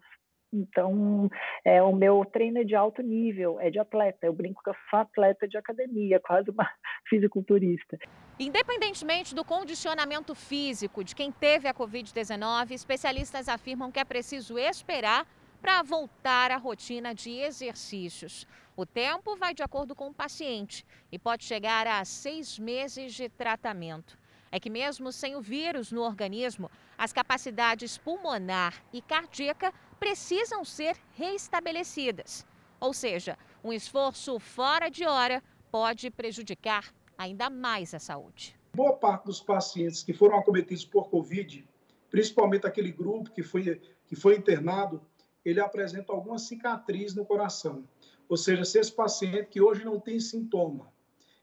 Então, 0.52 1.30
é, 1.64 1.82
o 1.82 1.94
meu 1.94 2.24
treino 2.24 2.58
é 2.58 2.64
de 2.64 2.74
alto 2.74 3.02
nível, 3.02 3.60
é 3.60 3.70
de 3.70 3.78
atleta. 3.78 4.26
Eu 4.26 4.32
brinco 4.32 4.62
que 4.62 4.70
eu 4.70 4.74
sou 4.88 4.98
atleta 4.98 5.46
de 5.46 5.56
academia, 5.56 6.18
quase 6.24 6.50
uma 6.50 6.68
fisiculturista. 7.08 7.98
Independentemente 8.38 9.34
do 9.34 9.44
condicionamento 9.44 10.34
físico 10.34 11.04
de 11.04 11.14
quem 11.14 11.30
teve 11.30 11.68
a 11.68 11.74
Covid-19, 11.74 12.72
especialistas 12.72 13.48
afirmam 13.48 13.92
que 13.92 14.00
é 14.00 14.04
preciso 14.04 14.58
esperar 14.58 15.26
para 15.60 15.82
voltar 15.82 16.50
à 16.50 16.56
rotina 16.56 17.14
de 17.14 17.30
exercícios. 17.30 18.46
O 18.76 18.86
tempo 18.86 19.36
vai 19.36 19.52
de 19.52 19.62
acordo 19.62 19.94
com 19.94 20.08
o 20.08 20.14
paciente 20.14 20.86
e 21.12 21.18
pode 21.18 21.44
chegar 21.44 21.86
a 21.86 22.04
seis 22.04 22.58
meses 22.58 23.12
de 23.14 23.28
tratamento. 23.28 24.18
É 24.52 24.58
que, 24.58 24.68
mesmo 24.68 25.12
sem 25.12 25.36
o 25.36 25.40
vírus 25.40 25.92
no 25.92 26.02
organismo, 26.02 26.70
as 26.98 27.12
capacidades 27.12 27.96
pulmonar 27.96 28.82
e 28.92 29.00
cardíaca 29.00 29.72
precisam 29.98 30.64
ser 30.64 30.96
reestabelecidas. 31.14 32.44
Ou 32.80 32.92
seja, 32.92 33.38
um 33.62 33.72
esforço 33.72 34.38
fora 34.38 34.88
de 34.88 35.06
hora 35.06 35.42
pode 35.70 36.10
prejudicar 36.10 36.92
ainda 37.16 37.48
mais 37.48 37.94
a 37.94 37.98
saúde. 37.98 38.58
Boa 38.74 38.96
parte 38.96 39.26
dos 39.26 39.40
pacientes 39.40 40.02
que 40.02 40.12
foram 40.12 40.38
acometidos 40.38 40.84
por 40.84 41.08
Covid, 41.10 41.68
principalmente 42.10 42.66
aquele 42.66 42.90
grupo 42.90 43.30
que 43.30 43.42
foi, 43.42 43.80
que 44.06 44.16
foi 44.16 44.36
internado, 44.36 45.00
ele 45.44 45.60
apresenta 45.60 46.12
alguma 46.12 46.38
cicatriz 46.38 47.14
no 47.14 47.24
coração. 47.24 47.84
Ou 48.28 48.36
seja, 48.36 48.64
se 48.64 48.78
esse 48.78 48.92
paciente 48.92 49.48
que 49.48 49.60
hoje 49.60 49.84
não 49.84 50.00
tem 50.00 50.18
sintoma 50.18 50.92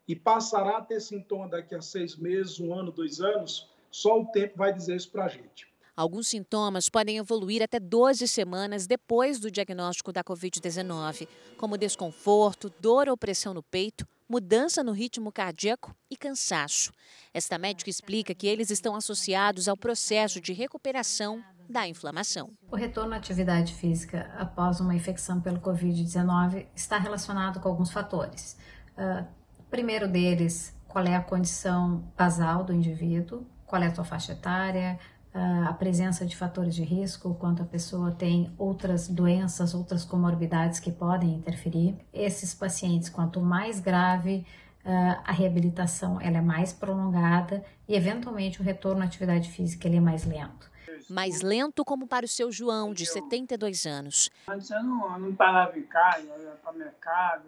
e 0.07 0.15
passará 0.15 0.77
a 0.77 0.81
ter 0.81 0.99
sintoma 1.01 1.47
daqui 1.47 1.75
a 1.75 1.81
seis 1.81 2.15
meses, 2.15 2.59
um 2.59 2.73
ano, 2.73 2.91
dois 2.91 3.19
anos, 3.19 3.69
só 3.91 4.19
o 4.19 4.25
tempo 4.25 4.57
vai 4.57 4.73
dizer 4.73 4.95
isso 4.95 5.11
para 5.11 5.25
a 5.25 5.27
gente. 5.27 5.67
Alguns 5.95 6.27
sintomas 6.27 6.89
podem 6.89 7.17
evoluir 7.17 7.63
até 7.63 7.79
12 7.79 8.27
semanas 8.27 8.85
depois 8.85 9.39
do 9.39 9.49
diagnóstico 9.49 10.13
da 10.13 10.23
Covid-19, 10.23 11.27
como 11.57 11.75
desconforto, 11.75 12.71
dor 12.79 13.09
ou 13.09 13.17
pressão 13.17 13.51
no 13.51 13.63
peito, 13.63 14.07
mudança 14.29 14.83
no 14.83 14.91
ritmo 14.91 15.31
cardíaco 15.31 15.95
e 16.07 16.15
cansaço. 16.15 16.91
Esta 17.33 17.57
médica 17.57 17.89
explica 17.89 18.35
que 18.35 18.45
eles 18.45 18.69
estão 18.69 18.95
associados 18.95 19.67
ao 19.67 19.75
processo 19.75 20.39
de 20.39 20.53
recuperação 20.53 21.43
da 21.67 21.87
inflamação. 21.87 22.51
O 22.71 22.75
retorno 22.75 23.13
à 23.13 23.17
atividade 23.17 23.73
física 23.73 24.31
após 24.37 24.79
uma 24.79 24.93
infecção 24.93 25.41
pelo 25.41 25.59
Covid-19 25.59 26.67
está 26.75 26.99
relacionado 26.99 27.59
com 27.59 27.69
alguns 27.69 27.91
fatores. 27.91 28.55
Uh, 28.95 29.27
primeiro 29.69 30.07
deles, 30.07 30.75
qual 30.87 31.05
é 31.05 31.15
a 31.15 31.21
condição 31.21 32.03
basal 32.17 32.63
do 32.63 32.73
indivíduo, 32.73 33.45
qual 33.65 33.81
é 33.81 33.87
a 33.87 33.93
sua 33.93 34.03
faixa 34.03 34.31
etária, 34.33 34.99
a 35.33 35.73
presença 35.73 36.25
de 36.25 36.35
fatores 36.35 36.73
de 36.73 36.83
risco, 36.83 37.35
quanto 37.35 37.61
a 37.61 37.65
pessoa 37.65 38.11
tem 38.11 38.51
outras 38.57 39.07
doenças, 39.07 39.73
outras 39.75 40.03
comorbidades 40.03 40.79
que 40.79 40.91
podem 40.91 41.35
interferir. 41.35 41.95
Esses 42.11 42.55
pacientes, 42.55 43.09
quanto 43.09 43.39
mais 43.39 43.79
grave, 43.79 44.45
a 44.83 45.31
reabilitação 45.31 46.19
ela 46.21 46.37
é 46.37 46.41
mais 46.41 46.73
prolongada 46.73 47.63
e, 47.87 47.93
eventualmente, 47.93 48.61
o 48.61 48.63
retorno 48.63 49.01
à 49.01 49.05
atividade 49.05 49.51
física 49.51 49.87
ele 49.87 49.97
é 49.97 50.01
mais 50.01 50.25
lento. 50.25 50.71
Mais 51.09 51.41
lento 51.41 51.85
como 51.85 52.07
para 52.07 52.25
o 52.25 52.27
seu 52.27 52.51
João, 52.51 52.93
de 52.93 53.05
72 53.05 53.85
anos. 53.85 54.29
Antes 54.47 54.71
eu 54.71 54.83
não, 54.83 55.19
não 55.19 55.35
parava 55.35 55.77
em 55.77 55.83
casa, 55.83 56.21
ia 56.21 56.57
para 56.63 56.73
o 56.73 56.77
mercado, 56.77 57.43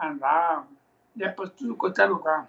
andava, 0.00 0.66
para 1.16 1.48
tudo 1.48 1.76
quanto 1.76 2.00
é 2.00 2.06
lugar. 2.06 2.48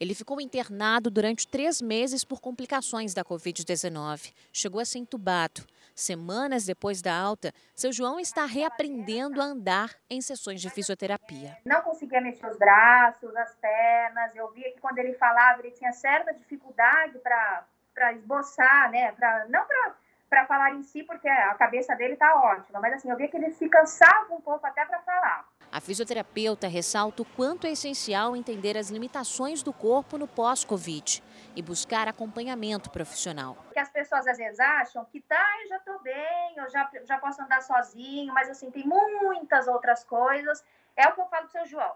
Ele 0.00 0.14
ficou 0.14 0.40
internado 0.40 1.10
durante 1.10 1.46
três 1.46 1.82
meses 1.82 2.24
por 2.24 2.40
complicações 2.40 3.12
da 3.12 3.22
Covid-19. 3.22 4.32
Chegou 4.50 4.80
a 4.80 4.84
ser 4.86 4.98
entubado. 4.98 5.60
Semanas 5.94 6.64
depois 6.64 7.02
da 7.02 7.14
alta, 7.14 7.52
seu 7.74 7.92
João 7.92 8.18
está 8.18 8.46
reaprendendo 8.46 9.42
a 9.42 9.44
andar 9.44 9.90
em 10.08 10.22
sessões 10.22 10.62
de 10.62 10.70
fisioterapia. 10.70 11.58
Não 11.66 11.82
conseguia 11.82 12.22
mexer 12.22 12.46
os 12.46 12.56
braços, 12.56 13.36
as 13.36 13.54
pernas. 13.56 14.34
Eu 14.34 14.50
via 14.52 14.72
que 14.72 14.80
quando 14.80 14.96
ele 14.98 15.12
falava, 15.12 15.60
ele 15.60 15.72
tinha 15.72 15.92
certa 15.92 16.32
dificuldade 16.32 17.18
para 17.18 18.12
esboçar, 18.14 18.90
né? 18.90 19.12
Pra, 19.12 19.46
não 19.50 19.66
para 20.30 20.46
falar 20.46 20.74
em 20.74 20.82
si, 20.82 21.02
porque 21.02 21.28
a 21.28 21.54
cabeça 21.56 21.94
dele 21.94 22.14
está 22.14 22.34
ótima, 22.36 22.80
mas 22.80 22.94
assim, 22.94 23.10
eu 23.10 23.16
via 23.18 23.28
que 23.28 23.36
ele 23.36 23.50
se 23.50 23.68
cansava 23.68 24.32
um 24.32 24.40
pouco 24.40 24.66
até 24.66 24.86
para 24.86 25.00
falar. 25.00 25.46
A 25.72 25.80
fisioterapeuta 25.80 26.66
ressalta 26.66 27.22
o 27.22 27.24
quanto 27.24 27.64
é 27.64 27.70
essencial 27.70 28.34
entender 28.34 28.76
as 28.76 28.90
limitações 28.90 29.62
do 29.62 29.72
corpo 29.72 30.18
no 30.18 30.26
pós-Covid 30.26 31.22
e 31.54 31.62
buscar 31.62 32.08
acompanhamento 32.08 32.90
profissional. 32.90 33.56
Que 33.72 33.78
as 33.78 33.88
pessoas 33.88 34.26
às 34.26 34.36
vezes 34.36 34.58
acham 34.58 35.04
que 35.04 35.20
tá, 35.20 35.46
eu 35.62 35.68
já 35.68 35.76
estou 35.76 36.02
bem, 36.02 36.56
eu 36.56 36.68
já, 36.68 36.90
já 37.04 37.18
posso 37.18 37.40
andar 37.40 37.62
sozinho, 37.62 38.34
mas 38.34 38.48
assim, 38.48 38.68
tem 38.68 38.84
muitas 38.84 39.68
outras 39.68 40.02
coisas. 40.02 40.64
É 40.96 41.06
o 41.06 41.12
que 41.12 41.20
eu 41.20 41.26
falo 41.26 41.42
para 41.42 41.46
o 41.46 41.50
seu 41.50 41.66
João, 41.66 41.92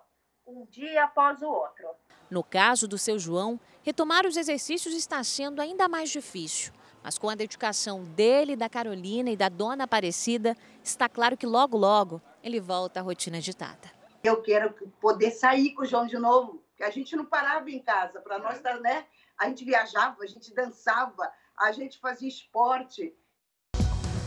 um 0.46 0.64
dia 0.66 1.02
após 1.02 1.42
o 1.42 1.48
outro. 1.48 1.88
No 2.30 2.44
caso 2.44 2.86
do 2.86 2.96
seu 2.96 3.18
João, 3.18 3.58
retomar 3.82 4.24
os 4.24 4.36
exercícios 4.36 4.94
está 4.94 5.22
sendo 5.24 5.60
ainda 5.60 5.88
mais 5.88 6.10
difícil. 6.10 6.72
Mas 7.02 7.18
com 7.18 7.28
a 7.28 7.34
dedicação 7.34 8.04
dele, 8.04 8.54
da 8.54 8.68
Carolina 8.68 9.30
e 9.30 9.36
da 9.36 9.48
dona 9.48 9.84
Aparecida, 9.84 10.56
está 10.82 11.08
claro 11.08 11.36
que 11.36 11.44
logo, 11.44 11.76
logo 11.76 12.22
ele 12.44 12.60
volta 12.60 13.00
à 13.00 13.02
rotina 13.02 13.38
agitada. 13.38 13.90
Eu 14.22 14.42
quero 14.42 14.74
poder 15.00 15.30
sair 15.30 15.72
com 15.72 15.82
o 15.82 15.86
João 15.86 16.06
de 16.06 16.18
novo, 16.18 16.62
que 16.76 16.84
a 16.84 16.90
gente 16.90 17.16
não 17.16 17.24
parava 17.24 17.70
em 17.70 17.80
casa. 17.80 18.20
Para 18.20 18.38
nós, 18.38 18.60
né? 18.82 19.06
A 19.38 19.48
gente 19.48 19.64
viajava, 19.64 20.22
a 20.22 20.26
gente 20.26 20.54
dançava, 20.54 21.32
a 21.58 21.72
gente 21.72 21.98
fazia 21.98 22.28
esporte. 22.28 23.16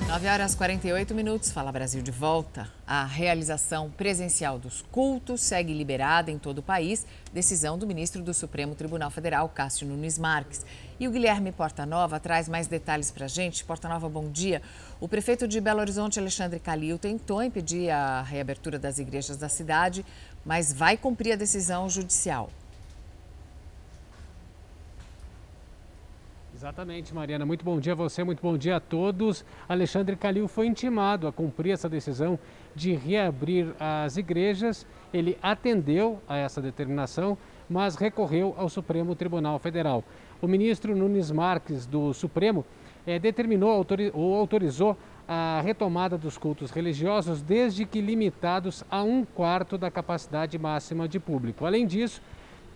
9 0.07 0.25
horas 0.25 0.55
48 0.55 1.13
minutos, 1.13 1.51
Fala 1.51 1.69
Brasil 1.69 2.01
de 2.01 2.11
volta. 2.11 2.71
A 2.87 3.03
realização 3.03 3.91
presencial 3.91 4.57
dos 4.57 4.81
cultos 4.89 5.41
segue 5.41 5.73
liberada 5.73 6.31
em 6.31 6.39
todo 6.39 6.59
o 6.59 6.63
país, 6.63 7.05
decisão 7.33 7.77
do 7.77 7.85
ministro 7.85 8.23
do 8.23 8.33
Supremo 8.33 8.73
Tribunal 8.73 9.11
Federal, 9.11 9.49
Cássio 9.49 9.85
Nunes 9.85 10.17
Marques. 10.17 10.65
E 10.97 11.09
o 11.09 11.11
Guilherme 11.11 11.51
Portanova 11.51 12.21
traz 12.21 12.47
mais 12.47 12.67
detalhes 12.67 13.11
para 13.11 13.25
a 13.25 13.27
gente. 13.27 13.65
Portanova, 13.65 14.07
bom 14.07 14.31
dia. 14.31 14.61
O 15.01 15.09
prefeito 15.09 15.45
de 15.45 15.59
Belo 15.59 15.81
Horizonte, 15.81 16.19
Alexandre 16.19 16.57
Calil, 16.57 16.97
tentou 16.97 17.43
impedir 17.43 17.89
a 17.89 18.21
reabertura 18.21 18.79
das 18.79 18.99
igrejas 18.99 19.35
da 19.35 19.49
cidade, 19.49 20.05
mas 20.45 20.71
vai 20.71 20.95
cumprir 20.95 21.33
a 21.33 21.35
decisão 21.35 21.89
judicial. 21.89 22.49
Exatamente, 26.57 27.13
Mariana. 27.13 27.45
Muito 27.45 27.63
bom 27.63 27.79
dia 27.79 27.93
a 27.93 27.95
você, 27.95 28.23
muito 28.23 28.41
bom 28.41 28.57
dia 28.57 28.77
a 28.77 28.79
todos. 28.79 29.45
Alexandre 29.69 30.15
Calil 30.15 30.47
foi 30.47 30.65
intimado 30.65 31.27
a 31.27 31.31
cumprir 31.31 31.69
essa 31.69 31.87
decisão 31.87 32.39
de 32.73 32.95
reabrir 32.95 33.75
as 33.79 34.17
igrejas. 34.17 34.83
Ele 35.13 35.37
atendeu 35.39 36.19
a 36.27 36.35
essa 36.35 36.59
determinação, 36.59 37.37
mas 37.69 37.95
recorreu 37.95 38.55
ao 38.57 38.69
Supremo 38.69 39.13
Tribunal 39.13 39.59
Federal. 39.59 40.03
O 40.41 40.47
ministro 40.47 40.95
Nunes 40.95 41.29
Marques, 41.29 41.85
do 41.85 42.11
Supremo, 42.11 42.65
é, 43.05 43.19
determinou 43.19 43.85
ou 44.15 44.35
autorizou 44.35 44.97
a 45.27 45.61
retomada 45.63 46.17
dos 46.17 46.39
cultos 46.39 46.71
religiosos, 46.71 47.39
desde 47.39 47.85
que 47.85 48.01
limitados 48.01 48.83
a 48.89 49.03
um 49.03 49.23
quarto 49.23 49.77
da 49.77 49.91
capacidade 49.91 50.57
máxima 50.57 51.07
de 51.07 51.19
público. 51.19 51.67
Além 51.67 51.85
disso, 51.85 52.19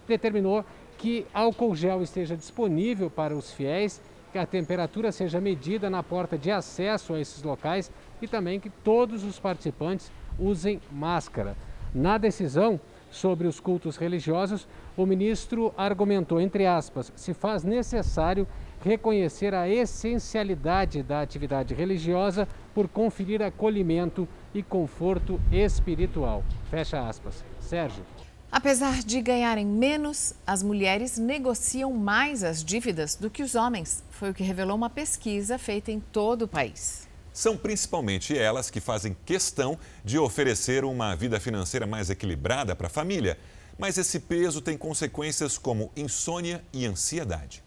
determinou 0.08 0.64
que 1.02 1.26
álcool 1.34 1.76
gel 1.76 2.04
esteja 2.04 2.38
disponível 2.38 3.10
para 3.10 3.36
os 3.36 3.52
fiéis, 3.52 4.00
que 4.32 4.38
a 4.38 4.46
temperatura 4.46 5.12
seja 5.12 5.42
medida 5.42 5.90
na 5.90 6.04
porta 6.04 6.38
de 6.38 6.52
acesso 6.52 7.16
a 7.16 7.20
esses 7.20 7.42
locais 7.42 7.92
e 8.22 8.28
também 8.28 8.60
que 8.60 8.70
todos 8.70 9.24
os 9.24 9.40
participantes 9.40 10.12
usem 10.38 10.80
máscara. 10.92 11.58
Na 11.94 12.20
decisão 12.20 12.80
sobre 13.10 13.48
os 13.48 13.60
cultos 13.60 13.98
religiosos, 13.98 14.68
o 14.96 15.04
ministro 15.08 15.74
argumentou, 15.76 16.40
entre 16.40 16.68
aspas, 16.68 17.12
se 17.16 17.34
faz 17.34 17.64
necessário 17.64 18.48
reconhecer 18.84 19.56
a 19.56 19.68
essencialidade 19.68 21.02
da 21.02 21.20
atividade 21.20 21.74
religiosa 21.74 22.48
por 22.76 22.88
conferir 22.88 23.42
acolhimento 23.42 24.28
e 24.54 24.62
conforto 24.62 25.42
espiritual. 25.52 26.44
Fecha 26.70 27.02
aspas. 27.08 27.44
Sérgio. 27.60 28.04
Apesar 28.52 29.02
de 29.02 29.22
ganharem 29.22 29.66
menos, 29.66 30.34
as 30.46 30.62
mulheres 30.62 31.18
negociam 31.18 31.94
mais 31.94 32.44
as 32.44 32.62
dívidas 32.62 33.16
do 33.16 33.30
que 33.30 33.42
os 33.42 33.56
homens. 33.56 34.04
Foi 34.12 34.32
o 34.32 34.34
que 34.34 34.44
revelou 34.44 34.76
uma 34.76 34.90
pesquisa 34.90 35.58
feita 35.58 35.90
em 35.90 36.02
todo 36.02 36.42
o 36.42 36.48
país. 36.50 37.08
São 37.32 37.56
principalmente 37.56 38.38
elas 38.38 38.70
que 38.70 38.82
fazem 38.82 39.16
questão 39.26 39.80
de 40.04 40.20
oferecer 40.20 40.84
uma 40.84 41.16
vida 41.16 41.40
financeira 41.40 41.88
mais 41.88 42.10
equilibrada 42.10 42.76
para 42.76 42.88
a 42.88 42.90
família. 42.90 43.40
Mas 43.80 43.98
esse 43.98 44.20
peso 44.20 44.60
tem 44.60 44.78
consequências 44.78 45.58
como 45.58 45.90
insônia 45.96 46.62
e 46.74 46.86
ansiedade. 46.86 47.64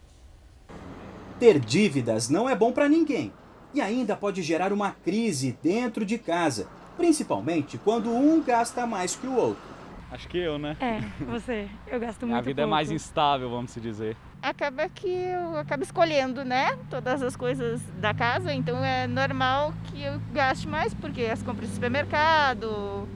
Ter 1.40 1.58
dívidas 1.58 2.28
não 2.28 2.46
é 2.46 2.54
bom 2.54 2.72
para 2.72 2.90
ninguém 2.90 3.32
e 3.72 3.80
ainda 3.80 4.14
pode 4.14 4.42
gerar 4.42 4.70
uma 4.70 4.90
crise 4.90 5.56
dentro 5.62 6.04
de 6.04 6.18
casa, 6.18 6.68
principalmente 6.98 7.78
quando 7.78 8.10
um 8.10 8.42
gasta 8.42 8.86
mais 8.86 9.16
que 9.16 9.26
o 9.26 9.34
outro. 9.34 9.73
Acho 10.14 10.28
que 10.28 10.38
eu, 10.38 10.58
né? 10.58 10.76
É, 10.78 11.00
você. 11.24 11.68
Eu 11.88 11.98
gasto 11.98 12.24
muito 12.24 12.38
A 12.38 12.40
vida 12.40 12.62
pouco. 12.62 12.68
é 12.68 12.70
mais 12.70 12.88
instável, 12.88 13.50
vamos 13.50 13.72
se 13.72 13.80
dizer. 13.80 14.16
Acaba 14.40 14.88
que 14.88 15.08
eu 15.08 15.56
acabo 15.58 15.82
escolhendo, 15.82 16.44
né? 16.44 16.78
Todas 16.88 17.20
as 17.20 17.34
coisas 17.34 17.82
da 17.98 18.14
casa, 18.14 18.54
então 18.54 18.84
é 18.84 19.08
normal 19.08 19.74
que 19.86 20.00
eu 20.00 20.20
gaste 20.32 20.68
mais, 20.68 20.94
porque 20.94 21.22
as 21.22 21.42
compras 21.42 21.68
de 21.68 21.74
supermercado, 21.74 23.08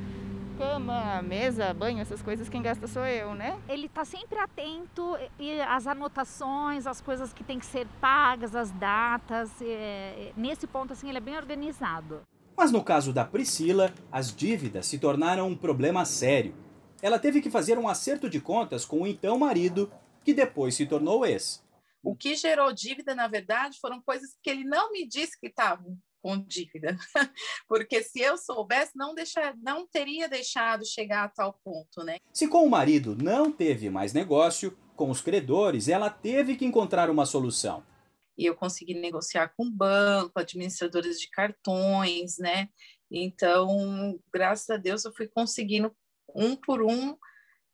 cama, 0.59 1.23
mesa, 1.23 1.73
banho, 1.73 2.01
essas 2.01 2.21
coisas, 2.21 2.49
quem 2.49 2.63
gasta 2.63 2.89
sou 2.89 3.07
eu, 3.07 3.33
né? 3.33 3.57
Ele 3.69 3.89
tá 3.89 4.05
sempre 4.05 4.37
atento 4.41 5.17
e 5.39 5.61
as 5.61 5.87
anotações, 5.87 6.85
as 6.85 7.01
coisas 7.01 7.33
que 7.33 7.45
tem 7.45 7.61
que 7.61 7.67
ser 7.67 7.87
pagas, 8.01 8.57
as 8.57 8.73
datas. 8.73 9.53
é, 9.63 10.33
nesse 10.37 10.67
ponto, 10.67 10.95
assim, 10.95 11.09
ele 11.09 11.19
é 11.19 11.21
bem 11.21 11.37
organizado. 11.37 12.23
Mas 12.57 12.73
no 12.73 12.83
caso 12.83 13.13
da 13.13 13.25
Priscila, 13.25 13.93
as 14.11 14.35
dívidas 14.35 14.85
se 14.87 14.99
tornaram 14.99 15.47
um 15.47 15.55
problema 15.55 16.05
sério. 16.05 16.55
Ela 17.01 17.19
teve 17.19 17.41
que 17.41 17.51
fazer 17.51 17.79
um 17.79 17.89
acerto 17.89 18.29
de 18.29 18.41
contas 18.41 18.85
com 18.85 19.03
o 19.03 19.07
então 19.07 19.39
marido, 19.39 19.91
que 20.25 20.35
depois 20.35 20.75
se 20.75 20.87
tornou 20.87 21.25
ex. 21.25 21.63
O 22.03 22.15
que 22.15 22.35
gerou 22.35 22.73
dívida, 22.73 23.15
na 23.15 23.29
verdade, 23.29 23.79
foram 23.81 24.01
coisas 24.01 24.37
que 24.43 24.51
ele 24.51 24.65
não 24.65 24.91
me 24.93 25.07
disse 25.07 25.39
que 25.39 25.49
estavam 25.49 25.99
com 26.21 26.39
dívida. 26.39 26.97
Porque 27.69 28.03
se 28.03 28.21
eu 28.21 28.37
soubesse, 28.37 28.93
não, 28.97 29.15
deixar, 29.15 29.57
não 29.57 29.87
teria 29.87 30.29
deixado 30.29 30.85
chegar 30.85 31.25
a 31.25 31.29
tal 31.29 31.59
ponto, 31.65 32.03
né? 32.03 32.19
Se 32.33 32.49
com 32.49 32.65
o 32.65 32.71
marido 32.71 33.17
não 33.17 33.51
teve 33.53 33.91
mais 33.91 34.13
negócio, 34.13 34.77
com 34.97 35.11
os 35.11 35.21
credores 35.21 35.89
ela 35.89 36.11
teve 36.11 36.57
que 36.57 36.65
encontrar 36.65 37.09
uma 37.11 37.25
solução. 37.25 37.85
E 38.37 38.47
eu 38.47 38.55
consegui 38.55 38.95
negociar 38.95 39.53
com 39.57 39.65
o 39.65 39.71
banco, 39.71 40.39
administradores 40.39 41.21
de 41.21 41.29
cartões, 41.29 42.39
né? 42.39 42.69
Então, 43.11 44.19
graças 44.33 44.69
a 44.71 44.77
Deus, 44.77 45.05
eu 45.05 45.13
fui 45.13 45.27
conseguindo 45.27 45.95
um 46.35 46.57
por 46.57 46.83
um 46.83 47.17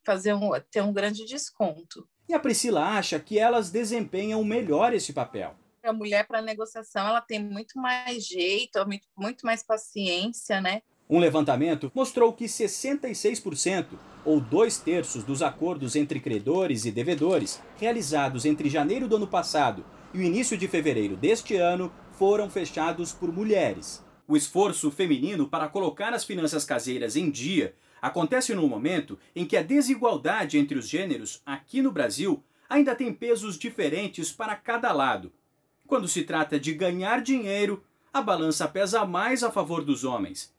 fazer 0.05 0.35
um, 0.35 0.51
ter 0.71 0.83
um 0.83 0.93
grande 0.93 1.25
desconto. 1.25 2.07
E 2.29 2.35
a 2.35 2.39
Priscila 2.39 2.83
acha 2.83 3.19
que 3.19 3.39
elas 3.39 3.71
desempenham 3.71 4.43
melhor 4.45 4.93
esse 4.95 5.13
papel. 5.13 5.55
A 5.83 5.93
mulher 5.93 6.27
para 6.27 6.41
negociação, 6.41 7.07
ela 7.07 7.21
tem 7.21 7.39
muito 7.39 7.79
mais 7.79 8.27
jeito, 8.27 8.79
muito, 9.17 9.45
mais 9.45 9.63
paciência, 9.63 10.61
né? 10.61 10.81
Um 11.09 11.19
levantamento 11.19 11.93
mostrou 11.95 12.33
que 12.33 12.47
66%, 12.47 13.89
ou 14.25 14.41
dois 14.41 14.79
terços 14.79 15.23
dos 15.23 15.43
acordos 15.43 15.95
entre 15.95 16.19
credores 16.19 16.87
e 16.87 16.91
devedores 16.91 17.61
realizados 17.77 18.47
entre 18.47 18.71
janeiro 18.71 19.07
do 19.07 19.17
ano 19.17 19.27
passado 19.27 19.85
e 20.15 20.19
o 20.19 20.23
início 20.23 20.57
de 20.57 20.67
fevereiro 20.67 21.17
deste 21.17 21.57
ano 21.57 21.93
foram 22.13 22.49
fechados 22.49 23.13
por 23.13 23.31
mulheres. 23.31 24.03
O 24.27 24.37
esforço 24.37 24.91
feminino 24.91 25.47
para 25.47 25.69
colocar 25.69 26.15
as 26.15 26.25
finanças 26.25 26.65
caseiras 26.65 27.17
em 27.17 27.31
dia 27.31 27.75
acontece 28.05 28.55
no 28.55 28.69
momento 28.69 29.19
em 29.35 29.47
que 29.47 29.57
a 29.57 29.63
desigualdade 29.63 30.59
entre 30.59 30.79
os 30.79 30.87
gêneros 30.87 31.41
aqui 31.47 31.81
no 31.81 31.91
Brasil 31.91 32.45
ainda 32.69 32.95
tem 32.95 33.11
pesos 33.15 33.59
diferentes 33.59 34.31
para 34.31 34.55
cada 34.55 34.93
lado. 34.93 35.33
Quando 35.87 36.07
se 36.07 36.23
trata 36.23 36.61
de 36.61 36.75
ganhar 36.75 37.23
dinheiro, 37.23 37.83
a 38.13 38.21
balança 38.21 38.69
pesa 38.69 39.07
mais 39.07 39.43
a 39.43 39.51
favor 39.51 39.83
dos 39.83 40.05
homens. 40.05 40.53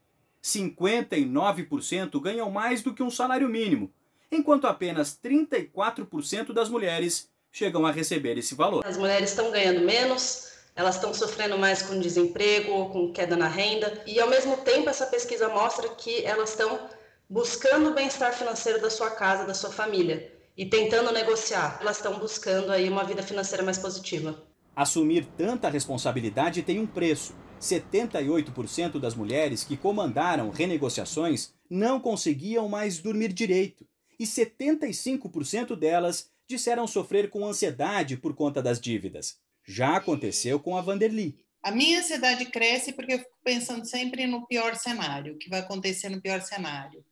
59% 0.44 2.20
ganham 2.20 2.50
mais 2.50 2.82
do 2.82 2.96
que 2.96 3.04
um 3.04 3.12
salário 3.12 3.48
mínimo, 3.48 3.94
enquanto 4.32 4.66
apenas 4.66 5.16
34% 5.24 6.52
das 6.52 6.68
mulheres 6.68 7.30
chegam 7.52 7.86
a 7.86 7.92
receber 7.92 8.40
esse 8.40 8.56
valor. 8.56 8.84
As 8.84 8.98
mulheres 8.98 9.30
estão 9.30 9.52
ganhando 9.52 9.82
menos, 9.82 10.52
elas 10.76 10.96
estão 10.96 11.14
sofrendo 11.14 11.60
mais 11.60 11.84
com 11.84 12.00
desemprego 12.00 12.90
com 12.90 13.14
queda 13.14 13.38
na 13.38 13.48
renda, 13.48 14.04
e 14.08 14.20
ao 14.20 14.30
mesmo 14.30 14.58
tempo 14.58 14.90
essa 14.90 15.06
pesquisa 15.06 15.48
mostra 15.50 15.90
que 15.90 16.26
elas 16.26 16.50
estão 16.50 16.95
buscando 17.30 17.90
o 17.90 17.94
bem-estar 17.94 18.34
financeiro 18.34 18.82
da 18.82 18.90
sua 18.90 19.12
casa, 19.12 19.46
da 19.46 19.54
sua 19.54 19.72
família, 19.72 20.32
e 20.58 20.66
tentando 20.66 21.12
negociar. 21.12 21.78
Elas 21.82 21.98
estão 21.98 22.20
buscando 22.20 22.72
aí 22.72 22.88
uma 22.88 23.04
vida 23.04 23.24
financeira 23.24 23.64
mais 23.64 23.78
positiva. 23.78 24.44
Assumir 24.76 25.26
tanta 25.38 25.70
responsabilidade 25.70 26.62
tem 26.62 26.80
um 26.80 26.88
preço. 26.88 27.36
78% 27.60 29.00
das 29.00 29.16
mulheres 29.16 29.64
que 29.64 29.78
comandaram 29.78 30.50
renegociações 30.50 31.54
não 31.70 32.00
conseguiam 32.00 32.68
mais 32.70 33.00
dormir 33.00 33.34
direito, 33.34 33.88
e 34.20 34.26
75% 34.26 35.76
delas 35.76 36.30
disseram 36.48 36.86
sofrer 36.86 37.30
com 37.30 37.46
ansiedade 37.46 38.18
por 38.18 38.36
conta 38.36 38.62
das 38.62 38.80
dívidas. 38.80 39.38
Já 39.66 39.98
aconteceu 39.98 40.60
com 40.60 40.78
a 40.78 40.82
Vanderly. 40.82 41.44
A 41.64 41.72
minha 41.72 42.00
ansiedade 42.00 42.46
cresce 42.46 42.94
porque 42.94 43.14
eu 43.14 43.20
fico 43.20 43.32
pensando 43.44 43.84
sempre 43.86 44.28
no 44.28 44.46
pior 44.46 44.76
cenário, 44.76 45.34
o 45.34 45.38
que 45.38 45.50
vai 45.50 45.62
acontecer 45.62 46.10
no 46.10 46.22
pior 46.22 46.40
cenário. 46.42 47.04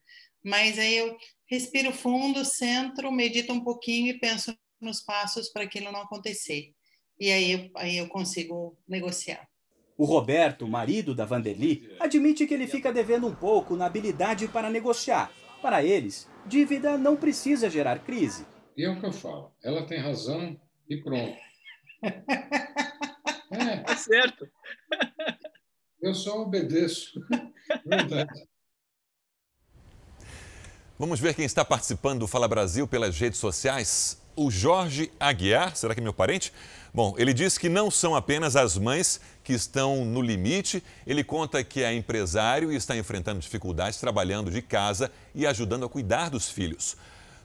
Mas 0.43 0.77
aí 0.77 0.97
eu 0.97 1.17
respiro 1.49 1.91
fundo, 1.91 2.43
centro, 2.43 3.11
medito 3.11 3.53
um 3.53 3.63
pouquinho 3.63 4.09
e 4.09 4.19
penso 4.19 4.55
nos 4.81 5.01
passos 5.01 5.49
para 5.49 5.63
aquilo 5.63 5.91
não 5.91 6.01
acontecer. 6.01 6.73
E 7.19 7.31
aí 7.31 7.51
eu, 7.51 7.69
aí 7.75 7.97
eu 7.97 8.07
consigo 8.07 8.77
negociar. 8.87 9.47
O 9.97 10.05
Roberto, 10.05 10.67
marido 10.67 11.13
da 11.13 11.23
Vanderly, 11.23 11.95
admite 11.99 12.47
que 12.47 12.53
ele 12.53 12.67
fica 12.67 12.91
devendo 12.91 13.27
um 13.27 13.35
pouco 13.35 13.75
na 13.75 13.85
habilidade 13.85 14.47
para 14.47 14.69
negociar. 14.69 15.31
Para 15.61 15.83
eles, 15.83 16.27
dívida 16.45 16.97
não 16.97 17.15
precisa 17.15 17.69
gerar 17.69 17.99
crise. 17.99 18.45
E 18.75 18.83
é 18.83 18.89
o 18.89 18.99
que 18.99 19.05
eu 19.05 19.13
falo. 19.13 19.53
Ela 19.63 19.85
tem 19.85 19.99
razão 19.99 20.59
e 20.89 20.97
pronto. 20.97 21.37
É. 21.37 21.43
É 23.55 23.95
certo. 23.95 24.49
Eu 26.01 26.15
só 26.15 26.41
obedeço. 26.41 27.19
Verdade. 27.85 28.47
Vamos 31.03 31.19
ver 31.19 31.33
quem 31.33 31.43
está 31.43 31.65
participando 31.65 32.19
do 32.19 32.27
Fala 32.27 32.47
Brasil 32.47 32.87
pelas 32.87 33.19
redes 33.19 33.37
sociais. 33.37 34.17
O 34.37 34.49
Jorge 34.49 35.11
Aguiar, 35.19 35.75
será 35.75 35.93
que 35.93 35.99
é 35.99 36.03
meu 36.03 36.13
parente? 36.13 36.53
Bom, 36.93 37.13
ele 37.17 37.33
diz 37.33 37.57
que 37.57 37.67
não 37.67 37.91
são 37.91 38.15
apenas 38.15 38.55
as 38.55 38.77
mães 38.77 39.19
que 39.43 39.51
estão 39.51 40.05
no 40.05 40.21
limite. 40.21 40.81
Ele 41.05 41.21
conta 41.21 41.61
que 41.61 41.83
é 41.83 41.93
empresário 41.93 42.71
e 42.71 42.77
está 42.77 42.95
enfrentando 42.95 43.41
dificuldades 43.41 43.99
trabalhando 43.99 44.49
de 44.49 44.61
casa 44.61 45.11
e 45.35 45.45
ajudando 45.45 45.83
a 45.83 45.89
cuidar 45.89 46.29
dos 46.29 46.47
filhos. 46.47 46.95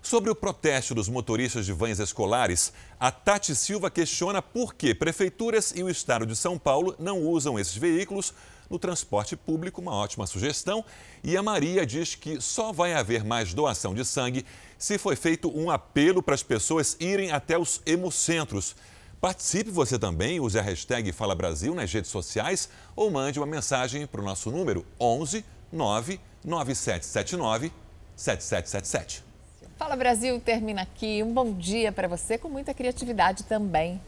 Sobre 0.00 0.30
o 0.30 0.36
protesto 0.36 0.94
dos 0.94 1.08
motoristas 1.08 1.66
de 1.66 1.72
vans 1.72 1.98
escolares, 1.98 2.72
a 3.00 3.10
Tati 3.10 3.56
Silva 3.56 3.90
questiona 3.90 4.40
por 4.40 4.72
que 4.72 4.94
prefeituras 4.94 5.72
e 5.74 5.82
o 5.82 5.90
estado 5.90 6.24
de 6.24 6.36
São 6.36 6.56
Paulo 6.56 6.94
não 6.96 7.22
usam 7.22 7.58
esses 7.58 7.76
veículos 7.76 8.32
no 8.68 8.78
transporte 8.78 9.36
público, 9.36 9.80
uma 9.80 9.94
ótima 9.94 10.26
sugestão. 10.26 10.84
E 11.22 11.36
a 11.36 11.42
Maria 11.42 11.86
diz 11.86 12.14
que 12.14 12.40
só 12.40 12.72
vai 12.72 12.94
haver 12.94 13.24
mais 13.24 13.54
doação 13.54 13.94
de 13.94 14.04
sangue 14.04 14.44
se 14.78 14.98
foi 14.98 15.16
feito 15.16 15.50
um 15.56 15.70
apelo 15.70 16.22
para 16.22 16.34
as 16.34 16.42
pessoas 16.42 16.96
irem 17.00 17.32
até 17.32 17.58
os 17.58 17.80
hemocentros. 17.86 18.76
Participe 19.20 19.70
você 19.70 19.98
também, 19.98 20.38
use 20.38 20.58
a 20.58 20.62
hashtag 20.62 21.10
Fala 21.10 21.34
Brasil 21.34 21.74
nas 21.74 21.92
redes 21.92 22.10
sociais 22.10 22.68
ou 22.94 23.10
mande 23.10 23.40
uma 23.40 23.46
mensagem 23.46 24.06
para 24.06 24.20
o 24.20 24.24
nosso 24.24 24.50
número 24.50 24.86
11 25.00 25.44
99779 25.72 27.72
7777. 28.14 29.28
Fala 29.76 29.94
Brasil 29.94 30.40
termina 30.40 30.82
aqui. 30.82 31.22
Um 31.22 31.32
bom 31.32 31.52
dia 31.52 31.92
para 31.92 32.08
você 32.08 32.36
com 32.36 32.48
muita 32.48 32.74
criatividade 32.74 33.44
também. 33.44 34.00